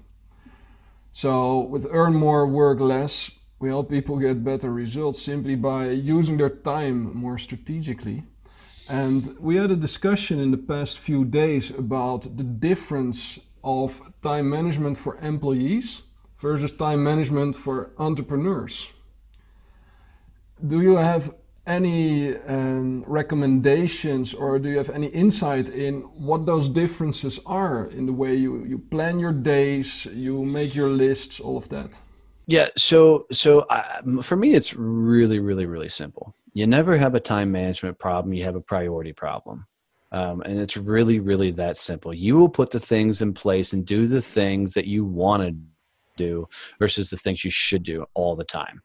So, 1.12 1.62
with 1.62 1.86
Earn 1.92 2.16
More, 2.16 2.48
Work 2.48 2.80
Less, 2.80 3.30
we 3.60 3.70
help 3.70 3.90
people 3.90 4.18
get 4.18 4.44
better 4.44 4.72
results 4.72 5.22
simply 5.22 5.56
by 5.56 5.90
using 5.90 6.38
their 6.38 6.50
time 6.50 7.16
more 7.16 7.38
strategically. 7.38 8.24
And 8.88 9.36
we 9.40 9.58
had 9.58 9.70
a 9.70 9.76
discussion 9.76 10.40
in 10.40 10.52
the 10.52 10.58
past 10.58 10.98
few 10.98 11.26
days 11.26 11.70
about 11.70 12.22
the 12.38 12.44
difference 12.44 13.38
of 13.64 14.02
time 14.22 14.50
management 14.50 14.98
for 14.98 15.18
employees 15.18 16.04
versus 16.38 16.72
time 16.72 17.04
management 17.04 17.56
for 17.56 17.92
entrepreneurs. 17.98 18.88
Do 20.66 20.82
you 20.82 20.96
have 20.96 21.34
any 21.70 22.36
um, 22.48 23.04
recommendations 23.08 24.34
or 24.34 24.60
do 24.60 24.70
you 24.70 24.78
have 24.78 24.90
any 24.90 25.08
insight 25.08 25.70
in 25.70 26.02
what 26.28 26.46
those 26.46 26.68
differences 26.68 27.40
are 27.46 27.86
in 27.86 28.06
the 28.06 28.14
way 28.14 28.34
you, 28.36 28.66
you 28.66 28.80
plan 28.80 29.20
your 29.20 29.32
days, 29.32 30.06
you 30.08 30.44
make 30.44 30.74
your 30.74 30.90
lists, 30.90 31.40
all 31.40 31.58
of 31.58 31.70
that? 31.70 31.98
Yeah, 32.48 32.70
so 32.76 33.28
so 33.32 33.68
I, 33.70 34.02
for 34.24 34.36
me, 34.36 34.56
it's 34.56 34.74
really, 34.76 35.38
really, 35.38 35.68
really 35.68 35.88
simple. 35.88 36.34
You 36.54 36.66
never 36.66 36.98
have 36.98 37.14
a 37.14 37.20
time 37.20 37.52
management 37.52 38.00
problem; 38.00 38.34
you 38.34 38.44
have 38.44 38.56
a 38.56 38.62
priority 38.62 39.14
problem, 39.14 39.68
um, 40.12 40.42
and 40.42 40.60
it's 40.60 40.76
really, 40.76 41.20
really 41.20 41.52
that 41.52 41.78
simple. 41.78 42.12
You 42.12 42.38
will 42.40 42.50
put 42.50 42.72
the 42.72 42.80
things 42.80 43.22
in 43.22 43.36
place 43.36 43.74
and 43.74 43.86
do 43.86 44.08
the 44.08 44.20
things 44.20 44.74
that 44.74 44.88
you 44.88 45.06
want 45.06 45.44
to 45.44 45.56
do 46.20 46.48
versus 46.80 47.10
the 47.10 47.18
things 47.18 47.44
you 47.44 47.52
should 47.52 47.84
do 47.84 48.06
all 48.14 48.36
the 48.36 48.44
time. 48.44 48.82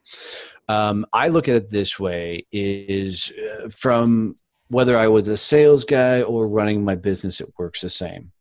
Um, 0.68 1.04
I 1.12 1.28
look 1.28 1.48
at 1.48 1.56
it 1.56 1.70
this 1.70 2.00
way: 2.00 2.46
is 2.52 3.32
uh, 3.44 3.68
from 3.68 4.36
whether 4.68 4.96
I 4.98 5.08
was 5.08 5.28
a 5.28 5.36
sales 5.36 5.84
guy 5.84 6.22
or 6.22 6.48
running 6.48 6.84
my 6.84 6.94
business, 6.94 7.40
it 7.40 7.52
works 7.58 7.80
the 7.82 7.90
same. 7.90 8.32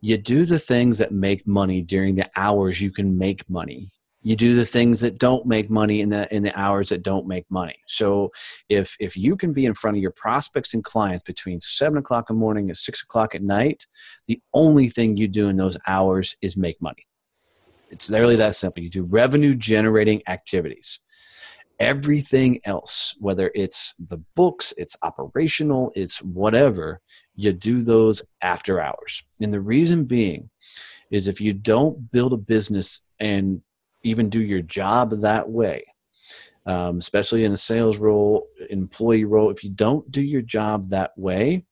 You 0.00 0.16
do 0.16 0.44
the 0.44 0.58
things 0.58 0.98
that 0.98 1.12
make 1.12 1.46
money 1.46 1.82
during 1.82 2.14
the 2.14 2.30
hours 2.36 2.80
you 2.80 2.90
can 2.90 3.18
make 3.18 3.48
money 3.50 3.90
you 4.22 4.36
do 4.36 4.54
the 4.54 4.66
things 4.66 5.00
that 5.00 5.18
don't 5.18 5.46
make 5.46 5.70
money 5.70 6.02
in 6.02 6.10
the 6.10 6.32
in 6.34 6.42
the 6.42 6.54
hours 6.58 6.90
that 6.90 7.02
don't 7.02 7.26
make 7.26 7.46
money 7.50 7.76
so 7.86 8.30
if 8.68 8.96
if 9.00 9.16
you 9.16 9.36
can 9.36 9.52
be 9.52 9.64
in 9.64 9.74
front 9.74 9.96
of 9.96 10.02
your 10.02 10.10
prospects 10.10 10.74
and 10.74 10.84
clients 10.84 11.22
between 11.22 11.60
seven 11.60 11.98
o'clock 11.98 12.28
in 12.28 12.36
the 12.36 12.40
morning 12.40 12.68
and 12.68 12.76
six 12.76 13.02
o'clock 13.02 13.34
at 13.34 13.42
night 13.42 13.86
the 14.26 14.40
only 14.52 14.88
thing 14.88 15.16
you 15.16 15.28
do 15.28 15.48
in 15.48 15.56
those 15.56 15.78
hours 15.86 16.36
is 16.42 16.56
make 16.56 16.80
money 16.82 17.06
it's 17.90 18.10
literally 18.10 18.36
that 18.36 18.54
simple. 18.54 18.82
You 18.82 18.90
do 18.90 19.02
revenue 19.02 19.54
generating 19.54 20.22
activities. 20.28 21.00
Everything 21.80 22.60
else, 22.64 23.14
whether 23.20 23.52
it's 23.54 23.94
the 23.98 24.18
books, 24.34 24.74
it's 24.76 24.96
operational, 25.02 25.92
it's 25.94 26.20
whatever, 26.22 27.00
you 27.36 27.52
do 27.52 27.82
those 27.82 28.20
after 28.42 28.80
hours. 28.80 29.22
And 29.40 29.54
the 29.54 29.60
reason 29.60 30.04
being 30.04 30.50
is 31.10 31.28
if 31.28 31.40
you 31.40 31.52
don't 31.52 32.10
build 32.10 32.32
a 32.32 32.36
business 32.36 33.02
and 33.20 33.62
even 34.02 34.28
do 34.28 34.40
your 34.40 34.62
job 34.62 35.20
that 35.20 35.48
way, 35.48 35.84
um, 36.66 36.98
especially 36.98 37.44
in 37.44 37.52
a 37.52 37.56
sales 37.56 37.96
role, 37.96 38.48
employee 38.70 39.24
role, 39.24 39.50
if 39.50 39.62
you 39.62 39.70
don't 39.70 40.10
do 40.10 40.20
your 40.20 40.42
job 40.42 40.90
that 40.90 41.16
way, 41.16 41.64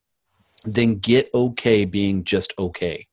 then 0.64 0.98
get 0.98 1.28
okay 1.34 1.84
being 1.84 2.24
just 2.24 2.54
okay 2.58 3.06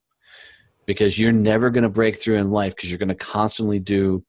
because 0.85 1.17
you're 1.17 1.31
never 1.31 1.69
going 1.69 1.83
to 1.83 1.89
break 1.89 2.17
through 2.17 2.37
in 2.37 2.51
life 2.51 2.75
because 2.75 2.89
you're 2.89 2.99
going 2.99 3.09
to 3.09 3.15
constantly 3.15 3.79
do 3.79 4.23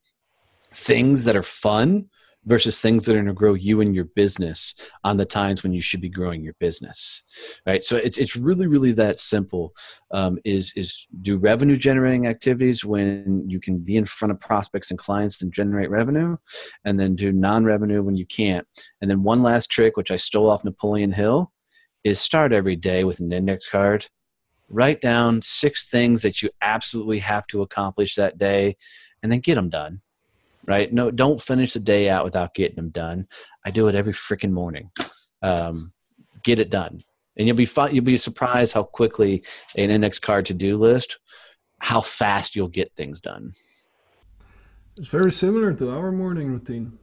things 0.72 1.24
that 1.24 1.36
are 1.36 1.42
fun 1.42 2.08
versus 2.46 2.80
things 2.80 3.06
that 3.06 3.12
are 3.12 3.16
going 3.16 3.26
to 3.26 3.32
grow 3.32 3.54
you 3.54 3.80
and 3.80 3.94
your 3.94 4.04
business 4.04 4.74
on 5.02 5.16
the 5.16 5.24
times 5.24 5.62
when 5.62 5.72
you 5.72 5.80
should 5.80 6.00
be 6.00 6.08
growing 6.08 6.42
your 6.42 6.54
business 6.60 7.22
right? 7.66 7.82
So 7.82 7.96
it's, 7.96 8.18
it's 8.18 8.36
really 8.36 8.66
really 8.66 8.92
that 8.92 9.18
simple 9.18 9.72
um, 10.10 10.38
is 10.44 10.72
is 10.76 11.06
do 11.22 11.38
revenue 11.38 11.76
generating 11.76 12.26
activities 12.26 12.84
when 12.84 13.44
you 13.48 13.60
can 13.60 13.78
be 13.78 13.96
in 13.96 14.04
front 14.04 14.32
of 14.32 14.40
prospects 14.40 14.90
and 14.90 14.98
clients 14.98 15.42
and 15.42 15.52
generate 15.52 15.90
revenue 15.90 16.36
and 16.84 16.98
then 17.00 17.16
do 17.16 17.32
non-revenue 17.32 18.02
when 18.02 18.16
you 18.16 18.26
can't. 18.26 18.66
And 19.00 19.10
then 19.10 19.22
one 19.22 19.42
last 19.42 19.70
trick 19.70 19.96
which 19.96 20.10
i 20.10 20.16
stole 20.16 20.50
off 20.50 20.64
napoleon 20.64 21.12
hill 21.12 21.52
is 22.04 22.20
start 22.20 22.52
every 22.52 22.76
day 22.76 23.04
with 23.04 23.20
an 23.20 23.32
index 23.32 23.68
card 23.68 24.06
write 24.68 25.00
down 25.00 25.40
six 25.40 25.86
things 25.86 26.22
that 26.22 26.42
you 26.42 26.50
absolutely 26.62 27.18
have 27.18 27.46
to 27.48 27.62
accomplish 27.62 28.14
that 28.14 28.38
day 28.38 28.76
and 29.22 29.30
then 29.30 29.40
get 29.40 29.54
them 29.54 29.70
done 29.70 30.00
right? 30.66 30.92
No 30.92 31.10
don't 31.10 31.40
finish 31.40 31.74
the 31.74 31.80
day 31.80 32.08
out 32.08 32.24
without 32.24 32.54
getting 32.54 32.76
them 32.76 32.90
done. 32.90 33.26
I 33.64 33.70
do 33.70 33.88
it 33.88 33.94
every 33.94 34.12
freaking 34.12 34.52
morning. 34.52 34.90
Um, 35.42 35.92
get 36.42 36.58
it 36.58 36.70
done. 36.70 37.00
And 37.36 37.46
you'll 37.46 37.56
be 37.56 37.68
you'll 37.92 38.04
be 38.04 38.16
surprised 38.16 38.74
how 38.74 38.84
quickly 38.84 39.44
an 39.76 39.90
index 39.90 40.18
card 40.18 40.46
to-do 40.46 40.78
list 40.78 41.18
how 41.80 42.00
fast 42.00 42.56
you'll 42.56 42.68
get 42.68 42.94
things 42.96 43.20
done. 43.20 43.52
It's 44.96 45.08
very 45.08 45.32
similar 45.32 45.74
to 45.74 45.90
our 45.90 46.12
morning 46.12 46.50
routine 46.50 46.98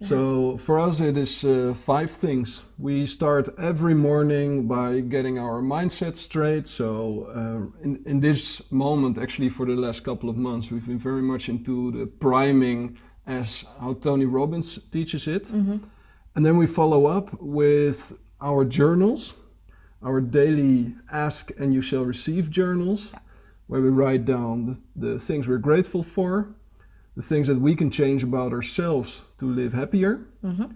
so 0.00 0.58
for 0.58 0.78
us, 0.78 1.00
it 1.00 1.16
is 1.16 1.42
uh, 1.42 1.72
five 1.74 2.10
things. 2.10 2.62
We 2.78 3.06
start 3.06 3.48
every 3.58 3.94
morning 3.94 4.68
by 4.68 5.00
getting 5.00 5.38
our 5.38 5.62
mindset 5.62 6.16
straight. 6.16 6.68
So 6.68 7.26
uh, 7.34 7.82
in 7.82 8.02
in 8.04 8.20
this 8.20 8.60
moment, 8.70 9.16
actually, 9.16 9.48
for 9.48 9.64
the 9.64 9.74
last 9.74 10.04
couple 10.04 10.28
of 10.28 10.36
months, 10.36 10.70
we've 10.70 10.86
been 10.86 10.98
very 10.98 11.22
much 11.22 11.48
into 11.48 11.92
the 11.92 12.06
priming, 12.06 12.98
as 13.26 13.64
how 13.80 13.94
Tony 13.94 14.26
Robbins 14.26 14.78
teaches 14.90 15.26
it, 15.26 15.44
mm-hmm. 15.44 15.78
and 16.34 16.44
then 16.44 16.58
we 16.58 16.66
follow 16.66 17.06
up 17.06 17.30
with 17.40 18.18
our 18.42 18.66
journals, 18.66 19.34
our 20.02 20.20
daily 20.20 20.94
ask 21.10 21.50
and 21.58 21.72
you 21.72 21.80
shall 21.80 22.04
receive 22.04 22.50
journals, 22.50 23.14
where 23.66 23.80
we 23.80 23.88
write 23.88 24.26
down 24.26 24.66
the, 24.66 24.78
the 24.94 25.18
things 25.18 25.48
we're 25.48 25.56
grateful 25.56 26.02
for 26.02 26.54
the 27.16 27.22
things 27.22 27.48
that 27.48 27.58
we 27.58 27.74
can 27.74 27.90
change 27.90 28.22
about 28.22 28.52
ourselves 28.52 29.22
to 29.38 29.46
live 29.46 29.72
happier, 29.72 30.26
mm-hmm. 30.44 30.66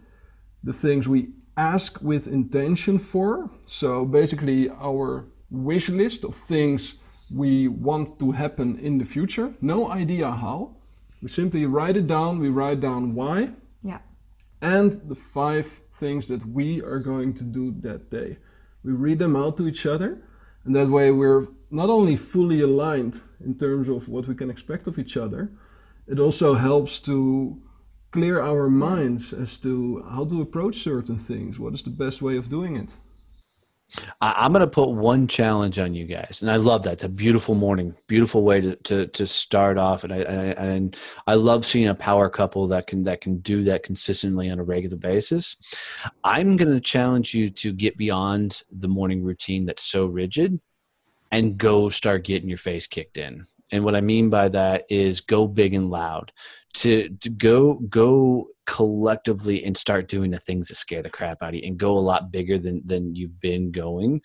the 0.65 0.73
things 0.73 1.07
we 1.07 1.29
ask 1.57 2.01
with 2.01 2.27
intention 2.27 2.99
for. 2.99 3.51
So 3.67 4.07
basically, 4.07 4.71
our 4.71 5.27
wish 5.51 5.89
list 5.91 6.25
of 6.25 6.35
things 6.35 6.95
we 7.33 7.69
want 7.69 8.19
to 8.19 8.33
happen 8.33 8.79
in 8.79 8.99
the 8.99 9.05
future. 9.05 9.55
No 9.61 9.91
idea 9.91 10.31
how. 10.31 10.77
We 11.23 11.29
simply 11.29 11.67
write 11.67 11.97
it 11.97 12.07
down. 12.07 12.39
We 12.39 12.49
write 12.49 12.81
down 12.81 13.15
why. 13.15 13.51
Yeah. 13.83 13.99
And 14.63 14.93
the 15.09 15.15
five 15.15 15.67
things 15.93 16.27
that 16.29 16.45
we 16.47 16.83
are 16.83 16.99
going 16.99 17.35
to 17.35 17.45
do 17.45 17.73
that 17.83 18.11
day. 18.11 18.39
We 18.83 18.93
read 18.93 19.19
them 19.19 19.37
out 19.37 19.59
to 19.59 19.69
each 19.69 19.85
other. 19.85 20.23
And 20.65 20.75
that 20.75 20.89
way 20.89 21.11
we're 21.11 21.47
not 21.71 21.91
only 21.91 22.17
fully 22.17 22.63
aligned 22.63 23.21
in 23.45 23.57
terms 23.57 23.89
of 23.89 24.09
what 24.09 24.27
we 24.27 24.35
can 24.35 24.51
expect 24.51 24.87
of 24.87 24.99
each 24.99 25.17
other, 25.17 25.53
it 26.11 26.19
also 26.19 26.55
helps 26.55 27.01
to 27.01 27.57
clear 28.11 28.41
our 28.41 28.69
minds 28.69 29.33
as 29.33 29.59
to 29.59 30.03
how 30.11 30.25
to 30.25 30.43
approach 30.43 30.83
certain 30.83 31.17
things. 31.17 31.59
What 31.59 31.75
is 31.75 31.85
the 31.85 31.91
best 31.91 32.21
way 32.21 32.37
of 32.37 32.49
doing 32.49 32.77
it? 32.77 32.91
I, 34.21 34.47
am 34.47 34.53
going 34.53 34.61
to 34.61 34.69
put 34.69 34.91
one 34.91 35.27
challenge 35.27 35.79
on 35.79 35.95
you 35.95 36.05
guys, 36.05 36.43
and 36.43 36.51
I 36.51 36.57
love 36.57 36.85
that. 36.85 36.95
It's 36.95 37.05
a 37.05 37.09
beautiful 37.09 37.57
morning, 37.57 37.95
beautiful 38.07 38.45
way 38.45 38.61
to 38.61 38.77
to, 38.77 39.07
to 39.09 39.27
start 39.27 39.79
off, 39.79 40.05
and 40.05 40.13
I, 40.13 40.19
and 40.19 40.41
I 40.41 40.45
and 40.45 40.97
I 41.27 41.35
love 41.35 41.67
seeing 41.67 41.89
a 41.89 41.95
power 41.95 42.31
couple 42.31 42.69
that 42.69 42.87
can 42.87 43.03
that 43.05 43.21
can 43.21 43.39
do 43.39 43.63
that 43.63 43.83
consistently 43.83 44.49
on 44.49 44.61
a 44.61 44.65
regular 44.65 44.97
basis. 44.97 45.57
I'm 46.23 46.57
going 46.57 46.73
to 46.73 46.81
challenge 46.81 47.35
you 47.35 47.51
to 47.51 47.73
get 47.73 47.97
beyond 47.97 48.63
the 48.71 48.89
morning 48.89 49.25
routine 49.25 49.67
that's 49.67 49.83
so 49.83 50.07
rigid, 50.07 50.61
and 51.33 51.59
go 51.59 51.89
start 51.89 52.25
getting 52.25 52.49
your 52.49 52.59
face 52.59 52.87
kicked 52.87 53.19
in. 53.19 53.47
And 53.73 53.85
what 53.85 53.95
I 53.95 54.01
mean 54.01 54.31
by 54.31 54.49
that 54.49 54.85
is 54.89 55.21
go 55.21 55.47
big 55.47 55.75
and 55.75 55.91
loud. 55.91 56.33
To, 56.75 57.09
to 57.09 57.31
go 57.31 57.75
go 57.89 58.49
collectively 58.67 59.65
and 59.65 59.77
start 59.77 60.07
doing 60.07 60.31
the 60.31 60.39
things 60.39 60.69
that 60.69 60.77
scare 60.77 61.03
the 61.03 61.11
crap 61.11 61.43
out 61.43 61.49
of 61.49 61.55
you 61.57 61.63
and 61.65 61.77
go 61.77 61.91
a 61.91 61.99
lot 61.99 62.31
bigger 62.31 62.57
than 62.57 62.81
than 62.85 63.15
you've 63.17 63.41
been 63.41 63.73
going. 63.73 64.21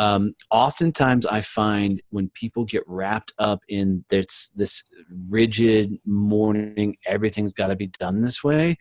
Um, 0.00 0.34
oftentimes, 0.50 1.24
I 1.26 1.40
find 1.40 2.02
when 2.10 2.28
people 2.30 2.64
get 2.64 2.82
wrapped 2.88 3.32
up 3.38 3.60
in 3.68 4.04
this 4.08 4.48
this 4.56 4.82
rigid 5.28 5.96
morning, 6.04 6.96
everything's 7.06 7.52
got 7.52 7.68
to 7.68 7.76
be 7.76 7.86
done 7.86 8.22
this 8.22 8.42
way. 8.42 8.76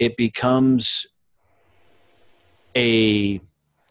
It 0.00 0.16
becomes 0.16 1.06
a 2.76 3.40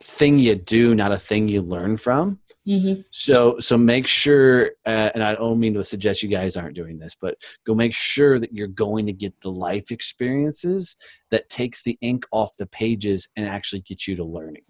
thing 0.03 0.39
you 0.39 0.55
do, 0.55 0.93
not 0.93 1.13
a 1.13 1.17
thing 1.17 1.47
you 1.47 1.61
learn 1.61 1.95
from. 1.95 2.39
Mm-hmm. 2.67 3.01
So 3.11 3.59
so 3.59 3.77
make 3.77 4.07
sure, 4.07 4.71
uh, 4.85 5.11
and 5.13 5.23
I 5.23 5.35
don't 5.35 5.59
mean 5.59 5.75
to 5.75 5.83
suggest 5.83 6.23
you 6.23 6.29
guys 6.29 6.57
aren't 6.57 6.75
doing 6.75 6.97
this, 6.97 7.15
but 7.19 7.37
go 7.65 7.75
make 7.75 7.93
sure 7.93 8.39
that 8.39 8.53
you're 8.53 8.67
going 8.67 9.05
to 9.05 9.13
get 9.13 9.39
the 9.41 9.51
life 9.51 9.91
experiences 9.91 10.97
that 11.29 11.49
takes 11.49 11.83
the 11.83 11.97
ink 12.01 12.25
off 12.31 12.57
the 12.57 12.65
pages 12.67 13.29
and 13.35 13.47
actually 13.47 13.81
get 13.81 14.07
you 14.07 14.15
to 14.15 14.23
learning. 14.23 14.63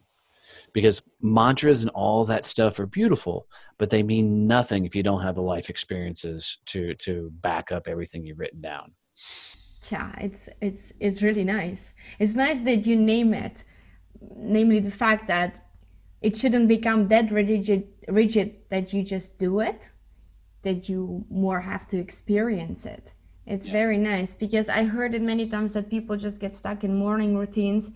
Because 0.73 1.01
mantras 1.21 1.83
and 1.83 1.91
all 1.91 2.25
that 2.25 2.43
stuff 2.43 2.79
are 2.79 2.85
beautiful, 2.85 3.47
but 3.77 3.89
they 3.89 4.03
mean 4.03 4.45
nothing 4.45 4.85
if 4.85 4.93
you 4.93 5.03
don't 5.03 5.21
have 5.21 5.35
the 5.35 5.41
life 5.41 5.69
experiences 5.69 6.57
to 6.67 6.95
to 6.95 7.31
back 7.41 7.71
up 7.71 7.87
everything 7.87 8.25
you've 8.25 8.39
written 8.39 8.61
down. 8.61 8.91
Yeah, 9.89 10.13
it's 10.19 10.49
it's 10.61 10.91
it's 10.99 11.21
really 11.21 11.43
nice. 11.45 11.93
It's 12.19 12.35
nice 12.35 12.59
that 12.61 12.85
you 12.85 12.95
name 12.97 13.33
it, 13.33 13.63
namely 14.35 14.79
the 14.79 14.91
fact 14.91 15.27
that 15.27 15.64
it 16.25 16.35
shouldn't 16.35 16.67
become 16.67 17.07
that 17.09 17.29
rigid 17.29 17.87
rigid 18.07 18.55
that 18.69 18.91
you 18.93 19.03
just 19.03 19.37
do 19.37 19.59
it 19.59 19.91
that 20.63 20.89
you 20.89 21.23
more 21.29 21.61
have 21.61 21.85
to 21.87 21.97
experience 21.99 22.85
it 22.85 23.11
it's 23.45 23.67
yeah. 23.67 23.73
very 23.73 23.97
nice 23.97 24.33
because 24.33 24.67
i 24.67 24.83
heard 24.83 25.13
it 25.13 25.21
many 25.21 25.47
times 25.47 25.73
that 25.73 25.87
people 25.87 26.17
just 26.17 26.39
get 26.39 26.55
stuck 26.55 26.83
in 26.83 26.97
morning 26.97 27.37
routines 27.37 27.91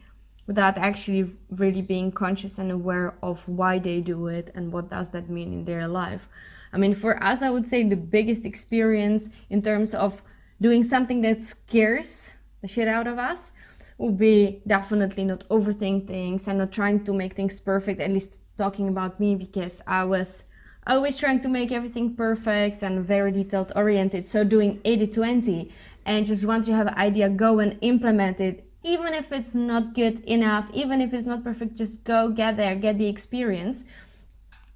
without 0.45 0.77
actually 0.77 1.23
really 1.49 1.81
being 1.81 2.11
conscious 2.11 2.59
and 2.59 2.71
aware 2.71 3.15
of 3.23 3.47
why 3.47 3.79
they 3.79 3.99
do 3.99 4.27
it 4.27 4.51
and 4.53 4.71
what 4.71 4.89
does 4.91 5.09
that 5.09 5.27
mean 5.27 5.51
in 5.51 5.65
their 5.65 5.87
life 5.87 6.29
i 6.71 6.77
mean 6.77 6.93
for 6.93 7.21
us 7.23 7.41
i 7.41 7.49
would 7.49 7.67
say 7.67 7.81
the 7.81 8.03
biggest 8.17 8.45
experience 8.45 9.27
in 9.49 9.59
terms 9.59 9.95
of 9.95 10.21
doing 10.61 10.83
something 10.83 11.21
that 11.21 11.43
scares 11.43 12.33
the 12.61 12.67
shit 12.67 12.87
out 12.87 13.07
of 13.07 13.17
us 13.17 13.51
would 13.99 14.17
be 14.17 14.61
definitely 14.65 15.25
not 15.25 15.47
overthink 15.49 16.07
things 16.07 16.47
and 16.47 16.57
not 16.57 16.71
trying 16.71 17.03
to 17.03 17.13
make 17.13 17.35
things 17.35 17.59
perfect 17.59 18.01
at 18.01 18.09
least 18.09 18.39
talking 18.57 18.87
about 18.89 19.19
me 19.19 19.35
because 19.35 19.81
i 19.85 20.03
was 20.03 20.43
always 20.87 21.17
trying 21.17 21.39
to 21.39 21.47
make 21.47 21.71
everything 21.71 22.15
perfect 22.15 22.81
and 22.81 23.05
very 23.05 23.31
detailed 23.31 23.71
oriented 23.75 24.27
so 24.27 24.43
doing 24.43 24.79
80-20 24.79 25.71
and 26.05 26.25
just 26.25 26.45
once 26.45 26.67
you 26.67 26.73
have 26.73 26.87
an 26.87 26.95
idea 26.95 27.29
go 27.29 27.59
and 27.59 27.77
implement 27.81 28.41
it. 28.41 28.65
Even 28.83 29.13
if 29.13 29.31
it's 29.31 29.53
not 29.53 29.93
good 29.93 30.19
enough 30.21 30.69
even 30.73 31.01
if 31.01 31.13
it's 31.13 31.27
not 31.27 31.43
perfect 31.43 31.75
just 31.75 32.03
go 32.03 32.29
get 32.29 32.57
there 32.57 32.75
get 32.75 32.97
the 32.97 33.07
experience. 33.07 33.83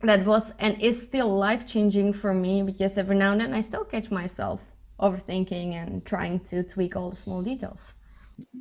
That 0.02 0.26
was 0.26 0.54
and 0.60 0.80
is 0.82 1.02
still 1.02 1.36
life 1.36 1.66
changing 1.66 2.14
for 2.14 2.34
me 2.34 2.62
because 2.62 2.98
every 2.98 3.16
now 3.16 3.32
and 3.32 3.40
then 3.42 3.54
i 3.54 3.62
still 3.62 3.86
catch 3.86 4.12
myself 4.12 4.62
overthinking 5.00 5.74
and 5.74 6.06
trying 6.06 6.42
to 6.42 6.62
tweak 6.62 6.96
all 6.98 7.10
the 7.10 7.16
small 7.16 7.42
details 7.42 7.94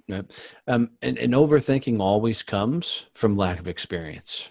yeah. 0.07 0.23
Um, 0.67 0.91
and, 1.01 1.19
and 1.19 1.33
overthinking 1.33 2.01
always 2.01 2.43
comes 2.43 3.07
from 3.15 3.35
lack 3.35 3.61
of 3.61 3.69
experience. 3.69 4.51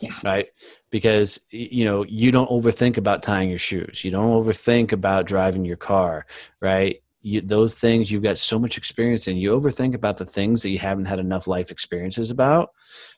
Yeah. 0.00 0.10
Right. 0.24 0.48
Because, 0.90 1.40
you 1.50 1.84
know, 1.84 2.04
you 2.04 2.32
don't 2.32 2.50
overthink 2.50 2.96
about 2.96 3.22
tying 3.22 3.48
your 3.48 3.58
shoes. 3.58 4.04
You 4.04 4.10
don't 4.10 4.30
overthink 4.30 4.90
about 4.90 5.26
driving 5.26 5.64
your 5.64 5.76
car. 5.76 6.26
Right. 6.60 7.02
You, 7.20 7.40
those 7.40 7.78
things 7.78 8.10
you've 8.10 8.24
got 8.24 8.38
so 8.38 8.58
much 8.58 8.76
experience 8.76 9.28
in. 9.28 9.36
You 9.36 9.52
overthink 9.52 9.94
about 9.94 10.16
the 10.16 10.26
things 10.26 10.60
that 10.62 10.70
you 10.70 10.80
haven't 10.80 11.04
had 11.04 11.20
enough 11.20 11.46
life 11.46 11.70
experiences 11.70 12.32
about. 12.32 12.70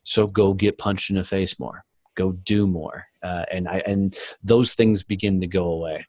So 0.03 0.27
go 0.27 0.53
get 0.53 0.77
punched 0.77 1.09
in 1.09 1.17
the 1.17 1.25
face 1.25 1.59
more. 1.59 1.85
Go 2.17 2.33
do 2.33 2.67
more. 2.67 3.07
Uh, 3.23 3.47
and 3.51 3.67
I 3.67 3.79
and 3.87 4.15
those 4.43 4.75
things 4.75 5.03
begin 5.03 5.41
to 5.41 5.47
go 5.47 5.65
away. 5.65 6.07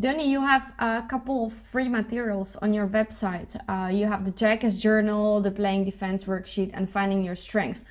Donnie, 0.00 0.30
you 0.30 0.40
have 0.40 0.72
a 0.78 1.04
couple 1.06 1.46
of 1.46 1.52
free 1.52 1.86
materials 1.86 2.56
on 2.56 2.72
your 2.72 2.88
website. 2.88 3.54
Uh, 3.68 3.88
you 3.88 4.06
have 4.06 4.24
the 4.24 4.30
Jackass 4.30 4.76
Journal, 4.76 5.42
the 5.42 5.50
Playing 5.50 5.84
Defense 5.84 6.24
Worksheet, 6.24 6.70
and 6.72 6.88
Finding 6.88 7.22
Your 7.22 7.36
Strengths 7.36 7.84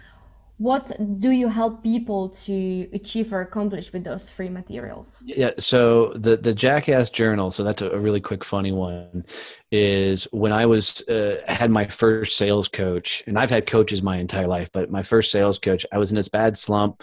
what 0.61 0.91
do 1.19 1.31
you 1.31 1.47
help 1.47 1.81
people 1.81 2.29
to 2.29 2.87
achieve 2.93 3.33
or 3.33 3.41
accomplish 3.41 3.91
with 3.91 4.03
those 4.03 4.29
free 4.29 4.49
materials? 4.49 5.23
Yeah 5.25 5.51
so 5.57 6.13
the 6.13 6.37
the 6.37 6.53
jackass 6.53 7.09
journal 7.09 7.49
so 7.49 7.63
that's 7.63 7.81
a, 7.81 7.99
really 7.99 8.21
quick 8.21 8.43
funny 8.43 8.71
one 8.71 9.25
is 9.71 10.27
when 10.31 10.51
i 10.51 10.65
was 10.65 11.01
uh, 11.07 11.41
had 11.47 11.71
my 11.71 11.85
first 11.87 12.37
sales 12.37 12.67
coach 12.67 13.23
and 13.25 13.39
i've 13.39 13.49
had 13.49 13.65
coaches 13.65 14.03
my 14.03 14.17
entire 14.17 14.47
life 14.47 14.69
but 14.71 14.91
my 14.91 15.01
first 15.01 15.31
sales 15.31 15.57
coach 15.57 15.83
i 15.91 15.97
was 15.97 16.11
in 16.11 16.15
this 16.15 16.27
bad 16.27 16.55
slump. 16.57 17.01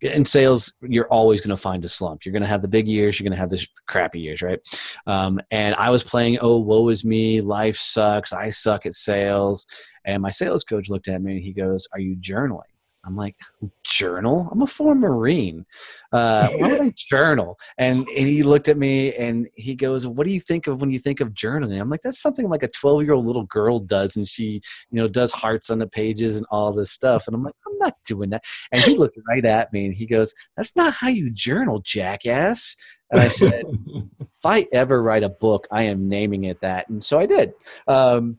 In 0.00 0.24
sales 0.24 0.74
you're 0.82 1.08
always 1.08 1.40
going 1.40 1.56
to 1.56 1.60
find 1.60 1.84
a 1.84 1.88
slump. 1.88 2.24
You're 2.24 2.32
going 2.32 2.42
to 2.42 2.48
have 2.48 2.62
the 2.62 2.68
big 2.68 2.86
years 2.86 3.18
you're 3.18 3.28
going 3.28 3.36
to 3.36 3.40
have 3.40 3.50
the 3.50 3.66
crappy 3.88 4.20
years 4.20 4.40
right? 4.40 4.60
Um, 5.06 5.40
and 5.50 5.74
i 5.74 5.90
was 5.90 6.04
playing 6.04 6.38
oh 6.40 6.58
woe 6.58 6.88
is 6.88 7.04
me 7.04 7.40
life 7.40 7.76
sucks 7.76 8.32
i 8.32 8.50
suck 8.50 8.86
at 8.86 8.94
sales. 8.94 9.66
And 10.04 10.22
my 10.22 10.30
sales 10.30 10.64
coach 10.64 10.88
looked 10.88 11.08
at 11.08 11.20
me 11.20 11.32
and 11.32 11.42
he 11.42 11.52
goes 11.52 11.88
are 11.92 12.00
you 12.00 12.16
journaling 12.16 12.69
I'm 13.04 13.16
like, 13.16 13.36
journal? 13.82 14.48
I'm 14.52 14.62
a 14.62 14.66
former 14.66 15.08
Marine. 15.08 15.64
Uh, 16.12 16.48
why 16.50 16.72
would 16.72 16.80
I 16.80 16.92
journal? 16.96 17.58
And, 17.78 18.06
and, 18.08 18.26
he 18.26 18.42
looked 18.42 18.68
at 18.68 18.76
me 18.76 19.14
and 19.14 19.48
he 19.54 19.74
goes, 19.74 20.06
What 20.06 20.26
do 20.26 20.32
you 20.32 20.40
think 20.40 20.66
of 20.66 20.80
when 20.80 20.90
you 20.90 20.98
think 20.98 21.20
of 21.20 21.30
journaling? 21.30 21.80
I'm 21.80 21.88
like, 21.88 22.02
That's 22.02 22.20
something 22.20 22.48
like 22.48 22.62
a 22.62 22.68
12 22.68 23.02
year 23.02 23.14
old 23.14 23.26
little 23.26 23.44
girl 23.44 23.78
does. 23.78 24.16
And 24.16 24.28
she, 24.28 24.60
you 24.90 25.00
know, 25.00 25.08
does 25.08 25.32
hearts 25.32 25.70
on 25.70 25.78
the 25.78 25.86
pages 25.86 26.36
and 26.36 26.46
all 26.50 26.72
this 26.72 26.90
stuff. 26.90 27.26
And 27.26 27.34
I'm 27.34 27.42
like, 27.42 27.54
I'm 27.66 27.78
not 27.78 27.94
doing 28.04 28.30
that. 28.30 28.44
And 28.72 28.82
he 28.82 28.96
looked 28.96 29.18
right 29.28 29.44
at 29.44 29.72
me 29.72 29.86
and 29.86 29.94
he 29.94 30.06
goes, 30.06 30.34
That's 30.56 30.76
not 30.76 30.94
how 30.94 31.08
you 31.08 31.30
journal, 31.30 31.80
jackass. 31.80 32.76
And 33.10 33.20
I 33.20 33.28
said, 33.28 33.64
If 34.20 34.46
I 34.46 34.66
ever 34.72 35.02
write 35.02 35.22
a 35.22 35.28
book, 35.28 35.66
I 35.70 35.82
am 35.84 36.08
naming 36.08 36.44
it 36.44 36.60
that. 36.62 36.88
And 36.88 37.04
so 37.04 37.18
I 37.18 37.26
did. 37.26 37.52
Um, 37.86 38.38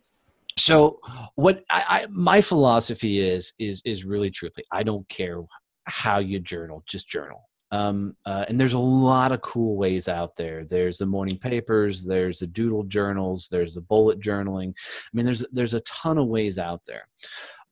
so 0.57 0.99
what 1.35 1.63
I, 1.69 1.83
I, 1.87 2.07
my 2.09 2.41
philosophy 2.41 3.19
is 3.19 3.53
is 3.59 3.81
is 3.85 4.03
really 4.03 4.29
truthfully 4.29 4.65
i 4.71 4.83
don't 4.83 5.07
care 5.09 5.41
how 5.85 6.19
you 6.19 6.39
journal 6.39 6.83
just 6.87 7.07
journal. 7.07 7.47
Um, 7.73 8.17
uh, 8.25 8.43
and 8.49 8.59
there's 8.59 8.73
a 8.73 8.79
lot 8.79 9.31
of 9.31 9.41
cool 9.41 9.77
ways 9.77 10.09
out 10.09 10.35
there. 10.35 10.65
There's 10.65 10.97
the 10.97 11.05
morning 11.05 11.37
papers 11.37 12.03
there's 12.03 12.39
the 12.39 12.47
doodle 12.47 12.83
journals 12.83 13.47
there's 13.49 13.75
the 13.75 13.81
bullet 13.81 14.19
journaling. 14.19 14.73
I 14.75 15.09
mean 15.13 15.25
there's 15.25 15.45
there's 15.51 15.73
a 15.73 15.81
ton 15.81 16.17
of 16.17 16.27
ways 16.27 16.57
out 16.57 16.81
there. 16.85 17.07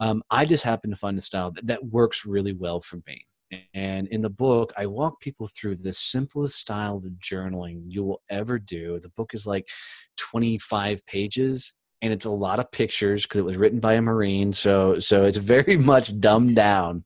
Um, 0.01 0.23
i 0.31 0.45
just 0.45 0.63
happen 0.63 0.89
to 0.91 0.95
find 0.95 1.17
a 1.17 1.21
style 1.21 1.51
that, 1.51 1.67
that 1.67 1.85
works 1.85 2.25
really 2.25 2.53
well 2.53 2.79
for 2.79 2.99
me. 3.05 3.25
And 3.73 4.07
in 4.09 4.21
the 4.21 4.29
book, 4.29 4.71
I 4.77 4.85
walk 4.85 5.19
people 5.19 5.47
through 5.47 5.77
the 5.77 5.91
simplest 5.91 6.57
style 6.57 6.97
of 6.97 7.03
journaling 7.13 7.81
you 7.87 8.03
will 8.03 8.21
ever 8.29 8.59
do. 8.59 8.99
The 8.99 9.09
book 9.09 9.31
is 9.33 9.47
like 9.47 9.67
25 10.17 11.05
pages 11.07 11.73
and 12.01 12.13
it's 12.13 12.25
a 12.25 12.31
lot 12.31 12.59
of 12.59 12.71
pictures 12.71 13.23
because 13.23 13.39
it 13.39 13.45
was 13.45 13.57
written 13.57 13.79
by 13.79 13.93
a 13.93 14.01
marine 14.01 14.53
so 14.53 14.99
so 14.99 15.25
it's 15.25 15.37
very 15.37 15.77
much 15.91 16.17
dumbed 16.19 16.55
down. 16.55 17.03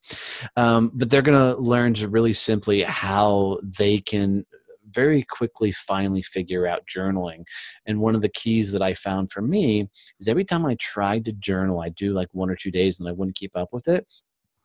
Um, 0.56 0.92
but 0.94 1.10
they're 1.10 1.22
going 1.22 1.40
to 1.40 1.60
learn 1.60 1.94
to 1.96 2.08
really 2.08 2.34
simply 2.34 2.84
how 2.84 3.60
they 3.64 4.00
can 4.00 4.46
very 4.92 5.24
quickly 5.24 5.72
finally 5.72 6.22
figure 6.22 6.68
out 6.68 6.86
journaling. 6.86 7.44
And 7.88 8.00
one 8.00 8.14
of 8.14 8.22
the 8.22 8.30
keys 8.30 8.72
that 8.72 8.82
i 8.82 8.94
found 8.94 9.32
for 9.32 9.42
me 9.42 9.90
is 10.20 10.28
every 10.28 10.46
time 10.46 10.66
i 10.66 10.76
tried 10.76 11.26
to 11.26 11.32
journal 11.34 11.82
i 11.82 11.90
do 11.90 12.14
like 12.14 12.30
one 12.32 12.50
or 12.50 12.56
two 12.56 12.72
days 12.72 13.00
and 13.00 13.10
i 13.10 13.12
wouldn't 13.12 13.38
keep 13.38 13.56
up 13.56 13.70
with 13.72 13.88
it. 13.88 14.06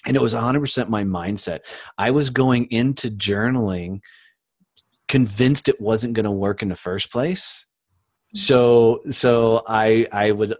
And 0.07 0.15
it 0.15 0.23
was 0.23 0.33
100% 0.33 0.89
my 0.89 1.03
mindset. 1.03 1.61
I 1.99 2.13
was 2.13 2.31
going 2.31 2.67
into 2.71 3.11
journaling 3.11 4.01
convinced 5.09 5.69
it 5.69 5.81
wasn't 5.81 6.13
going 6.13 6.25
to 6.25 6.31
work 6.31 6.63
in 6.63 6.69
the 6.69 6.77
first 6.77 7.11
place 7.11 7.67
so 8.35 9.01
so 9.11 9.63
i 9.67 10.07
i 10.13 10.31
would 10.31 10.55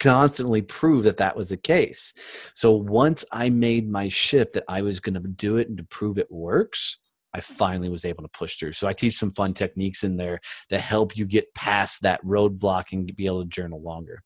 constantly 0.00 0.62
prove 0.62 1.04
that 1.04 1.16
that 1.18 1.36
was 1.36 1.48
the 1.48 1.56
case. 1.56 2.12
So 2.54 2.72
once 2.72 3.24
I 3.32 3.48
made 3.48 3.90
my 3.90 4.08
shift 4.08 4.54
that 4.54 4.64
I 4.68 4.82
was 4.82 5.00
going 5.00 5.14
to 5.14 5.20
do 5.20 5.56
it 5.56 5.68
and 5.68 5.78
to 5.78 5.84
prove 5.84 6.18
it 6.18 6.30
works, 6.30 6.98
I 7.34 7.40
finally 7.40 7.90
was 7.90 8.06
able 8.06 8.22
to 8.22 8.28
push 8.28 8.56
through. 8.56 8.72
So 8.72 8.88
I 8.88 8.94
teach 8.94 9.18
some 9.18 9.30
fun 9.30 9.52
techniques 9.52 10.04
in 10.04 10.16
there 10.16 10.40
to 10.70 10.78
help 10.78 11.18
you 11.18 11.26
get 11.26 11.54
past 11.54 12.00
that 12.00 12.24
roadblock 12.24 12.92
and 12.92 13.14
be 13.14 13.26
able 13.26 13.42
to 13.42 13.48
journal 13.48 13.82
longer. 13.82 14.22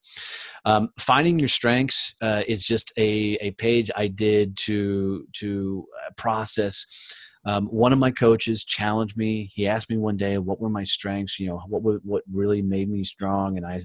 Um, 0.64 0.90
finding 0.96 1.38
your 1.38 1.48
strengths 1.48 2.14
uh, 2.22 2.42
is 2.46 2.62
just 2.62 2.92
a, 2.96 3.36
a 3.40 3.50
page 3.52 3.90
I 3.96 4.06
did 4.06 4.56
to 4.58 5.26
to 5.34 5.86
uh, 6.06 6.10
process 6.16 6.86
um, 7.46 7.66
one 7.68 7.92
of 7.92 7.98
my 7.98 8.10
coaches 8.10 8.64
challenged 8.64 9.16
me. 9.16 9.50
He 9.54 9.66
asked 9.66 9.88
me 9.88 9.96
one 9.96 10.16
day, 10.16 10.36
"What 10.36 10.60
were 10.60 10.68
my 10.68 10.84
strengths? 10.84 11.38
You 11.38 11.48
know, 11.48 11.62
what 11.68 12.04
what 12.04 12.22
really 12.30 12.60
made 12.60 12.90
me 12.90 13.02
strong?" 13.02 13.56
And 13.56 13.66
I, 13.66 13.80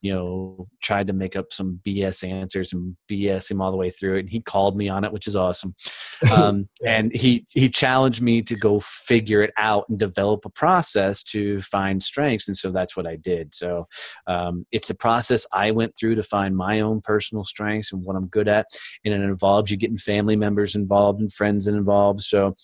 you 0.00 0.14
know, 0.14 0.66
tried 0.82 1.06
to 1.08 1.12
make 1.12 1.36
up 1.36 1.52
some 1.52 1.80
BS 1.86 2.26
answers 2.26 2.72
and 2.72 2.96
BS 3.10 3.50
him 3.50 3.60
all 3.60 3.70
the 3.70 3.76
way 3.76 3.90
through 3.90 4.16
it. 4.16 4.20
And 4.20 4.30
he 4.30 4.40
called 4.40 4.76
me 4.76 4.88
on 4.88 5.04
it, 5.04 5.12
which 5.12 5.26
is 5.26 5.36
awesome. 5.36 5.74
Um, 6.32 6.66
and 6.84 7.14
he 7.14 7.44
he 7.50 7.68
challenged 7.68 8.22
me 8.22 8.40
to 8.40 8.56
go 8.56 8.80
figure 8.80 9.42
it 9.42 9.52
out 9.58 9.86
and 9.90 9.98
develop 9.98 10.46
a 10.46 10.50
process 10.50 11.22
to 11.24 11.60
find 11.60 12.02
strengths. 12.02 12.48
And 12.48 12.56
so 12.56 12.70
that's 12.70 12.96
what 12.96 13.06
I 13.06 13.16
did. 13.16 13.54
So 13.54 13.86
um, 14.26 14.64
it's 14.72 14.88
the 14.88 14.94
process 14.94 15.46
I 15.52 15.72
went 15.72 15.92
through 15.98 16.14
to 16.14 16.22
find 16.22 16.56
my 16.56 16.80
own 16.80 17.02
personal 17.02 17.44
strengths 17.44 17.92
and 17.92 18.02
what 18.02 18.16
I'm 18.16 18.28
good 18.28 18.48
at. 18.48 18.66
And 19.04 19.12
it 19.12 19.20
involves 19.20 19.70
you 19.70 19.76
getting 19.76 19.98
family 19.98 20.36
members 20.36 20.74
involved 20.74 21.20
and 21.20 21.30
friends 21.30 21.68
involved. 21.68 22.22
So 22.22 22.56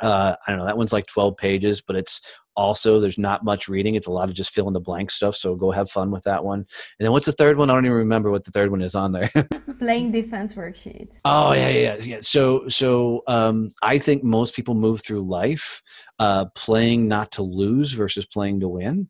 uh, 0.00 0.36
I 0.46 0.50
don't 0.50 0.58
know. 0.58 0.66
That 0.66 0.76
one's 0.76 0.92
like 0.92 1.06
12 1.06 1.36
pages, 1.36 1.80
but 1.80 1.96
it's 1.96 2.20
also 2.56 3.00
there's 3.00 3.18
not 3.18 3.44
much 3.44 3.68
reading. 3.68 3.94
It's 3.94 4.06
a 4.06 4.12
lot 4.12 4.28
of 4.28 4.34
just 4.34 4.52
fill 4.52 4.68
in 4.68 4.74
the 4.74 4.80
blank 4.80 5.10
stuff. 5.10 5.34
So 5.36 5.54
go 5.54 5.70
have 5.70 5.90
fun 5.90 6.10
with 6.10 6.24
that 6.24 6.44
one. 6.44 6.60
And 6.60 6.66
then 6.98 7.12
what's 7.12 7.26
the 7.26 7.32
third 7.32 7.56
one? 7.56 7.70
I 7.70 7.74
don't 7.74 7.86
even 7.86 7.96
remember 7.96 8.30
what 8.30 8.44
the 8.44 8.50
third 8.50 8.70
one 8.70 8.82
is 8.82 8.94
on 8.94 9.12
there. 9.12 9.30
Playing 9.78 10.12
defense 10.12 10.54
worksheet. 10.54 11.12
Oh 11.24 11.52
yeah, 11.52 11.68
yeah, 11.68 11.96
yeah. 11.96 12.18
So 12.20 12.68
so 12.68 13.22
um, 13.26 13.70
I 13.82 13.98
think 13.98 14.22
most 14.22 14.54
people 14.54 14.74
move 14.74 15.00
through 15.00 15.22
life 15.22 15.82
uh, 16.18 16.46
playing 16.54 17.08
not 17.08 17.32
to 17.32 17.42
lose 17.42 17.92
versus 17.92 18.26
playing 18.26 18.60
to 18.60 18.68
win. 18.68 19.08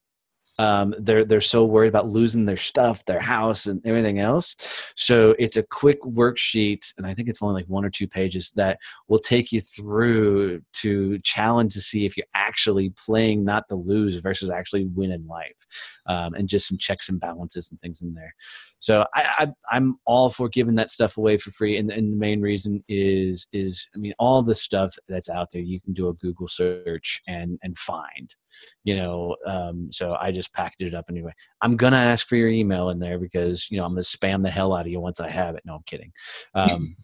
Um, 0.61 0.95
they're 0.99 1.25
they're 1.25 1.41
so 1.41 1.65
worried 1.65 1.89
about 1.89 2.09
losing 2.09 2.45
their 2.45 2.59
stuff, 2.59 3.03
their 3.07 3.19
house, 3.19 3.65
and 3.65 3.81
everything 3.87 4.19
else. 4.19 4.55
So 4.95 5.35
it's 5.39 5.57
a 5.57 5.63
quick 5.63 5.99
worksheet, 6.03 6.93
and 6.99 7.07
I 7.07 7.15
think 7.15 7.31
it's 7.31 7.43
only 7.43 7.55
like 7.55 7.71
one 7.71 7.83
or 7.83 7.89
two 7.89 8.07
pages 8.07 8.53
that 8.57 8.79
will 9.09 9.19
take 9.19 9.53
you 9.53 9.63
through 9.63 10.61
to 10.83 11.19
challenge 11.21 11.73
to 11.73 11.81
see 11.81 12.05
if 12.05 12.15
you're 12.15 12.27
actually 12.35 12.91
playing 12.91 13.43
not 13.43 13.69
to 13.69 13.75
lose 13.75 14.17
versus 14.17 14.51
actually 14.51 14.85
win 14.85 15.13
in 15.13 15.27
life, 15.27 15.65
um, 16.07 16.35
and 16.35 16.47
just 16.47 16.69
some 16.69 16.77
checks 16.77 17.09
and 17.09 17.21
balances 17.21 17.71
and 17.71 17.81
things 17.81 18.03
in 18.03 18.13
there. 18.13 18.35
So 18.81 19.07
I, 19.15 19.49
I 19.71 19.77
am 19.77 19.99
all 20.05 20.29
for 20.29 20.49
giving 20.51 20.75
that 20.75 20.91
stuff 20.91 21.17
away 21.17 21.39
for 21.39 21.51
free, 21.53 21.79
and, 21.79 21.91
and 21.91 22.13
the 22.13 22.17
main 22.19 22.43
reason 22.43 22.85
is 22.87 23.47
is 23.55 23.89
I 23.95 23.99
mean 23.99 24.13
all 24.19 24.43
the 24.43 24.55
stuff 24.55 24.95
that's 25.09 25.31
out 25.31 25.49
there 25.53 25.63
you 25.63 25.81
can 25.81 25.95
do 25.95 26.09
a 26.09 26.15
Google 26.15 26.49
search 26.49 27.23
and 27.27 27.59
and 27.63 27.79
find, 27.79 28.35
you 28.85 28.97
know. 28.97 29.37
Um, 29.47 29.89
so 29.91 30.19
I 30.21 30.33
just 30.33 30.50
packaged 30.53 30.83
it 30.83 30.95
up 30.95 31.07
anyway. 31.09 31.33
I'm 31.63 31.77
gonna 31.77 31.97
ask 31.97 32.27
for 32.27 32.37
your 32.37 32.49
email 32.49 32.91
in 32.91 32.99
there 32.99 33.19
because 33.19 33.71
you 33.71 33.79
know 33.79 33.85
I'm 33.85 33.93
gonna 33.93 34.03
spam 34.03 34.43
the 34.43 34.51
hell 34.51 34.75
out 34.75 34.87
of 34.87 34.93
you 34.93 35.01
once 35.01 35.21
I 35.21 35.31
have 35.31 35.55
it. 35.55 35.63
No, 35.65 35.77
I'm 35.77 35.85
kidding. 35.87 36.13
Um, 36.55 36.97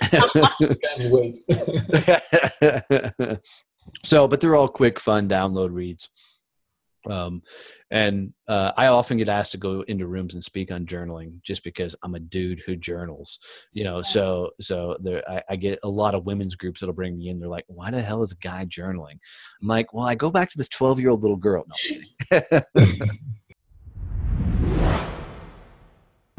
so, 4.04 4.28
but 4.28 4.40
they're 4.40 4.56
all 4.56 4.68
quick, 4.68 5.00
fun 5.00 5.28
download 5.28 5.72
reads. 5.72 6.08
Um, 7.08 7.42
and 7.90 8.32
uh, 8.46 8.72
I 8.76 8.86
often 8.86 9.18
get 9.18 9.28
asked 9.28 9.52
to 9.52 9.58
go 9.58 9.82
into 9.88 10.06
rooms 10.06 10.34
and 10.34 10.44
speak 10.44 10.70
on 10.70 10.86
journaling 10.86 11.42
just 11.42 11.64
because 11.64 11.96
I'm 12.02 12.14
a 12.14 12.20
dude 12.20 12.60
who 12.60 12.76
journals, 12.76 13.38
you 13.72 13.84
know. 13.84 14.02
So, 14.02 14.50
so 14.60 14.96
there, 15.00 15.22
I, 15.28 15.42
I, 15.50 15.56
get 15.56 15.80
a 15.82 15.88
lot 15.88 16.14
of 16.14 16.26
women's 16.26 16.54
groups 16.54 16.80
that'll 16.80 16.94
bring 16.94 17.18
me 17.18 17.28
in. 17.28 17.40
They're 17.40 17.48
like, 17.48 17.64
"Why 17.66 17.90
the 17.90 18.02
hell 18.02 18.22
is 18.22 18.32
a 18.32 18.36
guy 18.36 18.64
journaling?" 18.66 19.18
I'm 19.60 19.68
like, 19.68 19.92
"Well, 19.92 20.06
I 20.06 20.14
go 20.14 20.30
back 20.30 20.50
to 20.50 20.58
this 20.58 20.68
12 20.68 21.00
year 21.00 21.10
old 21.10 21.22
little 21.22 21.36
girl." 21.36 21.64
No, 22.30 22.40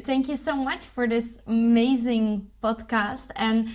Thank 0.03 0.27
you 0.27 0.35
so 0.35 0.53
much 0.55 0.81
for 0.81 1.07
this 1.07 1.39
amazing 1.47 2.51
podcast 2.61 3.27
and 3.37 3.69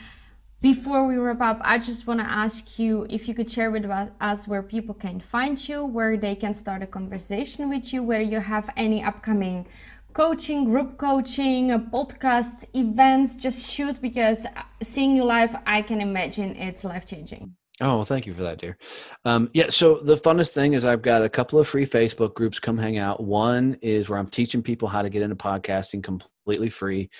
before 0.60 1.06
we 1.06 1.16
wrap 1.16 1.40
up, 1.40 1.60
I 1.62 1.78
just 1.78 2.06
want 2.08 2.18
to 2.18 2.26
ask 2.26 2.80
you 2.80 3.06
if 3.08 3.28
you 3.28 3.34
could 3.34 3.50
share 3.50 3.70
with 3.70 3.86
us 4.20 4.48
where 4.48 4.62
people 4.62 4.94
can 4.94 5.20
find 5.20 5.56
you, 5.68 5.84
where 5.84 6.16
they 6.16 6.34
can 6.34 6.52
start 6.52 6.82
a 6.82 6.86
conversation 6.86 7.68
with 7.68 7.92
you, 7.92 8.02
where 8.02 8.20
you 8.20 8.40
have 8.40 8.68
any 8.76 9.02
upcoming 9.02 9.66
coaching, 10.14 10.64
group 10.64 10.98
coaching, 10.98 11.68
podcasts, 11.92 12.64
events. 12.74 13.36
Just 13.36 13.64
shoot 13.64 14.02
because 14.02 14.46
uh, 14.46 14.62
seeing 14.82 15.14
you 15.14 15.22
live, 15.22 15.54
I 15.64 15.80
can 15.82 16.00
imagine 16.00 16.56
it's 16.56 16.82
life 16.82 17.06
changing. 17.06 17.54
Oh, 17.80 17.98
well, 17.98 18.04
thank 18.04 18.26
you 18.26 18.34
for 18.34 18.42
that, 18.42 18.58
dear. 18.58 18.76
Um, 19.24 19.50
yeah, 19.54 19.68
so 19.68 20.00
the 20.00 20.16
funnest 20.16 20.54
thing 20.54 20.72
is 20.72 20.84
I've 20.84 21.02
got 21.02 21.22
a 21.22 21.28
couple 21.28 21.60
of 21.60 21.68
free 21.68 21.86
Facebook 21.86 22.34
groups 22.34 22.58
come 22.58 22.76
hang 22.76 22.98
out. 22.98 23.22
One 23.22 23.78
is 23.80 24.08
where 24.08 24.18
I'm 24.18 24.26
teaching 24.26 24.60
people 24.60 24.88
how 24.88 25.02
to 25.02 25.08
get 25.08 25.22
into 25.22 25.36
podcasting 25.36 26.02
completely 26.02 26.32
free. 26.68 27.10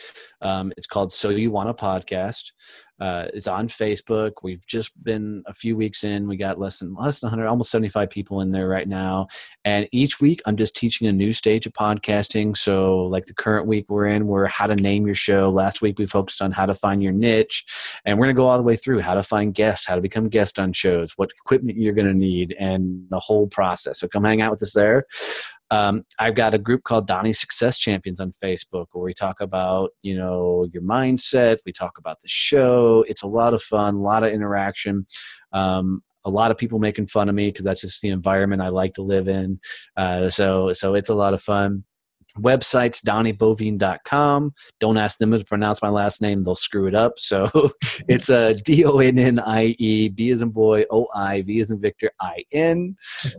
Um, 0.40 0.72
it's 0.76 0.86
called 0.86 1.12
So 1.12 1.28
You 1.28 1.50
Want 1.50 1.68
a 1.68 1.74
Podcast. 1.74 2.52
Uh, 3.00 3.28
it's 3.32 3.46
on 3.46 3.68
Facebook. 3.68 4.32
We've 4.42 4.66
just 4.66 4.92
been 5.04 5.42
a 5.46 5.54
few 5.54 5.76
weeks 5.76 6.02
in. 6.02 6.26
We 6.26 6.36
got 6.36 6.58
less 6.58 6.80
than 6.80 6.94
less 6.94 7.20
than 7.20 7.28
100, 7.28 7.46
almost 7.46 7.70
75 7.70 8.10
people 8.10 8.40
in 8.40 8.50
there 8.50 8.66
right 8.66 8.88
now. 8.88 9.28
And 9.64 9.88
each 9.92 10.20
week, 10.20 10.40
I'm 10.46 10.56
just 10.56 10.74
teaching 10.74 11.06
a 11.06 11.12
new 11.12 11.32
stage 11.32 11.64
of 11.66 11.72
podcasting. 11.74 12.56
So, 12.56 13.04
like 13.04 13.26
the 13.26 13.34
current 13.34 13.66
week 13.66 13.86
we're 13.88 14.06
in, 14.06 14.26
we're 14.26 14.46
how 14.46 14.66
to 14.66 14.74
name 14.74 15.06
your 15.06 15.14
show. 15.14 15.48
Last 15.50 15.80
week 15.80 15.98
we 15.98 16.06
focused 16.06 16.42
on 16.42 16.50
how 16.50 16.66
to 16.66 16.74
find 16.74 17.02
your 17.02 17.12
niche, 17.12 17.64
and 18.04 18.18
we're 18.18 18.26
gonna 18.26 18.34
go 18.34 18.48
all 18.48 18.58
the 18.58 18.64
way 18.64 18.76
through 18.76 19.00
how 19.00 19.14
to 19.14 19.22
find 19.22 19.54
guests, 19.54 19.86
how 19.86 19.94
to 19.94 20.00
become 20.00 20.28
guest 20.28 20.58
on 20.58 20.72
shows, 20.72 21.12
what 21.16 21.30
equipment 21.30 21.78
you're 21.78 21.94
gonna 21.94 22.12
need, 22.14 22.56
and 22.58 23.06
the 23.10 23.20
whole 23.20 23.46
process. 23.46 24.00
So 24.00 24.08
come 24.08 24.24
hang 24.24 24.42
out 24.42 24.50
with 24.50 24.62
us 24.62 24.72
there. 24.72 25.04
Um, 25.70 26.04
I've 26.18 26.34
got 26.34 26.54
a 26.54 26.58
group 26.58 26.84
called 26.84 27.06
Donnie 27.06 27.32
Success 27.32 27.78
Champions 27.78 28.20
on 28.20 28.32
Facebook 28.32 28.86
where 28.92 29.04
we 29.04 29.14
talk 29.14 29.40
about, 29.40 29.90
you 30.02 30.16
know, 30.16 30.66
your 30.72 30.82
mindset. 30.82 31.58
We 31.66 31.72
talk 31.72 31.98
about 31.98 32.20
the 32.20 32.28
show. 32.28 33.04
It's 33.08 33.22
a 33.22 33.28
lot 33.28 33.54
of 33.54 33.62
fun, 33.62 33.96
a 33.96 34.00
lot 34.00 34.22
of 34.22 34.32
interaction. 34.32 35.06
Um, 35.52 36.02
a 36.24 36.30
lot 36.30 36.50
of 36.50 36.58
people 36.58 36.78
making 36.78 37.06
fun 37.06 37.28
of 37.28 37.34
me 37.34 37.48
because 37.48 37.64
that's 37.64 37.82
just 37.82 38.02
the 38.02 38.08
environment 38.08 38.62
I 38.62 38.68
like 38.68 38.94
to 38.94 39.02
live 39.02 39.28
in. 39.28 39.60
Uh, 39.96 40.28
so, 40.28 40.72
so 40.72 40.94
it's 40.94 41.10
a 41.10 41.14
lot 41.14 41.34
of 41.34 41.42
fun 41.42 41.84
websites 42.38 43.02
donnieboivin.com 43.02 44.52
don't 44.80 44.96
ask 44.96 45.18
them 45.18 45.30
to 45.32 45.44
pronounce 45.44 45.82
my 45.82 45.88
last 45.88 46.20
name 46.22 46.44
they'll 46.44 46.54
screw 46.54 46.86
it 46.86 46.94
up. 46.94 47.14
So 47.28 47.70
it's 48.08 48.30
a 48.30 48.54
d-o-n-n-i-e 48.54 48.54
b 48.54 48.82
uh, 48.82 50.08
d-o-n-n-i-e 50.08 50.08
b 50.08 50.30
as 50.30 50.42
in 50.42 50.48
boy 50.48 50.84
o-i 50.90 51.42
v 51.42 51.60
as 51.60 51.70
in 51.70 51.78
victor 51.80 52.10
i-n 52.20 52.96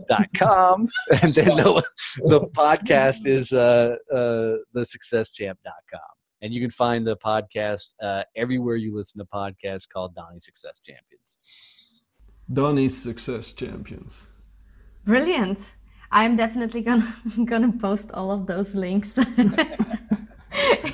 dot 0.08 0.28
com. 0.34 0.88
And 1.22 1.34
then 1.34 1.56
the, 1.56 1.82
the 2.24 2.40
podcast 2.48 3.26
is 3.26 3.52
uh, 3.52 3.96
uh, 4.12 4.62
the 4.72 4.82
successchamp.com 4.82 6.10
and 6.42 6.54
you 6.54 6.60
can 6.60 6.70
find 6.70 7.06
the 7.06 7.16
podcast 7.16 7.94
uh, 8.02 8.22
everywhere 8.36 8.76
you 8.76 8.94
listen 8.94 9.18
to 9.18 9.26
podcasts 9.26 9.88
called 9.88 10.14
donnie 10.14 10.38
success 10.38 10.80
champions. 10.80 11.38
Donnie's 12.52 12.96
success 12.96 13.52
champions. 13.52 14.28
Brilliant 15.04 15.72
I'm 16.12 16.36
definitely 16.36 16.82
gonna 16.82 17.14
gonna 17.44 17.72
post 17.72 18.10
all 18.12 18.30
of 18.32 18.46
those 18.46 18.74
links 18.74 19.16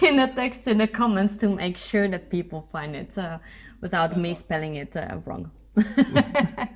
in 0.02 0.16
the 0.16 0.30
text 0.34 0.66
in 0.66 0.78
the 0.78 0.86
comments 0.86 1.36
to 1.38 1.48
make 1.48 1.78
sure 1.78 2.06
that 2.09 2.30
people 2.30 2.68
find 2.70 2.94
it 2.94 3.16
uh, 3.16 3.38
without 3.80 4.16
me 4.18 4.34
spelling 4.34 4.76
it 4.76 4.97
uh, 4.97 5.18
wrong. 5.24 5.51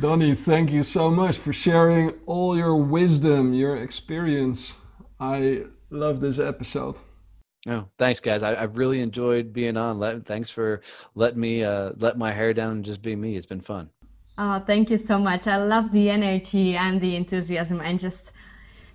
Donnie, 0.00 0.34
thank 0.34 0.70
you 0.70 0.82
so 0.82 1.10
much 1.10 1.38
for 1.38 1.52
sharing 1.52 2.12
all 2.26 2.56
your 2.56 2.76
wisdom, 2.76 3.52
your 3.52 3.76
experience. 3.76 4.76
I 5.18 5.64
love 5.90 6.20
this 6.20 6.38
episode. 6.38 6.98
Oh, 7.66 7.88
thanks, 7.98 8.20
guys. 8.20 8.42
I, 8.42 8.54
have 8.54 8.78
really 8.78 9.00
enjoyed 9.00 9.52
being 9.52 9.76
on. 9.76 9.98
Let, 9.98 10.24
thanks 10.24 10.50
for 10.50 10.82
letting 11.16 11.40
me 11.40 11.64
uh, 11.64 11.90
let 11.96 12.16
my 12.16 12.32
hair 12.32 12.54
down 12.54 12.72
and 12.72 12.84
just 12.84 13.02
be 13.02 13.16
me. 13.16 13.36
It's 13.36 13.46
been 13.46 13.60
fun. 13.60 13.90
Oh, 14.40 14.60
thank 14.64 14.88
you 14.88 14.98
so 14.98 15.18
much. 15.18 15.48
I 15.48 15.56
love 15.56 15.90
the 15.90 16.08
energy 16.10 16.76
and 16.76 17.00
the 17.00 17.16
enthusiasm 17.16 17.80
and 17.80 17.98
just 17.98 18.30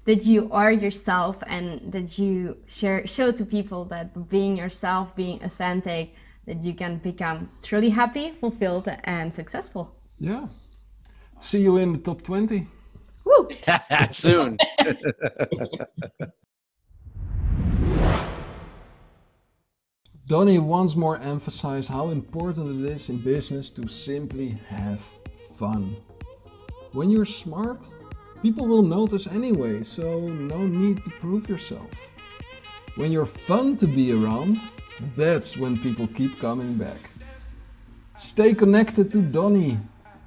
that 0.06 0.26
you 0.26 0.50
are 0.52 0.72
yourself 0.72 1.44
and 1.48 1.92
that 1.92 2.18
you 2.18 2.56
share 2.66 3.06
show 3.06 3.30
to 3.34 3.46
people 3.46 3.84
that 3.86 4.30
being 4.30 4.56
yourself, 4.56 5.14
being 5.18 5.44
authentic, 5.44 6.16
that 6.46 6.64
you 6.64 6.74
can 6.74 7.00
become 7.00 7.50
truly 7.62 7.90
happy, 7.90 8.32
fulfilled, 8.40 8.88
and 9.04 9.34
successful. 9.34 9.94
Yeah. 10.18 10.48
See 11.42 11.60
you 11.60 11.76
in 11.76 11.92
the 11.92 12.00
top 12.00 12.22
20. 12.22 12.66
Woo! 13.26 13.50
Soon. 14.12 14.58
Donnie 20.26 20.60
once 20.60 20.96
more 20.96 21.18
emphasized 21.18 21.90
how 21.90 22.12
important 22.12 22.86
it 22.86 22.92
is 22.92 23.10
in 23.10 23.18
business 23.18 23.70
to 23.72 23.90
simply 23.90 24.58
have 24.70 25.04
fun. 25.56 25.96
When 26.92 27.10
you're 27.10 27.26
smart, 27.26 27.88
People 28.44 28.68
will 28.68 28.84
notice 28.84 29.26
anyway, 29.26 29.84
so 29.84 30.20
no 30.28 30.68
need 30.68 31.02
to 31.06 31.10
prove 31.12 31.48
yourself. 31.48 31.90
When 32.98 33.10
you're 33.10 33.26
fun 33.26 33.78
to 33.78 33.88
be 33.88 34.12
around, 34.12 34.60
that's 35.16 35.56
when 35.56 35.78
people 35.78 36.08
keep 36.08 36.42
coming 36.42 36.74
back. 36.74 37.00
Stay 38.18 38.54
connected 38.54 39.14
to 39.14 39.22
Donnie. 39.22 39.78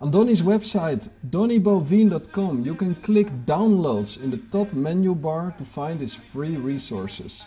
On 0.00 0.10
Donnie's 0.10 0.40
website, 0.40 1.10
donnieboivin.com, 1.28 2.64
you 2.64 2.74
can 2.74 2.94
click 2.94 3.28
downloads 3.44 4.16
in 4.22 4.30
the 4.30 4.40
top 4.50 4.72
menu 4.72 5.14
bar 5.14 5.54
to 5.58 5.64
find 5.66 6.00
his 6.00 6.14
free 6.14 6.56
resources. 6.56 7.46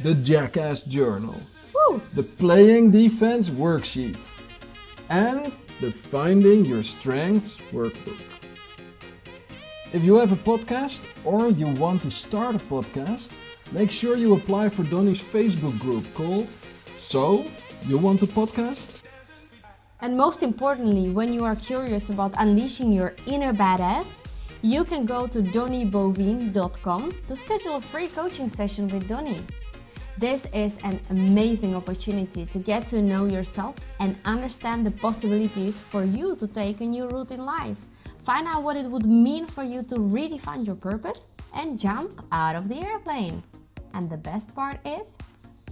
The 0.00 0.12
Jackass 0.14 0.82
Journal, 0.82 1.40
Woo! 1.74 2.02
the 2.12 2.22
Playing 2.22 2.90
Defense 2.90 3.48
Worksheet, 3.48 4.20
and 5.10 5.52
the 5.80 5.90
Finding 5.90 6.64
Your 6.64 6.84
Strengths 6.84 7.60
Workbook. 7.72 8.20
If 9.92 10.04
you 10.04 10.14
have 10.14 10.30
a 10.30 10.36
podcast 10.36 11.04
or 11.24 11.50
you 11.50 11.66
want 11.66 12.02
to 12.02 12.10
start 12.12 12.54
a 12.54 12.58
podcast, 12.58 13.32
make 13.72 13.90
sure 13.90 14.16
you 14.16 14.34
apply 14.36 14.68
for 14.68 14.84
Donnie's 14.84 15.20
Facebook 15.20 15.76
group 15.80 16.06
called 16.14 16.48
So 16.96 17.44
You 17.86 17.98
Want 17.98 18.22
a 18.22 18.26
Podcast? 18.26 19.02
And 20.00 20.16
most 20.16 20.44
importantly, 20.44 21.10
when 21.10 21.32
you 21.32 21.44
are 21.44 21.56
curious 21.56 22.08
about 22.08 22.32
unleashing 22.38 22.92
your 22.92 23.14
inner 23.26 23.52
badass, 23.52 24.20
you 24.62 24.84
can 24.84 25.04
go 25.04 25.26
to 25.26 25.42
donnieboivin.com 25.42 27.12
to 27.26 27.36
schedule 27.36 27.76
a 27.76 27.80
free 27.80 28.06
coaching 28.08 28.48
session 28.48 28.86
with 28.88 29.08
Donnie. 29.08 29.42
This 30.20 30.44
is 30.52 30.76
an 30.84 31.00
amazing 31.08 31.74
opportunity 31.74 32.44
to 32.44 32.58
get 32.58 32.86
to 32.88 33.00
know 33.00 33.24
yourself 33.24 33.76
and 34.00 34.14
understand 34.26 34.84
the 34.84 34.90
possibilities 34.90 35.80
for 35.80 36.04
you 36.04 36.36
to 36.36 36.46
take 36.46 36.82
a 36.82 36.84
new 36.84 37.08
route 37.08 37.30
in 37.30 37.42
life. 37.42 37.78
Find 38.22 38.46
out 38.46 38.62
what 38.62 38.76
it 38.76 38.84
would 38.84 39.06
mean 39.06 39.46
for 39.46 39.64
you 39.64 39.82
to 39.84 39.94
redefine 39.94 40.66
your 40.66 40.74
purpose 40.74 41.24
and 41.54 41.78
jump 41.78 42.22
out 42.32 42.54
of 42.54 42.68
the 42.68 42.76
airplane. 42.86 43.42
And 43.94 44.10
the 44.10 44.18
best 44.18 44.54
part 44.54 44.78
is, 44.84 45.16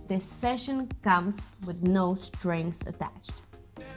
this 0.07 0.25
session 0.25 0.89
comes 1.03 1.45
with 1.67 1.83
no 1.83 2.15
strings 2.15 2.81
attached. 2.87 3.43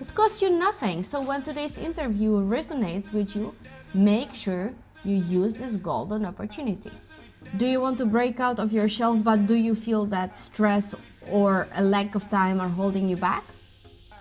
It 0.01 0.13
costs 0.13 0.41
you 0.41 0.49
nothing, 0.49 1.01
so 1.03 1.21
when 1.21 1.43
today's 1.43 1.77
interview 1.77 2.31
resonates 2.33 3.13
with 3.13 3.37
you, 3.37 3.55
make 3.93 4.33
sure 4.33 4.73
you 5.05 5.15
use 5.15 5.55
this 5.55 5.77
golden 5.77 6.25
opportunity. 6.25 6.91
Do 7.57 7.65
you 7.65 7.81
want 7.81 7.97
to 7.97 8.05
break 8.05 8.39
out 8.39 8.59
of 8.59 8.71
your 8.71 8.87
shelf, 8.87 9.25
but 9.25 9.45
do 9.45 9.55
you 9.55 9.75
feel 9.75 10.05
that 10.05 10.33
stress 10.33 10.95
or 11.29 11.67
a 11.75 11.83
lack 11.83 12.15
of 12.15 12.29
time 12.29 12.61
are 12.61 12.69
holding 12.69 13.09
you 13.09 13.17
back? 13.17 13.43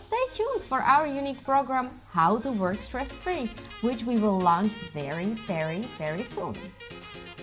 Stay 0.01 0.16
tuned 0.32 0.62
for 0.62 0.82
our 0.82 1.07
unique 1.07 1.44
program, 1.44 1.90
How 2.11 2.39
to 2.39 2.51
Work 2.51 2.82
Stress 2.82 3.15
Free, 3.15 3.48
which 3.82 4.02
we 4.02 4.19
will 4.19 4.40
launch 4.40 4.73
very, 4.93 5.27
very, 5.47 5.82
very 5.97 6.24
soon. 6.24 6.57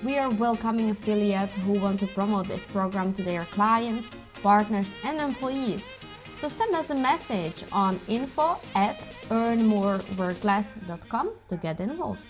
We 0.03 0.17
are 0.17 0.29
welcoming 0.29 0.89
affiliates 0.89 1.55
who 1.55 1.79
want 1.79 2.01
to 2.01 2.07
promote 2.07 2.49
this 2.49 2.67
program 2.67 3.13
to 3.13 3.23
their 3.23 3.45
clients, 3.45 4.09
partners, 4.43 4.93
and 5.05 5.21
employees. 5.21 6.01
So 6.35 6.49
send 6.49 6.75
us 6.75 6.89
a 6.89 6.95
message 6.95 7.63
on 7.71 7.97
info 8.09 8.57
at 8.75 8.99
earnmoreworkless.com 9.29 11.31
to 11.47 11.55
get 11.55 11.79
involved. 11.79 12.27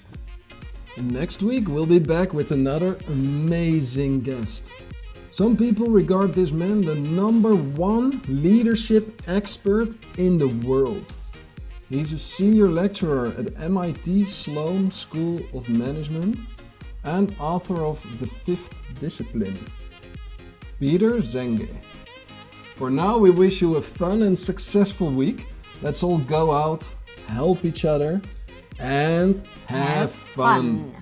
Next 0.99 1.43
week 1.43 1.67
we'll 1.67 1.85
be 1.85 1.99
back 1.99 2.33
with 2.33 2.51
another 2.51 2.97
amazing 3.07 4.21
guest. 4.21 4.71
Some 5.29 5.55
people 5.55 5.87
regard 5.87 6.33
this 6.33 6.51
man 6.51 6.81
the 6.81 6.95
number 6.95 7.55
one 7.55 8.19
leadership 8.27 9.21
expert 9.27 9.89
in 10.17 10.39
the 10.39 10.47
world. 10.47 11.13
He's 11.87 12.13
a 12.13 12.19
senior 12.19 12.67
lecturer 12.67 13.31
at 13.37 13.55
MIT 13.61 14.25
Sloan 14.25 14.89
School 14.89 15.41
of 15.53 15.69
Management 15.69 16.39
and 17.03 17.33
author 17.39 17.85
of 17.85 18.01
The 18.19 18.27
Fifth 18.27 18.81
Discipline. 18.99 19.59
Peter 20.79 21.11
Senge. 21.21 21.69
For 22.75 22.89
now, 22.89 23.19
we 23.19 23.29
wish 23.29 23.61
you 23.61 23.75
a 23.75 23.81
fun 23.81 24.23
and 24.23 24.37
successful 24.37 25.11
week. 25.11 25.45
Let's 25.83 26.01
all 26.01 26.17
go 26.17 26.51
out, 26.51 26.89
help 27.27 27.65
each 27.65 27.85
other, 27.85 28.19
and 28.79 29.43
have, 29.67 30.11
fun. 30.11 30.96